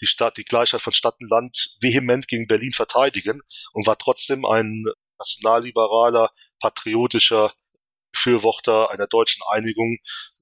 die 0.00 0.06
Stadt, 0.06 0.36
die 0.36 0.44
Gleichheit 0.44 0.80
von 0.80 0.92
Stadt 0.92 1.16
und 1.20 1.30
Land 1.30 1.76
vehement 1.80 2.28
gegen 2.28 2.46
Berlin 2.46 2.72
verteidigen 2.72 3.42
und 3.72 3.86
war 3.86 3.98
trotzdem 3.98 4.44
ein 4.44 4.84
nationalliberaler, 5.18 6.30
patriotischer 6.60 7.52
Befürworter 8.12 8.90
einer 8.90 9.06
deutschen 9.06 9.42
Einigung 9.50 9.98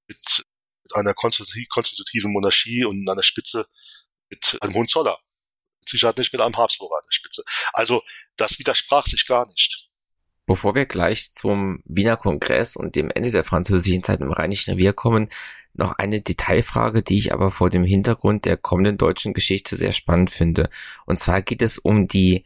mit, 0.07 0.45
mit 0.83 0.95
einer 0.95 1.15
konstitutiven 1.15 2.33
Monarchie 2.33 2.85
und 2.85 3.09
an 3.09 3.17
der 3.17 3.23
Spitze 3.23 3.67
mit 4.29 4.59
einem 4.61 4.75
Hohenzoller. 4.75 5.19
Sicherheit 5.87 6.19
nicht 6.19 6.33
mit 6.33 6.41
einem 6.41 6.57
Habsburger 6.57 6.97
an 6.97 7.05
der 7.07 7.13
Spitze. 7.13 7.43
Also 7.73 8.03
das 8.37 8.59
widersprach 8.59 9.07
sich 9.07 9.27
gar 9.27 9.47
nicht. 9.49 9.89
Bevor 10.47 10.75
wir 10.75 10.87
gleich 10.87 11.33
zum 11.35 11.83
Wiener 11.85 12.17
Kongress 12.17 12.77
und 12.77 12.97
dem 12.97 13.11
Ende 13.11 13.31
der 13.31 13.45
französischen 13.45 14.03
Zeit 14.03 14.21
im 14.21 14.33
Rheinischen 14.33 14.73
Revier 14.73 14.93
kommen, 14.93 15.29
noch 15.75 15.93
eine 15.93 16.21
Detailfrage, 16.21 17.03
die 17.03 17.19
ich 17.19 17.33
aber 17.33 17.51
vor 17.51 17.71
dem 17.71 17.85
Hintergrund 17.85 18.45
der 18.45 18.57
kommenden 18.57 18.99
deutschen 18.99 19.33
Geschichte 19.33 19.77
sehr 19.77 19.93
spannend 19.93 20.31
finde. 20.31 20.69
Und 21.07 21.19
zwar 21.19 21.43
geht 21.43 21.63
es 21.63 21.79
um 21.79 22.09
die 22.09 22.45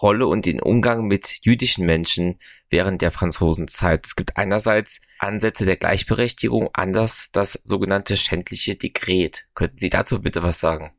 Rolle 0.00 0.26
und 0.26 0.44
den 0.44 0.60
Umgang 0.60 1.06
mit 1.06 1.40
jüdischen 1.42 1.86
Menschen 1.86 2.38
während 2.68 3.00
der 3.00 3.10
Franzosenzeit. 3.10 4.04
Es 4.04 4.14
gibt 4.14 4.36
einerseits 4.36 5.00
Ansätze 5.18 5.64
der 5.64 5.76
Gleichberechtigung, 5.76 6.68
anders 6.74 7.30
das 7.32 7.54
sogenannte 7.64 8.16
schändliche 8.16 8.76
Dekret. 8.76 9.46
Könnten 9.54 9.78
Sie 9.78 9.88
dazu 9.88 10.20
bitte 10.20 10.42
was 10.42 10.60
sagen? 10.60 10.94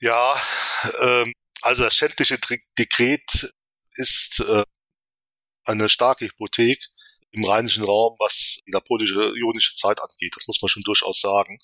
Ja, 0.00 0.40
ähm, 1.00 1.32
also 1.62 1.82
das 1.82 1.94
schändliche 1.94 2.38
Dekret 2.78 3.52
ist 3.96 4.40
äh, 4.40 4.64
eine 5.64 5.88
starke 5.88 6.26
Hypothek 6.26 6.78
im 7.34 7.44
rheinischen 7.44 7.84
Raum, 7.84 8.16
was 8.18 8.60
die 8.66 8.70
napoleonische 8.70 9.74
Zeit 9.74 10.00
angeht. 10.00 10.34
Das 10.36 10.46
muss 10.46 10.60
man 10.62 10.68
schon 10.68 10.82
durchaus 10.82 11.20
sagen. 11.20 11.58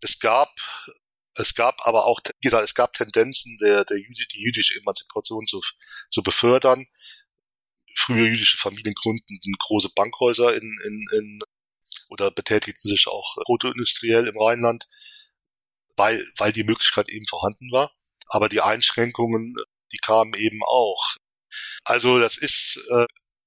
Es 0.00 0.18
gab, 0.18 0.50
es 1.34 1.54
gab 1.54 1.86
aber 1.86 2.06
auch, 2.06 2.20
wie 2.24 2.46
gesagt, 2.46 2.64
es 2.64 2.74
gab 2.74 2.92
Tendenzen, 2.92 3.56
der, 3.58 3.84
der 3.84 3.96
die 3.96 4.42
jüdische 4.42 4.78
Emanzipation 4.78 5.46
zu, 5.46 5.60
zu 6.10 6.22
befördern. 6.22 6.86
Frühe 7.96 8.28
jüdische 8.28 8.58
Familien 8.58 8.94
gründeten 8.94 9.38
große 9.58 9.90
Bankhäuser 9.94 10.54
in, 10.54 10.78
in, 10.84 11.04
in 11.12 11.40
oder 12.10 12.30
betätigten 12.30 12.88
sich 12.90 13.06
auch 13.06 13.36
protoindustriell 13.44 14.26
im 14.28 14.38
Rheinland 14.38 14.86
weil, 15.96 16.22
weil 16.36 16.52
die 16.52 16.64
Möglichkeit 16.64 17.08
eben 17.08 17.26
vorhanden 17.26 17.70
war. 17.70 17.92
Aber 18.28 18.48
die 18.48 18.60
Einschränkungen, 18.60 19.54
die 19.92 19.98
kamen 19.98 20.34
eben 20.34 20.62
auch. 20.64 21.16
Also 21.84 22.18
das 22.18 22.36
ist 22.36 22.80
äh, 22.90 23.06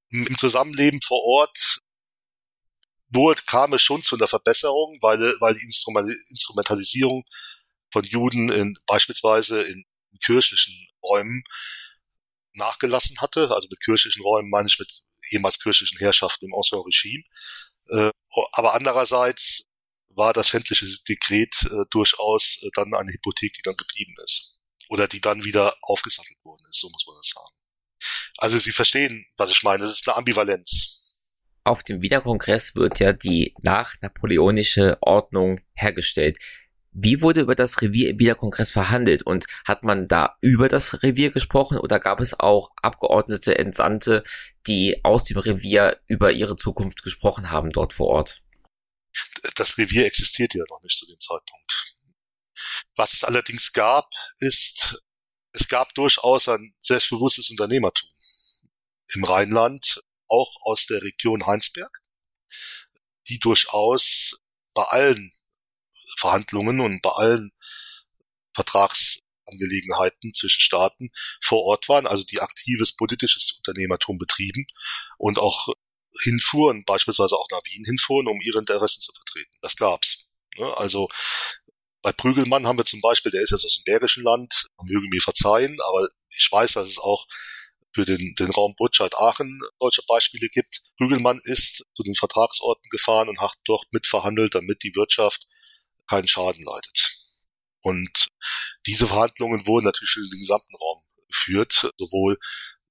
im 0.10 0.38
Zusammenleben 0.38 1.02
vor 1.02 1.24
Ort 1.24 1.80
wurde, 3.10 3.42
kam 3.46 3.74
es 3.74 3.82
schon 3.82 4.04
zu 4.04 4.16
einer 4.16 4.28
Verbesserung, 4.28 4.98
weil, 5.02 5.20
weil 5.40 5.54
die 5.56 5.66
Instrumentalisierung 6.30 7.26
von 7.92 8.04
Juden 8.04 8.50
in, 8.50 8.78
beispielsweise 8.86 9.62
in 9.64 9.86
kirchlichen 10.24 10.90
Räumen 11.04 11.44
nachgelassen 12.54 13.20
hatte. 13.22 13.52
Also 13.52 13.68
mit 13.70 13.80
kirchlichen 13.82 14.22
Räumen 14.24 14.50
meine 14.50 14.68
ich 14.68 14.80
mit 14.80 15.04
ehemals 15.32 15.60
kirchlichen 15.60 15.98
Herrschaften 16.00 16.46
im 16.46 16.56
Ancien 16.56 16.80
Regime. 16.80 17.24
Äh, 17.90 18.12
aber 18.52 18.74
andererseits 18.74 19.66
war 20.10 20.34
das 20.34 20.50
schändliche 20.50 20.86
Dekret 21.08 21.64
äh, 21.72 21.86
durchaus 21.92 22.60
äh, 22.64 22.70
dann 22.76 22.94
eine 22.94 23.12
Hypothek, 23.12 23.54
die 23.54 23.62
dann 23.62 23.78
geblieben 23.78 24.16
ist. 24.24 24.60
oder 24.90 25.08
die 25.08 25.22
dann 25.22 25.44
wieder 25.44 25.76
aufgesattelt 25.82 26.44
worden 26.44 26.66
ist, 26.70 26.80
so 26.80 26.90
muss 26.90 27.06
man 27.08 27.18
das 27.18 27.30
sagen. 27.30 27.54
Also 28.38 28.58
Sie 28.58 28.72
verstehen, 28.72 29.26
was 29.38 29.52
ich 29.52 29.64
meine, 29.64 29.84
das 29.84 29.94
ist 29.94 30.08
eine 30.08 30.18
Ambivalenz. 30.18 31.16
Auf 31.64 31.84
dem 31.84 32.02
Wiener 32.02 32.22
Kongress 32.22 32.76
wird 32.76 33.00
ja 33.00 33.12
die 33.12 33.54
nachnapoleonische 33.62 34.98
Ordnung 35.02 35.60
hergestellt. 35.74 36.38
Wie 36.92 37.22
wurde 37.22 37.42
über 37.42 37.56
das 37.56 37.82
Revier 37.82 38.10
im 38.10 38.20
Wiener 38.20 38.36
Kongress 38.36 38.72
verhandelt 38.72 39.22
und 39.22 39.46
hat 39.66 39.84
man 39.84 40.08
da 40.08 40.38
über 40.42 40.68
das 40.68 41.04
Revier 41.04 41.32
gesprochen 41.32 41.78
oder 41.78 42.00
gab 42.00 42.22
es 42.22 42.40
auch 42.40 42.72
Abgeordnete, 42.82 43.58
Entsandte, 43.58 44.24
die 44.66 45.04
aus 45.04 45.26
dem 45.26 45.38
Revier 45.38 46.00
über 46.08 46.32
ihre 46.32 46.56
Zukunft 46.56 47.04
gesprochen 47.04 47.52
haben 47.52 47.70
dort 47.70 47.94
vor 47.94 48.08
Ort? 48.08 48.44
Das 49.56 49.78
Revier 49.78 50.06
existiert 50.06 50.54
ja 50.56 50.64
noch 50.70 50.82
nicht 50.82 50.98
zu 50.98 51.06
dem 51.06 51.20
Zeitpunkt. 51.20 51.96
Was 52.96 53.14
es 53.14 53.24
allerdings 53.24 53.74
gab, 53.74 54.10
ist, 54.40 55.04
es 55.60 55.68
gab 55.68 55.94
durchaus 55.96 56.48
ein 56.50 56.74
selbstbewusstes 56.80 57.50
Unternehmertum 57.50 58.10
im 59.14 59.24
Rheinland, 59.24 60.04
auch 60.28 60.56
aus 60.62 60.86
der 60.86 61.02
Region 61.02 61.48
Heinsberg, 61.48 62.04
die 63.28 63.40
durchaus 63.40 64.40
bei 64.74 64.84
allen 64.84 65.34
Verhandlungen 66.18 66.80
und 66.80 67.02
bei 67.02 67.10
allen 67.10 67.52
Vertragsangelegenheiten 68.54 70.34
zwischen 70.34 70.62
Staaten 70.62 71.10
vor 71.42 71.64
Ort 71.64 71.90
waren, 71.90 72.06
also 72.06 72.24
die 72.24 72.40
aktives 72.40 72.96
politisches 72.96 73.54
Unternehmertum 73.58 74.18
betrieben 74.20 74.68
und 75.18 75.40
auch 75.40 75.70
hinfuhren, 76.22 76.84
beispielsweise 76.86 77.36
auch 77.36 77.48
nach 77.50 77.62
Wien 77.66 77.84
hinfuhren, 77.84 78.28
um 78.28 78.42
ihre 78.42 78.60
Interessen 78.60 79.02
zu 79.02 79.12
vertreten. 79.14 79.56
Das 79.62 79.76
gab's. 79.76 80.36
Ne? 80.58 80.78
Also 80.78 81.08
bei 82.08 82.14
Prügelmann 82.14 82.66
haben 82.66 82.78
wir 82.78 82.86
zum 82.86 83.02
Beispiel, 83.02 83.34
der 83.34 83.42
ist 83.42 83.52
jetzt 83.52 83.66
aus 83.66 83.76
dem 83.76 83.84
Bergischen 83.84 84.24
Land, 84.24 84.68
mögen 84.82 85.10
mir 85.10 85.20
verzeihen, 85.20 85.78
aber 85.90 86.08
ich 86.30 86.48
weiß, 86.50 86.72
dass 86.72 86.88
es 86.88 87.00
auch 87.00 87.28
für 87.94 88.06
den, 88.06 88.34
den 88.40 88.50
Raum 88.50 88.76
Burtscheid-Aachen 88.78 89.60
solche 89.78 90.04
Beispiele 90.08 90.48
gibt. 90.48 90.84
Prügelmann 90.96 91.42
ist 91.44 91.84
zu 91.94 92.04
den 92.04 92.16
Vertragsorten 92.16 92.90
gefahren 92.92 93.28
und 93.28 93.42
hat 93.42 93.56
dort 93.66 93.92
mitverhandelt, 93.92 94.56
damit 94.56 94.84
die 94.84 94.96
Wirtschaft 94.96 95.48
keinen 96.10 96.30
Schaden 96.30 96.64
leidet. 96.64 97.18
Und 97.82 98.30
diese 98.86 99.06
Verhandlungen 99.06 99.68
wurden 99.68 99.84
natürlich 99.84 100.12
für 100.12 100.22
den 100.22 100.40
gesamten 100.40 100.78
Raum 100.78 101.04
geführt, 101.28 101.92
sowohl 101.98 102.38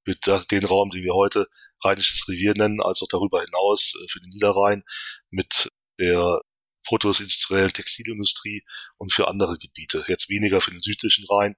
für 0.05 0.15
den 0.51 0.67
Raum, 0.67 0.91
den 0.91 1.05
wir 1.05 1.15
heute 1.15 1.49
Rheinisches 1.83 2.29
Revier 2.29 2.53
nennen, 2.53 2.83
als 2.83 3.01
auch 3.01 3.09
darüber 3.09 3.41
hinaus 3.41 3.95
äh, 3.95 4.09
für 4.09 4.21
den 4.21 4.29
Niederrhein 4.29 4.85
mit 5.31 5.71
der 5.99 6.43
protoindustriellen 6.87 7.73
Textilindustrie 7.73 8.65
und 8.97 9.13
für 9.13 9.29
andere 9.29 9.59
Gebiete. 9.59 10.05
Jetzt 10.09 10.29
weniger 10.29 10.61
für 10.61 10.71
den 10.71 10.83
südlichen 10.83 11.27
Rhein, 11.27 11.57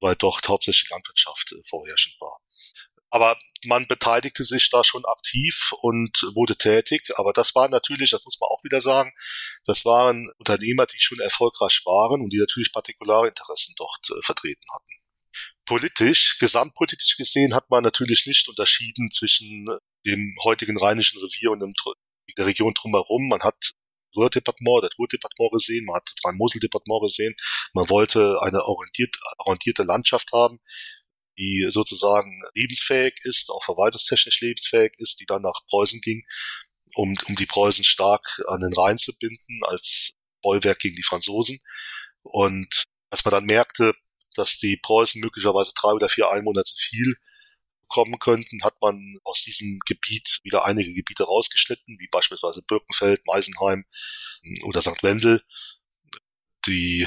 weil 0.00 0.14
dort 0.16 0.48
hauptsächlich 0.48 0.90
Landwirtschaft 0.90 1.52
äh, 1.52 1.62
vorherrschend 1.64 2.20
war. 2.20 2.38
Aber 3.10 3.38
man 3.64 3.86
beteiligte 3.86 4.44
sich 4.44 4.68
da 4.68 4.84
schon 4.84 5.04
aktiv 5.04 5.72
und 5.80 6.22
wurde 6.34 6.56
tätig. 6.56 7.12
Aber 7.16 7.32
das 7.32 7.54
waren 7.54 7.70
natürlich, 7.70 8.10
das 8.10 8.24
muss 8.24 8.38
man 8.40 8.48
auch 8.48 8.62
wieder 8.64 8.80
sagen, 8.80 9.12
das 9.64 9.84
waren 9.84 10.30
Unternehmer, 10.38 10.86
die 10.86 11.00
schon 11.00 11.20
erfolgreich 11.20 11.82
waren 11.84 12.20
und 12.20 12.30
die 12.30 12.38
natürlich 12.38 12.72
Partikularinteressen 12.72 13.74
dort 13.78 14.10
äh, 14.10 14.22
vertreten 14.22 14.64
hatten. 14.74 15.02
Politisch, 15.64 16.38
gesamtpolitisch 16.38 17.16
gesehen, 17.16 17.54
hat 17.54 17.70
man 17.70 17.82
natürlich 17.82 18.26
nicht 18.26 18.48
unterschieden 18.48 19.10
zwischen 19.10 19.66
dem 20.04 20.36
heutigen 20.44 20.78
Rheinischen 20.78 21.20
Revier 21.20 21.50
und 21.50 21.60
dem, 21.60 21.74
der 22.36 22.46
Region 22.46 22.74
drumherum. 22.74 23.28
Man 23.28 23.42
hat 23.42 23.72
Ruhrdepartement, 24.14 24.84
das 24.84 24.98
Ruhrdepartement 24.98 25.52
gesehen, 25.52 25.84
man 25.86 25.96
hat 25.96 26.10
Rhein-Mosel-Departement 26.24 27.02
gesehen. 27.02 27.34
Man 27.72 27.88
wollte 27.90 28.40
eine 28.42 28.64
orientiert, 28.64 29.16
orientierte 29.38 29.82
Landschaft 29.82 30.32
haben, 30.32 30.60
die 31.38 31.66
sozusagen 31.70 32.40
lebensfähig 32.54 33.14
ist, 33.24 33.50
auch 33.50 33.64
verwaltungstechnisch 33.64 34.40
lebensfähig 34.40 34.92
ist, 34.98 35.20
die 35.20 35.26
dann 35.26 35.42
nach 35.42 35.60
Preußen 35.68 36.00
ging, 36.00 36.24
um, 36.94 37.16
um 37.28 37.36
die 37.36 37.46
Preußen 37.46 37.84
stark 37.84 38.42
an 38.48 38.60
den 38.60 38.72
Rhein 38.72 38.98
zu 38.98 39.12
binden 39.18 39.60
als 39.64 40.12
Bollwerk 40.42 40.78
gegen 40.78 40.96
die 40.96 41.02
Franzosen. 41.02 41.58
Und 42.22 42.84
als 43.10 43.24
man 43.24 43.32
dann 43.32 43.44
merkte, 43.44 43.94
dass 44.34 44.58
die 44.58 44.76
Preußen 44.76 45.20
möglicherweise 45.20 45.72
drei 45.74 45.92
oder 45.92 46.08
vier 46.08 46.30
Einwohner 46.30 46.62
zu 46.64 46.76
viel 46.76 47.16
kommen 47.88 48.18
könnten, 48.18 48.62
hat 48.62 48.80
man 48.80 49.18
aus 49.24 49.42
diesem 49.42 49.78
Gebiet 49.86 50.40
wieder 50.42 50.64
einige 50.64 50.92
Gebiete 50.92 51.24
rausgeschnitten, 51.24 51.96
wie 51.98 52.08
beispielsweise 52.08 52.62
Birkenfeld, 52.62 53.24
Meisenheim 53.26 53.84
oder 54.64 54.82
St. 54.82 55.02
Wendel. 55.02 55.42
Die 56.66 57.06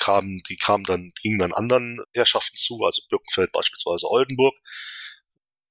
kamen, 0.00 0.40
die 0.48 0.56
kamen 0.56 0.84
dann, 0.84 1.12
gingen 1.22 1.38
dann 1.38 1.52
anderen 1.52 2.02
Herrschaften 2.14 2.56
zu, 2.56 2.82
also 2.84 3.02
Birkenfeld 3.08 3.52
beispielsweise 3.52 4.08
Oldenburg. 4.08 4.54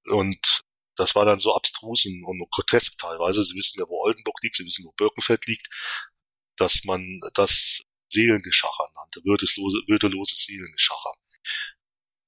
Und 0.05 0.61
das 0.95 1.15
war 1.15 1.25
dann 1.25 1.39
so 1.39 1.55
abstrus 1.55 2.05
und, 2.05 2.23
und 2.23 2.49
grotesk 2.51 2.97
teilweise. 2.99 3.43
Sie 3.43 3.55
wissen 3.55 3.79
ja, 3.79 3.87
wo 3.89 4.01
Oldenburg 4.01 4.37
liegt, 4.43 4.55
Sie 4.55 4.65
wissen, 4.65 4.85
wo 4.85 4.93
Birkenfeld 4.93 5.45
liegt, 5.47 5.67
dass 6.55 6.83
man 6.83 7.19
das 7.33 7.81
Seelengeschacher 8.09 8.89
nannte, 8.95 9.21
würdelose, 9.23 9.81
würdeloses 9.87 10.45
Seelengeschacher. 10.45 11.13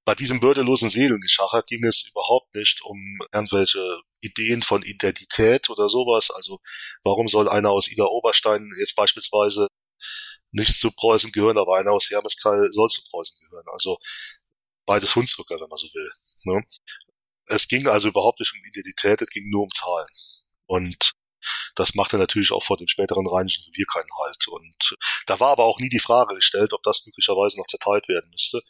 Bei 0.04 0.16
diesem 0.16 0.42
würdelosen 0.42 0.90
Seelengeschacher 0.90 1.62
ging 1.64 1.86
es 1.86 2.08
überhaupt 2.10 2.56
nicht 2.56 2.82
um 2.82 3.20
irgendwelche 3.32 4.02
Ideen 4.22 4.62
von 4.62 4.82
Identität 4.82 5.70
oder 5.70 5.90
sowas. 5.90 6.32
Also 6.32 6.60
warum 7.04 7.28
soll 7.28 7.48
einer 7.48 7.70
aus 7.70 7.88
Ida 7.88 8.06
Oberstein 8.06 8.72
jetzt 8.80 8.96
beispielsweise 8.96 9.68
nicht 10.52 10.78
zu 10.80 10.92
Preußen 10.92 11.32
gehören, 11.32 11.58
aber 11.58 11.78
einer 11.78 11.92
aus 11.92 12.10
Hermeskeil 12.10 12.70
soll 12.74 12.90
zu 12.90 13.04
Preußen 13.10 13.38
gehören. 13.42 13.66
Also 13.72 14.00
beides 14.86 15.16
Hunsrücker, 15.16 15.60
wenn 15.60 15.70
man 15.70 15.78
so 15.78 15.88
will. 15.94 16.12
Ne? 16.46 16.64
Es 17.46 17.68
ging 17.68 17.88
also 17.88 18.10
überhaupt 18.10 18.40
nicht 18.40 18.54
um 18.54 18.64
Identität, 18.64 19.22
es 19.22 19.30
ging 19.30 19.50
nur 19.50 19.64
um 19.64 19.72
Zahlen. 19.72 20.08
Und 20.66 21.12
das 21.76 21.96
machte 21.96 22.18
natürlich 22.18 22.52
auch 22.52 22.64
vor 22.64 22.78
dem 22.78 22.88
späteren 22.88 23.28
Rheinischen 23.28 23.64
Revier 23.66 23.86
keinen 23.86 24.10
Halt. 24.20 24.48
Und 24.48 24.98
da 25.26 25.40
war 25.40 25.52
aber 25.52 25.66
auch 25.66 25.80
nie 25.80 25.90
die 25.90 26.00
Frage 26.00 26.36
gestellt, 26.36 26.74
ob 26.74 26.84
das 26.84 27.06
möglicherweise 27.06 27.58
noch 27.58 27.68
zerteilt 27.68 28.08
werden 28.08 28.30
müsste, 28.30 28.62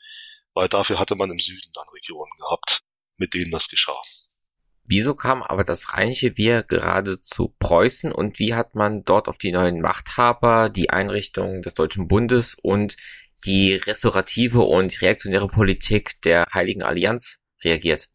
weil 0.53 0.67
dafür 0.67 0.99
hatte 0.99 1.15
man 1.15 1.31
im 1.31 1.39
Süden 1.39 1.71
dann 1.73 1.87
Regionen 1.93 2.31
gehabt, 2.39 2.81
mit 3.17 3.33
denen 3.33 3.51
das 3.51 3.67
geschah. 3.67 4.01
Wieso 4.83 5.15
kam 5.15 5.43
aber 5.43 5.63
das 5.63 5.93
Rheinische 5.93 6.37
Wehr 6.37 6.63
gerade 6.63 7.21
zu 7.21 7.55
Preußen 7.59 8.11
und 8.11 8.39
wie 8.39 8.55
hat 8.55 8.75
man 8.75 9.03
dort 9.03 9.27
auf 9.27 9.37
die 9.37 9.51
neuen 9.51 9.79
Machthaber, 9.79 10.69
die 10.69 10.89
Einrichtung 10.89 11.61
des 11.61 11.75
Deutschen 11.75 12.07
Bundes 12.07 12.55
und 12.61 12.97
die 13.45 13.73
restaurative 13.73 14.61
und 14.61 15.01
reaktionäre 15.01 15.47
Politik 15.47 16.21
der 16.23 16.45
Heiligen 16.53 16.83
Allianz 16.83 17.43
reagiert? 17.63 18.09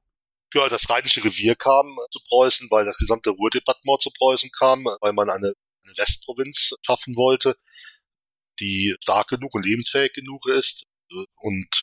Ja, 0.54 0.68
das 0.68 0.88
Rheinische 0.88 1.24
Revier 1.24 1.54
kam 1.54 1.96
zu 2.10 2.20
Preußen, 2.28 2.68
weil 2.70 2.84
das 2.84 2.96
gesamte 2.98 3.30
Ruhrdepartement 3.30 4.02
zu 4.02 4.10
Preußen 4.10 4.50
kam, 4.50 4.84
weil 5.00 5.12
man 5.12 5.30
eine, 5.30 5.54
eine 5.84 5.96
Westprovinz 5.96 6.74
schaffen 6.82 7.16
wollte, 7.16 7.56
die 8.60 8.94
stark 9.02 9.28
genug 9.28 9.54
und 9.54 9.64
lebensfähig 9.64 10.12
genug 10.12 10.46
ist 10.46 10.84
und 11.36 11.82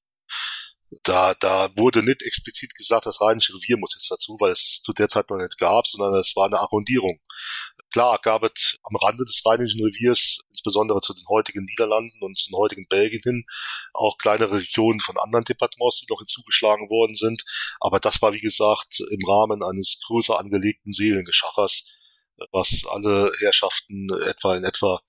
da, 1.03 1.33
da 1.35 1.69
wurde 1.75 2.03
nicht 2.03 2.21
explizit 2.23 2.75
gesagt, 2.75 3.05
das 3.05 3.21
Rheinische 3.21 3.53
Revier 3.53 3.77
muss 3.77 3.95
jetzt 3.95 4.11
dazu, 4.11 4.37
weil 4.39 4.51
es 4.51 4.81
zu 4.81 4.93
der 4.93 5.09
Zeit 5.09 5.29
noch 5.29 5.37
nicht 5.37 5.57
gab, 5.57 5.87
sondern 5.87 6.15
es 6.19 6.35
war 6.35 6.45
eine 6.45 6.59
Arrondierung. 6.59 7.19
Klar 7.91 8.19
gab 8.21 8.43
es 8.43 8.79
am 8.83 8.95
Rande 8.95 9.23
des 9.23 9.45
Rheinischen 9.45 9.83
Reviers, 9.83 10.39
insbesondere 10.49 10.99
zu 11.01 11.13
den 11.13 11.27
heutigen 11.27 11.63
Niederlanden 11.63 12.21
und 12.21 12.37
zum 12.37 12.57
heutigen 12.57 12.87
Belgien 12.87 13.21
hin, 13.23 13.45
auch 13.93 14.17
kleinere 14.17 14.57
Regionen 14.57 14.99
von 14.99 15.17
anderen 15.17 15.45
Departements, 15.45 16.01
die 16.01 16.11
noch 16.11 16.19
hinzugeschlagen 16.19 16.89
worden 16.89 17.15
sind. 17.15 17.43
Aber 17.79 17.99
das 17.99 18.21
war, 18.21 18.33
wie 18.33 18.39
gesagt, 18.39 18.99
im 18.99 19.29
Rahmen 19.29 19.63
eines 19.63 19.99
größer 20.07 20.39
angelegten 20.39 20.91
Seelengeschachers, 20.91 21.85
was 22.51 22.81
alle 22.89 23.31
Herrschaften 23.39 24.09
etwa 24.25 24.55
in 24.55 24.63
etwa 24.63 24.99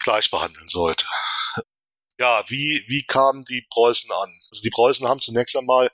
gleich 0.00 0.30
behandeln 0.30 0.68
sollte 0.68 1.06
ja, 2.18 2.44
wie, 2.48 2.84
wie 2.88 3.04
kamen 3.04 3.44
die 3.44 3.66
Preußen 3.70 4.10
an? 4.10 4.38
Also 4.50 4.62
die 4.62 4.70
Preußen 4.70 5.06
haben 5.06 5.20
zunächst 5.20 5.56
einmal 5.56 5.90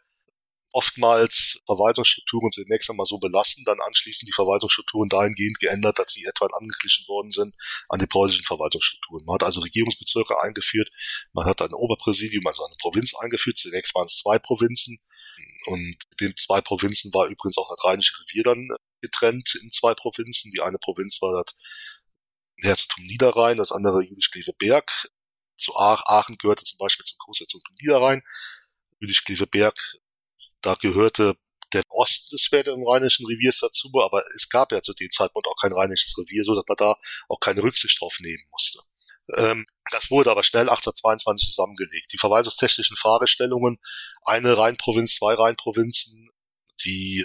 oftmals 0.73 1.61
Verwaltungsstrukturen 1.67 2.51
zunächst 2.51 2.91
einmal 2.91 3.07
so 3.07 3.19
belassen, 3.19 3.63
dann 3.65 3.81
anschließend 3.81 4.29
die 4.29 4.33
Verwaltungsstrukturen 4.33 5.09
dahingehend 5.09 5.61
geändert, 5.61 6.01
dass 6.01 6.13
sie 6.13 6.25
etwa 6.25 6.47
angeglichen 6.47 7.07
worden 7.07 7.31
sind 7.31 7.55
an 7.89 8.01
die 8.01 8.09
preußischen 8.09 8.45
Verwaltungsstrukturen. 8.45 9.25
Man 9.25 9.35
hat 9.35 9.45
also 9.45 9.61
Regierungsbezirke 9.61 10.43
eingeführt, 10.43 10.91
man 11.33 11.47
hat 11.47 11.63
ein 11.63 11.75
Oberpräsidium, 11.75 12.45
also 12.47 12.65
eine 12.65 12.75
Provinz 12.81 13.15
eingeführt. 13.15 13.57
Zunächst 13.57 13.95
waren 13.95 14.07
es 14.07 14.17
zwei 14.17 14.41
Provinzen 14.41 14.99
und 15.67 15.97
mit 16.11 16.21
den 16.21 16.37
zwei 16.37 16.61
Provinzen 16.61 17.15
war 17.15 17.27
übrigens 17.27 17.57
auch 17.57 17.71
das 17.71 17.85
Rheinische 17.85 18.21
Revier 18.21 18.43
dann 18.43 18.69
getrennt 19.01 19.57
in 19.63 19.71
zwei 19.71 19.95
Provinzen. 19.95 20.51
Die 20.51 20.61
eine 20.61 20.79
Provinz 20.79 21.23
war 21.23 21.45
das 21.45 21.55
Herzogtum 22.61 23.05
Niederrhein, 23.05 23.59
das 23.59 23.71
andere 23.71 24.03
Jülich-Kleveberg 24.03 24.91
zu 25.57 25.77
Aachen 25.77 26.37
gehörte 26.39 26.65
zum 26.65 26.79
Beispiel 26.79 27.05
zum 27.05 27.19
Großherzogtum 27.19 27.75
Niederrhein. 27.81 28.23
Jülich-Kleveberg, 29.01 29.77
da 30.61 30.75
gehörte 30.75 31.37
der 31.73 31.83
Osten 31.89 32.37
des 32.37 32.49
Rheinischen 32.53 33.27
Reviers 33.27 33.59
dazu, 33.59 33.91
aber 34.03 34.23
es 34.37 34.49
gab 34.49 34.73
ja 34.73 34.81
zu 34.81 34.95
dem 34.95 35.11
Zeitpunkt 35.11 35.49
auch 35.49 35.57
kein 35.57 35.73
Rheinisches 35.73 36.17
Revier, 36.17 36.45
so 36.45 36.55
dass 36.55 36.65
man 36.69 36.77
da 36.77 36.97
auch 37.29 37.41
keine 37.41 37.63
Rücksicht 37.63 38.01
drauf 38.01 38.17
nehmen 38.21 38.45
musste. 38.51 38.81
Ähm, 39.37 39.65
das 39.91 40.11
wurde 40.11 40.31
aber 40.31 40.43
schnell 40.43 40.69
1822 40.69 41.49
zusammengelegt. 41.49 42.13
Die 42.13 42.19
verwaltungstechnischen 42.19 42.97
Fragestellungen, 42.97 43.79
eine 44.25 44.57
Rheinprovinz, 44.57 45.17
zwei 45.17 45.35
Rheinprovinzen, 45.35 46.31
die 46.85 47.25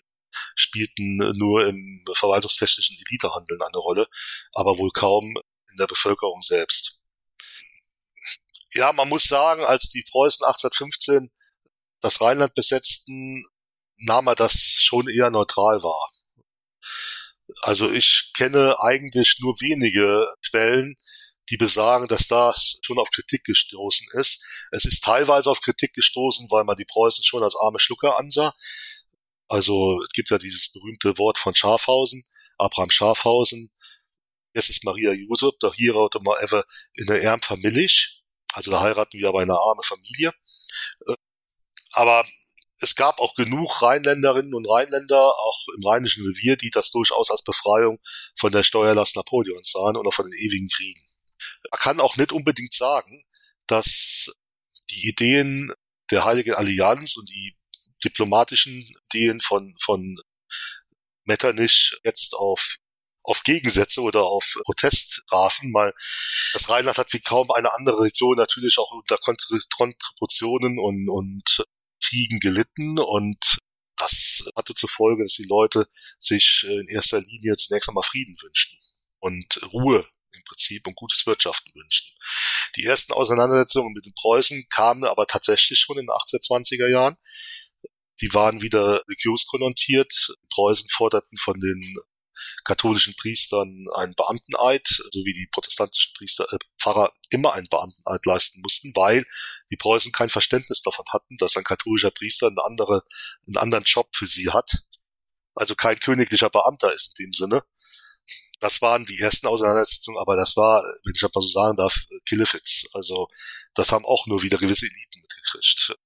spielten 0.56 1.18
nur 1.38 1.68
im 1.68 2.04
verwaltungstechnischen 2.14 2.98
Elitehandeln 3.08 3.62
eine 3.62 3.78
Rolle, 3.78 4.08
aber 4.54 4.78
wohl 4.78 4.92
kaum 4.92 5.36
in 5.72 5.78
der 5.78 5.88
Bevölkerung 5.88 6.42
selbst. 6.42 6.99
Ja, 8.74 8.94
man 8.94 9.10
muss 9.10 9.24
sagen, 9.24 9.64
als 9.64 9.90
die 9.90 10.06
Preußen 10.12 10.46
1815 10.46 11.32
das 12.02 12.22
Rheinland 12.22 12.54
besetzten, 12.54 13.44
nahm 13.98 14.28
er 14.28 14.36
das 14.36 14.54
schon 14.54 15.10
eher 15.10 15.30
neutral 15.32 15.84
wahr. 15.84 16.12
Also 17.62 17.90
ich 17.90 18.32
kenne 18.36 18.76
eigentlich 18.80 19.38
nur 19.40 19.56
wenige 19.60 20.28
Quellen, 20.48 20.96
die 21.50 21.58
besagen, 21.58 22.08
dass 22.08 22.28
das 22.28 22.80
schon 22.84 23.00
auf 23.00 23.10
Kritik 23.10 23.44
gestoßen 23.44 24.08
ist. 24.14 24.44
Es 24.72 24.86
ist 24.86 25.04
teilweise 25.04 25.50
auf 25.50 25.62
Kritik 25.62 25.94
gestoßen, 25.94 26.48
weil 26.52 26.64
man 26.64 26.78
die 26.78 26.86
Preußen 26.86 27.24
schon 27.24 27.44
als 27.44 27.56
arme 27.56 27.80
Schlucker 27.80 28.18
ansah. 28.20 28.54
Also 29.48 30.00
es 30.04 30.10
gibt 30.14 30.30
ja 30.30 30.38
dieses 30.38 30.72
berühmte 30.72 31.18
Wort 31.18 31.40
von 31.40 31.56
Schafhausen, 31.56 32.24
Abraham 32.60 32.92
Schafhausen. 32.92 33.72
Jetzt 34.54 34.70
ist 34.70 34.84
Maria 34.84 35.12
Josef, 35.12 35.56
da 35.60 35.72
heiraten 35.72 36.24
wir 36.24 36.40
ever 36.42 36.64
in 36.94 37.08
der 37.08 37.24
Ärm 37.24 37.42
Familie. 37.42 37.88
Also 38.54 38.72
da 38.72 38.82
heiraten 38.82 39.18
wir 39.18 39.30
aber 39.30 39.44
in 39.44 39.50
eine 39.50 39.60
arme 39.60 39.84
Familie. 39.84 40.34
Äh, 41.08 41.14
aber 41.94 42.26
es 42.82 42.96
gab 42.96 43.20
auch 43.20 43.36
genug 43.36 43.82
Rheinländerinnen 43.82 44.54
und 44.54 44.66
Rheinländer, 44.66 45.22
auch 45.22 45.66
im 45.76 45.86
Rheinischen 45.86 46.26
Revier, 46.26 46.56
die 46.56 46.70
das 46.70 46.92
durchaus 46.92 47.30
als 47.30 47.44
Befreiung 47.44 48.00
von 48.36 48.52
der 48.52 48.64
Steuerlast 48.64 49.16
Napoleons 49.16 49.72
sahen 49.72 49.98
oder 49.98 50.12
von 50.12 50.30
den 50.30 50.40
ewigen 50.40 50.70
Kriegen. 50.70 51.04
Man 51.72 51.80
kann 51.80 52.00
auch 52.00 52.16
nicht 52.16 52.32
unbedingt 52.32 52.74
sagen, 52.74 53.22
dass 53.68 54.32
die 54.90 55.10
Ideen 55.10 55.74
der 56.10 56.26
Heiligen 56.26 56.54
Allianz 56.54 57.18
und 57.18 57.30
die 57.30 57.56
diplomatischen 58.04 58.88
Ideen 59.06 59.42
von, 59.42 59.76
von 59.80 60.18
Metternich 61.26 62.00
jetzt 62.04 62.34
auf 62.34 62.78
auf 63.24 63.44
Gegensätze 63.44 64.02
oder 64.02 64.24
auf 64.24 64.60
Protest 64.66 65.24
trafen, 65.28 65.74
weil 65.74 65.94
das 66.54 66.70
Rheinland 66.70 66.98
hat 66.98 67.14
wie 67.14 67.20
kaum 67.20 67.52
eine 67.52 67.74
andere 67.74 68.02
Region 68.02 68.38
natürlich 68.38 68.78
auch 68.78 68.92
unter 68.92 69.18
Kontributionen 69.18 70.80
und, 70.80 71.10
und 71.10 71.66
Kriegen 72.04 72.40
gelitten 72.40 72.98
und 72.98 73.60
das 73.98 74.50
hatte 74.56 74.74
zur 74.74 74.90
Folge, 74.90 75.24
dass 75.24 75.34
die 75.34 75.48
Leute 75.48 75.88
sich 76.18 76.66
in 76.68 76.88
erster 76.88 77.20
Linie 77.20 77.56
zunächst 77.58 77.90
einmal 77.90 78.04
Frieden 78.04 78.36
wünschten 78.42 78.80
und 79.20 79.60
Ruhe 79.74 80.08
im 80.32 80.44
Prinzip 80.46 80.88
und 80.88 80.96
gutes 80.96 81.26
Wirtschaften 81.26 81.72
wünschten. 81.76 82.16
Die 82.76 82.86
ersten 82.86 83.14
Auseinandersetzungen 83.14 83.94
mit 83.94 84.06
den 84.06 84.14
Preußen 84.14 84.68
kamen 84.70 85.04
aber 85.04 85.28
tatsächlich 85.28 85.80
schon 85.80 85.98
in 85.98 86.06
den 86.06 86.12
1820er 86.12 86.88
Jahren. 86.88 87.18
Die 88.22 88.34
waren 88.34 88.62
wieder 88.62 89.04
religiös 89.08 89.48
konnotiert. 89.48 90.36
Preußen 90.50 90.90
forderten 90.90 91.38
von 91.38 91.60
den 91.60 91.98
katholischen 92.64 93.16
Priestern 93.16 93.86
einen 93.96 94.14
Beamteneid, 94.14 94.88
so 94.88 95.26
wie 95.26 95.34
die 95.34 95.48
protestantischen 95.52 96.14
Priester, 96.16 96.46
äh, 96.52 96.58
Pfarrer 96.80 97.12
immer 97.30 97.54
einen 97.54 97.68
Beamteneid 97.70 98.26
leisten 98.26 98.62
mussten, 98.62 98.92
weil 98.96 99.26
die 99.72 99.78
Preußen 99.78 100.12
kein 100.12 100.30
Verständnis 100.30 100.82
davon 100.82 101.06
hatten, 101.12 101.38
dass 101.38 101.58
ein 101.58 101.64
katholischer 101.64 102.12
Priester 102.12 102.48
eine 102.48 102.64
andere, 102.64 103.04
einen 103.48 103.58
anderen 103.58 103.84
Job 103.84 104.10
für 104.14 104.28
sie 104.28 104.50
hat. 104.50 104.72
Also 105.56 105.76
kein 105.76 106.00
königlicher 106.00 106.50
Beamter 106.50 106.94
ist 106.94 107.20
in 107.20 107.28
dem 107.28 107.34
Sinne. 107.34 107.64
Das 108.60 108.82
waren 108.82 109.06
die 109.06 109.20
ersten 109.20 109.48
Auseinandersetzungen, 109.48 110.20
aber 110.20 110.36
das 110.36 110.58
war, 110.58 110.84
wenn 111.04 111.14
ich 111.16 111.22
das 111.22 111.32
mal 111.34 111.42
so 111.42 111.48
sagen 111.48 111.78
darf, 111.78 112.06
Killefits. 112.26 112.88
Also 112.94 113.28
das 113.74 113.92
haben 113.92 114.06
auch 114.06 114.28
nur 114.28 114.42
wieder 114.44 114.58
gewisse 114.58 114.86
Eliten 114.86 115.22
mitgekriegt. 115.22 115.98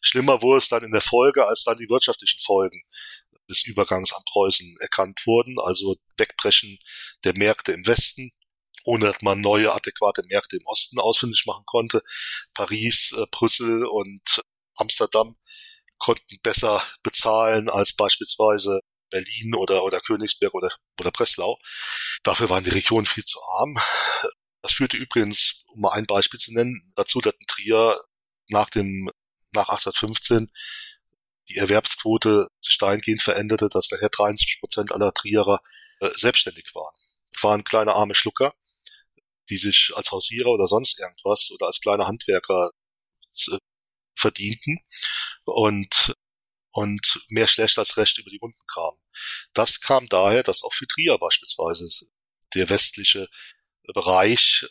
Schlimmer 0.00 0.42
wurde 0.42 0.58
es 0.58 0.68
dann 0.68 0.84
in 0.84 0.92
der 0.92 1.00
Folge, 1.00 1.46
als 1.46 1.64
dann 1.64 1.78
die 1.78 1.88
wirtschaftlichen 1.88 2.40
Folgen 2.40 2.82
des 3.48 3.64
Übergangs 3.64 4.12
an 4.12 4.22
Preußen 4.26 4.76
erkannt 4.80 5.20
wurden, 5.26 5.58
also 5.60 5.96
Wegbrechen 6.16 6.78
der 7.24 7.36
Märkte 7.36 7.72
im 7.72 7.86
Westen, 7.86 8.30
ohne 8.84 9.06
dass 9.06 9.22
man 9.22 9.40
neue 9.40 9.72
adäquate 9.72 10.22
Märkte 10.28 10.56
im 10.56 10.66
Osten 10.66 10.98
ausfindig 10.98 11.44
machen 11.46 11.64
konnte. 11.66 12.02
Paris, 12.54 13.12
äh, 13.16 13.26
Brüssel 13.30 13.86
und 13.86 14.42
Amsterdam 14.76 15.36
konnten 15.98 16.38
besser 16.42 16.82
bezahlen 17.02 17.68
als 17.68 17.92
beispielsweise 17.92 18.80
Berlin 19.10 19.54
oder, 19.54 19.84
oder 19.84 20.00
Königsberg 20.00 20.54
oder, 20.54 20.74
oder 21.00 21.10
Breslau. 21.10 21.58
Dafür 22.22 22.50
waren 22.50 22.64
die 22.64 22.70
Regionen 22.70 23.06
viel 23.06 23.24
zu 23.24 23.40
arm. 23.58 23.78
Das 24.60 24.72
führte 24.72 24.96
übrigens, 24.96 25.66
um 25.68 25.82
mal 25.82 25.92
ein 25.92 26.06
Beispiel 26.06 26.40
zu 26.40 26.52
nennen, 26.52 26.90
dazu, 26.96 27.20
dass 27.20 27.34
in 27.34 27.46
Trier 27.46 28.00
nach 28.48 28.70
dem, 28.70 29.10
nach 29.52 29.68
1815 29.68 30.50
die 31.48 31.56
Erwerbsquote 31.56 32.48
sich 32.60 32.78
dahingehend 32.78 33.22
veränderte, 33.22 33.68
dass 33.68 33.88
daher 33.88 34.08
73 34.08 34.60
Prozent 34.60 34.92
aller 34.92 35.12
Trierer 35.12 35.60
äh, 36.00 36.10
selbstständig 36.16 36.74
waren. 36.74 36.94
Waren 37.42 37.64
kleine 37.64 37.94
arme 37.94 38.14
Schlucker, 38.14 38.54
die 39.50 39.58
sich 39.58 39.92
als 39.94 40.10
Hausierer 40.10 40.50
oder 40.50 40.66
sonst 40.66 40.98
irgendwas 40.98 41.50
oder 41.52 41.66
als 41.66 41.80
kleine 41.80 42.06
Handwerker 42.06 42.70
äh, 43.48 43.58
verdienten 44.16 44.80
und 45.44 46.14
und 46.70 47.24
mehr 47.28 47.46
schlecht 47.46 47.78
als 47.78 47.96
recht 47.96 48.18
über 48.18 48.30
die 48.30 48.38
Runden 48.38 48.66
kamen. 48.66 48.98
Das 49.52 49.80
kam 49.80 50.08
daher, 50.08 50.42
dass 50.42 50.64
auch 50.64 50.72
für 50.72 50.88
Trier 50.88 51.16
beispielsweise 51.18 51.88
der 52.54 52.68
westliche 52.68 53.28
Bereich 53.94 54.66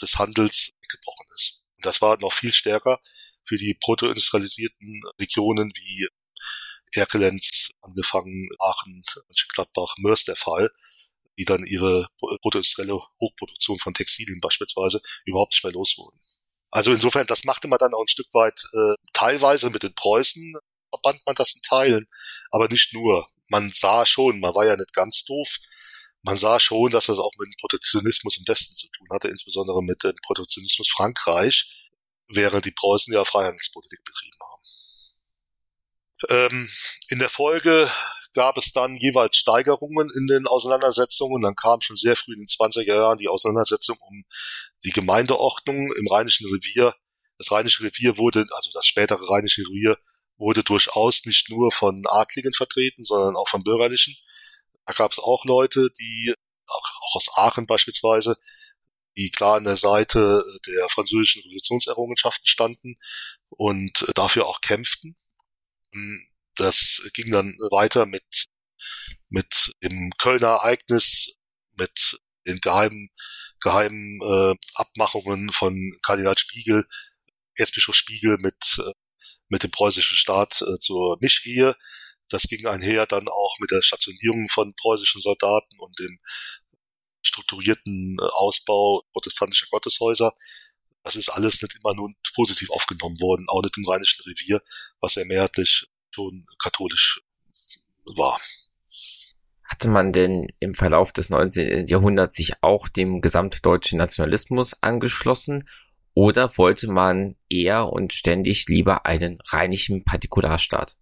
des 0.00 0.18
Handels 0.18 0.70
gebrochen 0.88 1.26
ist. 1.34 1.66
Das 1.82 2.00
war 2.00 2.16
noch 2.20 2.32
viel 2.32 2.52
stärker 2.52 3.00
für 3.42 3.56
die 3.56 3.74
protoindustrialisierten 3.74 5.02
Regionen 5.18 5.72
wie 5.74 6.08
Erkelenz, 6.94 7.70
angefangen 7.82 8.48
Aachen, 8.58 9.02
Mönchengladbach, 9.26 9.94
Mörs 9.98 10.24
der 10.24 10.36
Fall, 10.36 10.70
die 11.38 11.44
dann 11.44 11.64
ihre 11.64 12.08
protoindustrielle 12.18 13.00
Hochproduktion 13.20 13.78
von 13.78 13.94
Textilien 13.94 14.40
beispielsweise 14.40 15.00
überhaupt 15.24 15.52
nicht 15.52 15.64
mehr 15.64 15.72
los 15.72 15.96
wurden. 15.96 16.18
Also 16.70 16.92
insofern, 16.92 17.26
das 17.26 17.44
machte 17.44 17.68
man 17.68 17.78
dann 17.78 17.94
auch 17.94 18.02
ein 18.02 18.08
Stück 18.08 18.32
weit 18.32 18.60
äh, 18.74 18.94
teilweise 19.12 19.70
mit 19.70 19.82
den 19.82 19.94
Preußen, 19.94 20.54
verband 20.90 21.20
man 21.26 21.34
das 21.34 21.54
in 21.54 21.62
Teilen, 21.62 22.08
aber 22.50 22.68
nicht 22.68 22.92
nur. 22.92 23.28
Man 23.50 23.70
sah 23.70 24.04
schon, 24.04 24.40
man 24.40 24.54
war 24.54 24.66
ja 24.66 24.76
nicht 24.76 24.92
ganz 24.92 25.24
doof, 25.24 25.56
man 26.22 26.36
sah 26.36 26.60
schon, 26.60 26.90
dass 26.90 27.06
das 27.06 27.18
auch 27.18 27.32
mit 27.38 27.46
dem 27.46 27.56
Protektionismus 27.60 28.36
im 28.36 28.46
Westen 28.46 28.74
zu 28.74 28.88
tun 28.90 29.06
hatte, 29.10 29.28
insbesondere 29.28 29.82
mit 29.82 30.04
dem 30.04 30.14
Protektionismus 30.22 30.88
Frankreich, 30.90 31.90
während 32.28 32.66
die 32.66 32.72
Preußen 32.72 33.14
ja 33.14 33.24
Freihandelspolitik 33.24 34.04
betrieben 34.04 34.36
haben. 34.52 34.62
Ähm, 36.28 36.68
in 37.08 37.18
der 37.18 37.28
Folge 37.28 37.90
gab 38.34 38.56
es 38.56 38.72
dann 38.72 38.94
jeweils 38.96 39.36
Steigerungen 39.36 40.10
in 40.14 40.26
den 40.26 40.46
Auseinandersetzungen. 40.46 41.42
Dann 41.42 41.54
kam 41.54 41.80
schon 41.80 41.96
sehr 41.96 42.16
früh 42.16 42.34
in 42.34 42.40
den 42.40 42.46
20er 42.46 42.94
Jahren 42.94 43.18
die 43.18 43.28
Auseinandersetzung 43.28 43.96
um 44.00 44.24
die 44.84 44.90
Gemeindeordnung 44.90 45.92
im 45.92 46.06
Rheinischen 46.08 46.46
Revier. 46.48 46.94
Das 47.38 47.50
Rheinische 47.50 47.84
Revier 47.84 48.16
wurde, 48.16 48.46
also 48.50 48.70
das 48.72 48.86
spätere 48.86 49.28
Rheinische 49.28 49.62
Revier, 49.62 49.96
wurde 50.36 50.62
durchaus 50.62 51.24
nicht 51.24 51.50
nur 51.50 51.70
von 51.72 52.04
Adligen 52.06 52.52
vertreten, 52.52 53.02
sondern 53.04 53.36
auch 53.36 53.48
von 53.48 53.64
Bürgerlichen. 53.64 54.16
Da 54.86 54.92
gab 54.92 55.12
es 55.12 55.18
auch 55.18 55.44
Leute, 55.44 55.90
die, 55.98 56.34
auch, 56.66 56.90
auch 57.00 57.16
aus 57.16 57.28
Aachen 57.34 57.66
beispielsweise, 57.66 58.36
die 59.16 59.30
klar 59.30 59.56
an 59.56 59.64
der 59.64 59.76
Seite 59.76 60.44
der 60.66 60.88
französischen 60.88 61.42
Revolutionserrungenschaften 61.42 62.46
standen 62.46 62.98
und 63.48 64.06
dafür 64.14 64.46
auch 64.46 64.60
kämpften. 64.60 65.16
Das 66.54 67.08
ging 67.14 67.30
dann 67.30 67.56
weiter 67.70 68.06
mit, 68.06 68.46
mit 69.28 69.72
dem 69.82 70.10
Kölner 70.18 70.48
Ereignis, 70.48 71.38
mit 71.76 72.18
den 72.46 72.60
geheimen, 72.60 73.10
geheimen 73.60 74.20
äh, 74.22 74.54
Abmachungen 74.74 75.52
von 75.52 75.98
Kardinal 76.02 76.36
Spiegel, 76.38 76.86
Erzbischof 77.54 77.94
Spiegel 77.94 78.38
mit, 78.38 78.78
äh, 78.78 78.92
mit 79.48 79.62
dem 79.62 79.70
preußischen 79.70 80.16
Staat 80.16 80.62
äh, 80.62 80.78
zur 80.78 81.18
Mischehe. 81.20 81.76
Das 82.28 82.42
ging 82.42 82.66
einher 82.66 83.06
dann 83.06 83.28
auch 83.28 83.56
mit 83.60 83.70
der 83.70 83.82
Stationierung 83.82 84.48
von 84.48 84.74
preußischen 84.74 85.22
Soldaten 85.22 85.78
und 85.78 85.98
dem 85.98 86.18
strukturierten 87.22 88.16
äh, 88.20 88.24
Ausbau 88.24 89.02
protestantischer 89.12 89.66
Gotteshäuser. 89.70 90.32
Das 91.08 91.16
ist 91.16 91.30
alles 91.30 91.62
nicht 91.62 91.74
immer 91.76 91.94
nur 91.94 92.12
positiv 92.34 92.68
aufgenommen 92.68 93.18
worden, 93.18 93.46
auch 93.48 93.62
nicht 93.62 93.78
im 93.78 93.88
Rheinischen 93.88 94.22
Revier, 94.24 94.60
was 95.00 95.14
ja 95.14 95.24
mehrheitlich 95.24 95.86
schon 96.14 96.44
katholisch 96.58 97.22
war. 98.04 98.38
Hatte 99.64 99.88
man 99.88 100.12
denn 100.12 100.48
im 100.60 100.74
Verlauf 100.74 101.14
des 101.14 101.30
19. 101.30 101.86
Jahrhunderts 101.86 102.36
sich 102.36 102.52
auch 102.60 102.88
dem 102.88 103.22
gesamtdeutschen 103.22 103.96
Nationalismus 103.96 104.74
angeschlossen 104.82 105.66
oder 106.12 106.54
wollte 106.58 106.88
man 106.88 107.36
eher 107.48 107.86
und 107.86 108.12
ständig 108.12 108.66
lieber 108.66 109.06
einen 109.06 109.38
rheinischen 109.46 110.04
Partikularstaat? 110.04 110.94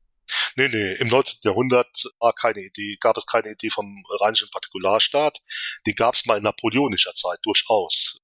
Nee, 0.54 0.68
nee, 0.68 0.92
im 1.00 1.08
19. 1.08 1.40
Jahrhundert 1.42 2.04
war 2.20 2.32
keine 2.32 2.60
Idee, 2.60 2.96
gab 3.00 3.16
es 3.16 3.26
keine 3.26 3.50
Idee 3.50 3.70
vom 3.70 4.04
rheinischen 4.20 4.50
Partikularstaat. 4.50 5.40
Die 5.84 5.96
gab 5.96 6.14
es 6.14 6.26
mal 6.26 6.36
in 6.36 6.44
napoleonischer 6.44 7.14
Zeit 7.14 7.40
durchaus. 7.42 8.20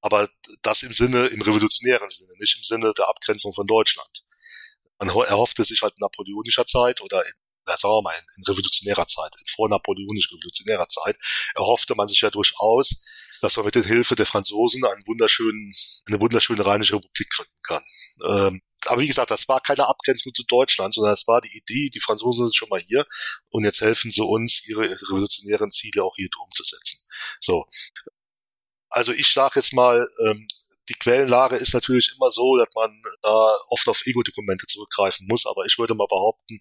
Aber 0.00 0.28
das 0.62 0.82
im 0.82 0.92
Sinne, 0.92 1.26
im 1.26 1.42
revolutionären 1.42 2.08
Sinne, 2.08 2.32
nicht 2.38 2.56
im 2.56 2.64
Sinne 2.64 2.92
der 2.96 3.08
Abgrenzung 3.08 3.52
von 3.52 3.66
Deutschland. 3.66 4.24
Man 4.98 5.08
erhoffte 5.08 5.64
sich 5.64 5.82
halt 5.82 5.94
in 5.94 6.00
napoleonischer 6.00 6.66
Zeit 6.66 7.00
oder 7.00 7.24
in, 7.24 7.32
sagen 7.66 7.94
wir 7.94 8.02
mal, 8.02 8.14
in, 8.36 8.44
revolutionärer 8.44 9.06
Zeit, 9.06 9.32
in 9.38 9.46
vornapoleonisch-revolutionärer 9.46 10.88
Zeit, 10.88 11.16
erhoffte 11.54 11.94
man 11.94 12.08
sich 12.08 12.20
ja 12.20 12.30
durchaus, 12.30 13.04
dass 13.40 13.56
man 13.56 13.66
mit 13.66 13.74
der 13.74 13.84
Hilfe 13.84 14.16
der 14.16 14.26
Franzosen 14.26 14.84
einen 14.84 15.06
wunderschönen, 15.06 15.72
eine 16.06 16.20
wunderschöne 16.20 16.64
rheinische 16.64 16.94
Republik 16.94 17.30
gründen 17.30 17.62
kann. 17.62 17.84
Ähm, 18.28 18.62
aber 18.86 19.00
wie 19.00 19.06
gesagt, 19.06 19.30
das 19.30 19.48
war 19.48 19.60
keine 19.60 19.86
Abgrenzung 19.86 20.32
zu 20.34 20.44
Deutschland, 20.44 20.94
sondern 20.94 21.12
es 21.12 21.26
war 21.26 21.40
die 21.40 21.56
Idee, 21.56 21.90
die 21.90 22.00
Franzosen 22.00 22.46
sind 22.46 22.56
schon 22.56 22.68
mal 22.68 22.80
hier 22.80 23.04
und 23.50 23.64
jetzt 23.64 23.80
helfen 23.80 24.10
sie 24.10 24.22
uns, 24.22 24.66
ihre 24.66 24.82
revolutionären 24.82 25.70
Ziele 25.70 26.02
auch 26.04 26.14
hier 26.16 26.28
umzusetzen. 26.42 26.98
So. 27.40 27.66
Also 28.98 29.12
ich 29.12 29.32
sage 29.32 29.60
jetzt 29.60 29.72
mal, 29.72 30.08
ähm, 30.26 30.48
die 30.88 30.94
Quellenlage 30.94 31.54
ist 31.54 31.72
natürlich 31.72 32.10
immer 32.16 32.30
so, 32.30 32.56
dass 32.56 32.66
man 32.74 33.00
da 33.22 33.56
oft 33.68 33.86
auf 33.86 34.04
Ego-Dokumente 34.04 34.66
zurückgreifen 34.66 35.28
muss, 35.28 35.46
aber 35.46 35.66
ich 35.66 35.78
würde 35.78 35.94
mal 35.94 36.08
behaupten, 36.08 36.58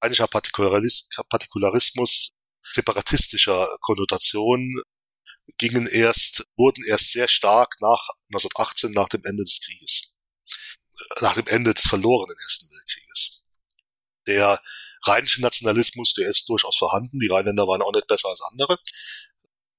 einiger 0.00 0.26
Partikularismus 0.26 2.32
separatistischer 2.68 3.78
Konnotation 3.82 4.82
gingen 5.58 5.86
erst, 5.86 6.44
wurden 6.56 6.82
erst 6.84 7.12
sehr 7.12 7.28
stark 7.28 7.76
nach 7.80 8.08
1918, 8.34 8.90
nach 8.90 9.08
dem 9.08 9.24
Ende 9.24 9.44
des 9.44 9.60
Krieges. 9.60 10.18
Nach 11.20 11.34
dem 11.34 11.46
Ende 11.46 11.72
des 11.72 11.86
verlorenen 11.86 12.36
Ersten 12.42 12.68
Weltkrieges. 12.68 13.48
Der 14.26 14.60
rheinische 15.06 15.40
Nationalismus, 15.40 16.14
der 16.14 16.30
ist 16.30 16.48
durchaus 16.48 16.76
vorhanden. 16.76 17.20
Die 17.20 17.28
Rheinländer 17.28 17.68
waren 17.68 17.82
auch 17.82 17.92
nicht 17.92 18.08
besser 18.08 18.28
als 18.28 18.40
andere. 18.40 18.76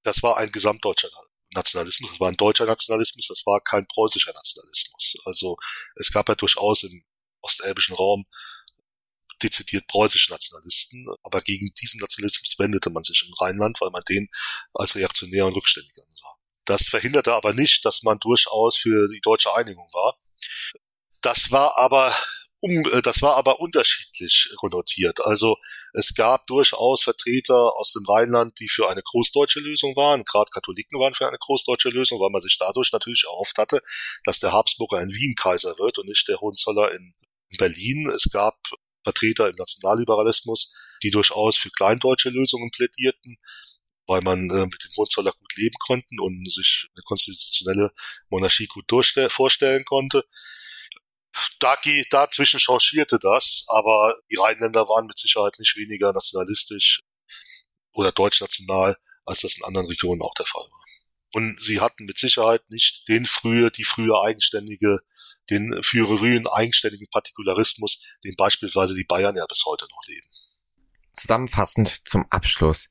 Das 0.03 0.23
war 0.23 0.37
ein 0.37 0.53
gesamtdeutscher 0.53 1.09
Nationalismus, 1.53 2.11
das 2.11 2.19
war 2.19 2.29
ein 2.29 2.37
deutscher 2.37 2.65
Nationalismus, 2.65 3.27
das 3.27 3.45
war 3.45 3.61
kein 3.61 3.87
preußischer 3.87 4.33
Nationalismus. 4.33 5.15
Also 5.25 5.57
es 5.95 6.11
gab 6.11 6.29
ja 6.29 6.35
durchaus 6.35 6.83
im 6.83 7.03
ostelbischen 7.41 7.95
Raum 7.95 8.25
dezidiert 9.41 9.87
preußische 9.87 10.31
Nationalisten, 10.31 11.07
aber 11.23 11.41
gegen 11.41 11.73
diesen 11.81 11.99
Nationalismus 11.99 12.59
wendete 12.59 12.89
man 12.89 13.03
sich 13.03 13.25
im 13.27 13.33
Rheinland, 13.33 13.81
weil 13.81 13.89
man 13.89 14.03
den 14.07 14.29
als 14.73 14.95
reaktionär 14.95 15.47
und 15.47 15.55
rückständig 15.55 15.93
ansah. 15.97 16.37
Das 16.65 16.87
verhinderte 16.87 17.33
aber 17.33 17.53
nicht, 17.53 17.83
dass 17.85 18.03
man 18.03 18.19
durchaus 18.19 18.77
für 18.77 19.07
die 19.09 19.21
deutsche 19.21 19.53
Einigung 19.55 19.87
war. 19.93 20.15
Das 21.21 21.51
war 21.51 21.77
aber 21.77 22.15
um, 22.61 22.83
äh, 22.91 23.01
das 23.01 23.21
war 23.21 23.35
aber 23.35 23.59
unterschiedlich 23.59 24.53
konnotiert. 24.55 25.25
Also 25.25 25.57
es 25.93 26.13
gab 26.13 26.47
durchaus 26.47 27.03
Vertreter 27.03 27.75
aus 27.75 27.93
dem 27.93 28.05
Rheinland, 28.05 28.59
die 28.59 28.69
für 28.69 28.89
eine 28.89 29.01
großdeutsche 29.03 29.59
Lösung 29.59 29.95
waren. 29.95 30.23
Gerade 30.23 30.49
Katholiken 30.51 30.99
waren 30.99 31.15
für 31.15 31.27
eine 31.27 31.39
großdeutsche 31.39 31.89
Lösung, 31.89 32.19
weil 32.19 32.29
man 32.29 32.41
sich 32.41 32.57
dadurch 32.59 32.91
natürlich 32.91 33.25
erhofft 33.25 33.57
hatte, 33.57 33.81
dass 34.23 34.39
der 34.39 34.51
Habsburger 34.53 35.01
in 35.01 35.09
Wien 35.09 35.35
Kaiser 35.35 35.77
wird 35.79 35.97
und 35.97 36.07
nicht 36.07 36.27
der 36.27 36.39
Hohenzoller 36.39 36.91
in 36.93 37.13
Berlin. 37.57 38.09
Es 38.15 38.29
gab 38.31 38.55
Vertreter 39.03 39.49
im 39.49 39.55
Nationalliberalismus, 39.55 40.75
die 41.01 41.09
durchaus 41.09 41.57
für 41.57 41.71
kleindeutsche 41.71 42.29
Lösungen 42.29 42.69
plädierten, 42.69 43.37
weil 44.05 44.21
man 44.21 44.51
äh, 44.51 44.65
mit 44.65 44.83
dem 44.83 44.91
Hohenzoller 44.97 45.31
gut 45.31 45.55
leben 45.55 45.75
konnten 45.83 46.19
und 46.19 46.51
sich 46.51 46.87
eine 46.95 47.01
konstitutionelle 47.03 47.91
Monarchie 48.29 48.67
gut 48.67 48.85
vorstellen 49.29 49.83
konnte 49.83 50.23
da 51.59 51.75
dazwischen 52.09 52.59
changierte 52.59 53.19
das, 53.19 53.65
aber 53.69 54.15
die 54.29 54.37
Rheinländer 54.37 54.87
waren 54.89 55.07
mit 55.07 55.17
Sicherheit 55.17 55.57
nicht 55.59 55.75
weniger 55.77 56.11
nationalistisch 56.11 57.01
oder 57.93 58.11
deutschnational, 58.11 58.97
als 59.25 59.41
das 59.41 59.57
in 59.57 59.63
anderen 59.63 59.87
Regionen 59.87 60.21
auch 60.21 60.33
der 60.33 60.45
Fall 60.45 60.63
war. 60.63 60.85
Und 61.33 61.61
sie 61.61 61.79
hatten 61.79 62.05
mit 62.05 62.17
Sicherheit 62.17 62.61
nicht 62.69 63.07
den 63.07 63.25
frühe, 63.25 63.71
die 63.71 63.83
frühe 63.83 64.19
eigenständige, 64.21 64.99
den 65.49 65.81
frühen 65.81 66.47
eigenständigen 66.47 67.07
Partikularismus, 67.09 68.17
den 68.23 68.35
beispielsweise 68.35 68.95
die 68.95 69.05
Bayern 69.05 69.35
ja 69.35 69.45
bis 69.47 69.63
heute 69.65 69.85
noch 69.89 70.03
leben. 70.07 70.27
Zusammenfassend 71.13 72.07
zum 72.07 72.25
Abschluss. 72.29 72.89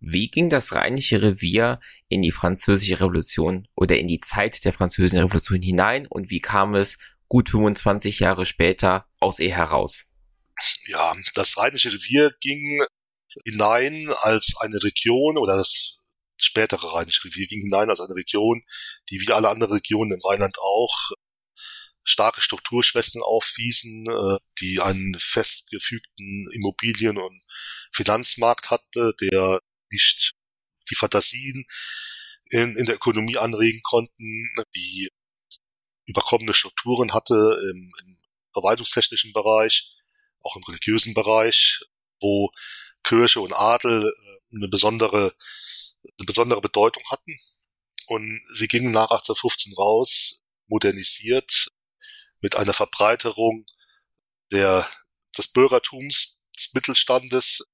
Wie 0.00 0.30
ging 0.30 0.48
das 0.48 0.72
Rheinische 0.72 1.22
Revier 1.22 1.80
in 2.08 2.22
die 2.22 2.30
Französische 2.30 3.00
Revolution 3.00 3.66
oder 3.74 3.98
in 3.98 4.06
die 4.06 4.20
Zeit 4.20 4.64
der 4.64 4.72
Französischen 4.72 5.18
Revolution 5.18 5.60
hinein 5.60 6.06
und 6.06 6.30
wie 6.30 6.40
kam 6.40 6.74
es 6.74 6.98
gut 7.28 7.50
25 7.50 8.20
Jahre 8.20 8.46
später 8.46 9.06
aus 9.20 9.38
ihr 9.38 9.54
heraus. 9.54 10.12
Ja, 10.86 11.14
das 11.34 11.56
Rheinische 11.56 11.92
Revier 11.92 12.34
ging 12.40 12.82
hinein 13.44 14.10
als 14.22 14.54
eine 14.60 14.82
Region 14.82 15.38
oder 15.38 15.56
das 15.56 16.06
spätere 16.36 16.92
Rheinische 16.94 17.24
Revier 17.24 17.46
ging 17.46 17.60
hinein 17.60 17.90
als 17.90 18.00
eine 18.00 18.14
Region, 18.14 18.62
die 19.10 19.20
wie 19.20 19.32
alle 19.32 19.48
anderen 19.48 19.74
Regionen 19.74 20.12
im 20.12 20.20
Rheinland 20.20 20.58
auch 20.58 21.10
starke 22.04 22.40
Strukturschwächen 22.40 23.22
aufwiesen, 23.22 24.06
äh, 24.08 24.38
die 24.60 24.80
einen 24.80 25.14
festgefügten 25.18 26.48
Immobilien- 26.52 27.18
und 27.18 27.38
Finanzmarkt 27.92 28.70
hatte, 28.70 29.14
der 29.20 29.60
nicht 29.90 30.32
die 30.90 30.94
Fantasien 30.94 31.64
in, 32.50 32.76
in 32.76 32.86
der 32.86 32.94
Ökonomie 32.94 33.36
anregen 33.36 33.80
konnten, 33.82 34.48
wie 34.72 35.08
überkommene 36.08 36.54
Strukturen 36.54 37.12
hatte 37.12 37.60
im, 37.70 37.92
im 38.02 38.16
verwaltungstechnischen 38.52 39.32
Bereich, 39.32 39.92
auch 40.40 40.56
im 40.56 40.64
religiösen 40.64 41.14
Bereich, 41.14 41.84
wo 42.20 42.50
Kirche 43.02 43.40
und 43.40 43.52
Adel 43.52 44.06
äh, 44.06 44.56
eine 44.56 44.68
besondere, 44.68 45.34
eine 46.02 46.26
besondere 46.26 46.60
Bedeutung 46.60 47.02
hatten. 47.10 47.38
Und 48.06 48.40
sie 48.54 48.68
gingen 48.68 48.90
nach 48.90 49.10
1815 49.10 49.74
raus, 49.74 50.44
modernisiert, 50.66 51.68
mit 52.40 52.56
einer 52.56 52.72
Verbreiterung 52.72 53.66
der, 54.50 54.88
des 55.36 55.48
Bürgertums, 55.48 56.46
des 56.56 56.72
Mittelstandes, 56.72 57.68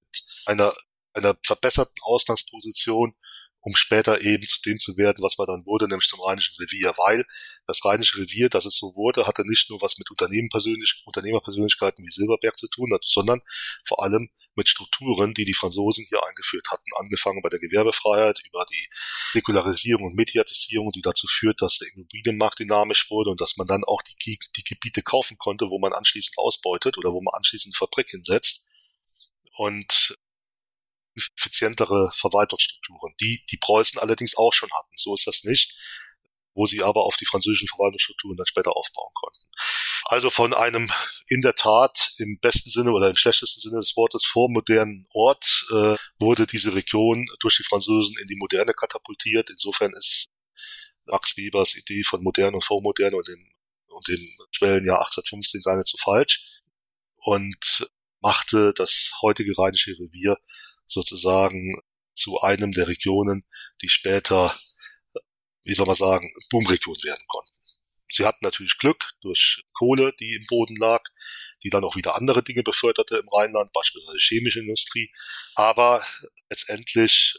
einer, 0.47 0.75
einer 1.13 1.37
verbesserten 1.45 1.95
Ausgangsposition 2.03 3.15
um 3.65 3.75
später 3.75 4.21
eben 4.21 4.47
zu 4.47 4.61
dem 4.63 4.79
zu 4.79 4.97
werden, 4.99 5.23
was 5.23 5.39
man 5.39 5.47
dann 5.47 5.65
wurde, 5.65 5.89
nämlich 5.89 6.07
zum 6.07 6.21
Rheinischen 6.21 6.55
Revier, 6.63 6.93
weil 6.99 7.25
das 7.67 7.83
Rheinische 7.85 8.19
Revier, 8.19 8.51
dass 8.51 8.67
es 8.67 8.77
so 8.77 8.95
wurde, 8.95 9.27
hatte 9.27 9.43
nicht 9.47 9.71
nur 9.71 9.81
was 9.81 9.97
mit 9.97 10.11
Unternehmerpersönlich 10.11 11.03
Unternehmerpersönlichkeiten 11.07 12.05
wie 12.05 12.11
Silberberg 12.11 12.57
zu 12.59 12.69
tun, 12.69 12.97
sondern 13.03 13.41
vor 13.85 14.03
allem 14.03 14.29
mit 14.55 14.69
Strukturen, 14.69 15.35
die 15.35 15.47
die 15.47 15.55
Franzosen 15.55 16.05
hier 16.09 16.25
eingeführt 16.27 16.69
hatten, 16.71 16.91
angefangen 16.97 17.41
bei 17.43 17.49
der 17.49 17.59
Gewerbefreiheit 17.59 18.41
über 18.47 18.65
die 18.71 18.89
Säkularisierung 19.33 20.05
und 20.05 20.15
Mediatisierung, 20.15 20.93
die 20.93 21.03
dazu 21.03 21.27
führt, 21.27 21.61
dass 21.63 21.79
der 21.79 21.89
Immobilienmarkt 21.95 22.61
dynamisch 22.61 23.11
wurde 23.11 23.31
und 23.31 23.41
dass 23.41 23.57
man 23.57 23.67
dann 23.67 23.83
auch 23.85 24.03
die, 24.03 24.39
die 24.57 24.65
Gebiete 24.65 25.03
kaufen 25.03 25.39
konnte, 25.39 25.67
wo 25.71 25.79
man 25.79 25.93
anschließend 25.93 26.39
ausbeutet 26.39 26.99
oder 26.99 27.13
wo 27.13 27.21
man 27.21 27.35
anschließend 27.35 27.77
Fabrik 27.77 28.11
hinsetzt. 28.11 28.69
Und 29.57 30.17
effizientere 31.55 32.11
Verwaltungsstrukturen, 32.15 33.15
die 33.21 33.45
die 33.51 33.57
Preußen 33.57 34.01
allerdings 34.01 34.37
auch 34.37 34.53
schon 34.53 34.71
hatten. 34.73 34.95
So 34.97 35.15
ist 35.15 35.27
das 35.27 35.45
nicht, 35.45 35.75
wo 36.55 36.67
sie 36.67 36.83
aber 36.83 37.05
auf 37.05 37.17
die 37.17 37.27
französischen 37.27 37.69
Verwaltungsstrukturen 37.69 38.37
dann 38.37 38.47
später 38.47 38.77
aufbauen 38.77 39.13
konnten. 39.15 39.41
Also 40.07 40.31
von 40.31 40.53
einem 40.53 40.91
in 41.29 41.41
der 41.41 41.55
Tat 41.55 42.13
im 42.19 42.39
besten 42.41 42.71
Sinne 42.71 42.93
oder 42.93 43.09
im 43.09 43.17
schlechtesten 43.17 43.61
Sinne 43.61 43.81
des 43.81 43.97
Wortes 43.97 44.25
vormodernen 44.25 45.07
Ort 45.15 45.67
äh, 45.73 45.97
wurde 46.19 46.47
diese 46.47 46.75
Region 46.75 47.27
durch 47.41 47.57
die 47.57 47.65
Franzosen 47.65 48.15
in 48.21 48.27
die 48.27 48.37
Moderne 48.37 48.73
katapultiert. 48.75 49.51
Insofern 49.51 49.93
ist 49.95 50.29
Max 51.07 51.37
Webers 51.37 51.75
Idee 51.77 52.03
von 52.03 52.23
modern 52.23 52.55
und 52.55 52.65
vormodern 52.65 53.15
und 53.15 53.27
dem, 53.27 53.51
und 53.89 54.09
dem 54.09 54.21
Schwellenjahr 54.51 54.99
1815 54.99 55.63
gar 55.63 55.77
nicht 55.77 55.89
so 55.89 55.97
falsch 55.99 56.47
und 57.17 57.89
machte 58.21 58.73
das 58.75 59.13
heutige 59.23 59.57
Rheinische 59.57 59.93
Revier 59.93 60.37
sozusagen 60.87 61.81
zu 62.15 62.41
einem 62.41 62.73
der 62.73 62.89
Regionen, 62.89 63.45
die 63.83 63.89
später, 63.89 64.55
wie 65.65 65.75
soll 65.75 65.87
man 65.87 65.97
sagen, 65.97 66.33
Boomregion 66.51 66.97
werden 67.03 67.25
konnten. 67.29 67.53
Sie 68.11 68.25
hatten 68.25 68.45
natürlich 68.45 68.79
Glück 68.79 69.13
durch 69.23 69.65
Kohle, 69.73 70.15
die 70.21 70.35
im 70.35 70.47
Boden 70.47 70.77
lag, 70.77 71.03
die 71.65 71.71
dann 71.71 71.85
auch 71.85 71.97
wieder 71.97 72.15
andere 72.15 72.45
Dinge 72.45 72.63
beförderte 72.63 73.17
im 73.17 73.29
Rheinland, 73.29 73.73
beispielsweise 73.73 74.19
chemische 74.19 74.61
Industrie. 74.61 75.11
Aber 75.57 76.05
letztendlich 76.49 77.35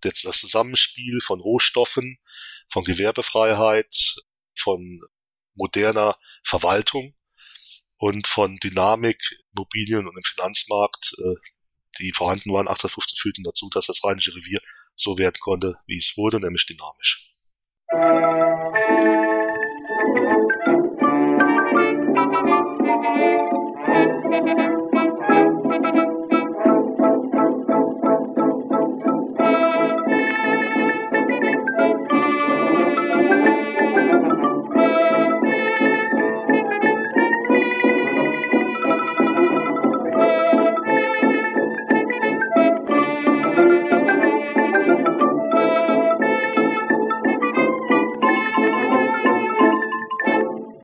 das 0.00 0.38
Zusammenspiel 0.38 1.20
von 1.20 1.40
Rohstoffen, 1.40 2.18
von 2.68 2.84
Gewerbefreiheit, 2.84 4.16
von 4.54 5.00
moderner 5.54 6.16
Verwaltung 6.44 7.14
und 7.96 8.26
von 8.26 8.56
Dynamik, 8.56 9.20
Immobilien 9.54 10.06
und 10.06 10.16
im 10.16 10.22
Finanzmarkt 10.22 11.14
äh, 11.18 11.34
die 11.98 12.12
vorhanden 12.12 12.52
waren 12.52 12.68
1815 12.68 13.16
führten 13.16 13.42
dazu, 13.42 13.68
dass 13.70 13.86
das 13.86 14.02
Rheinische 14.04 14.34
Revier 14.34 14.58
so 14.94 15.18
werden 15.18 15.36
konnte, 15.40 15.76
wie 15.86 15.98
es 15.98 16.16
wurde, 16.16 16.40
nämlich 16.40 16.66
dynamisch. 16.66 17.26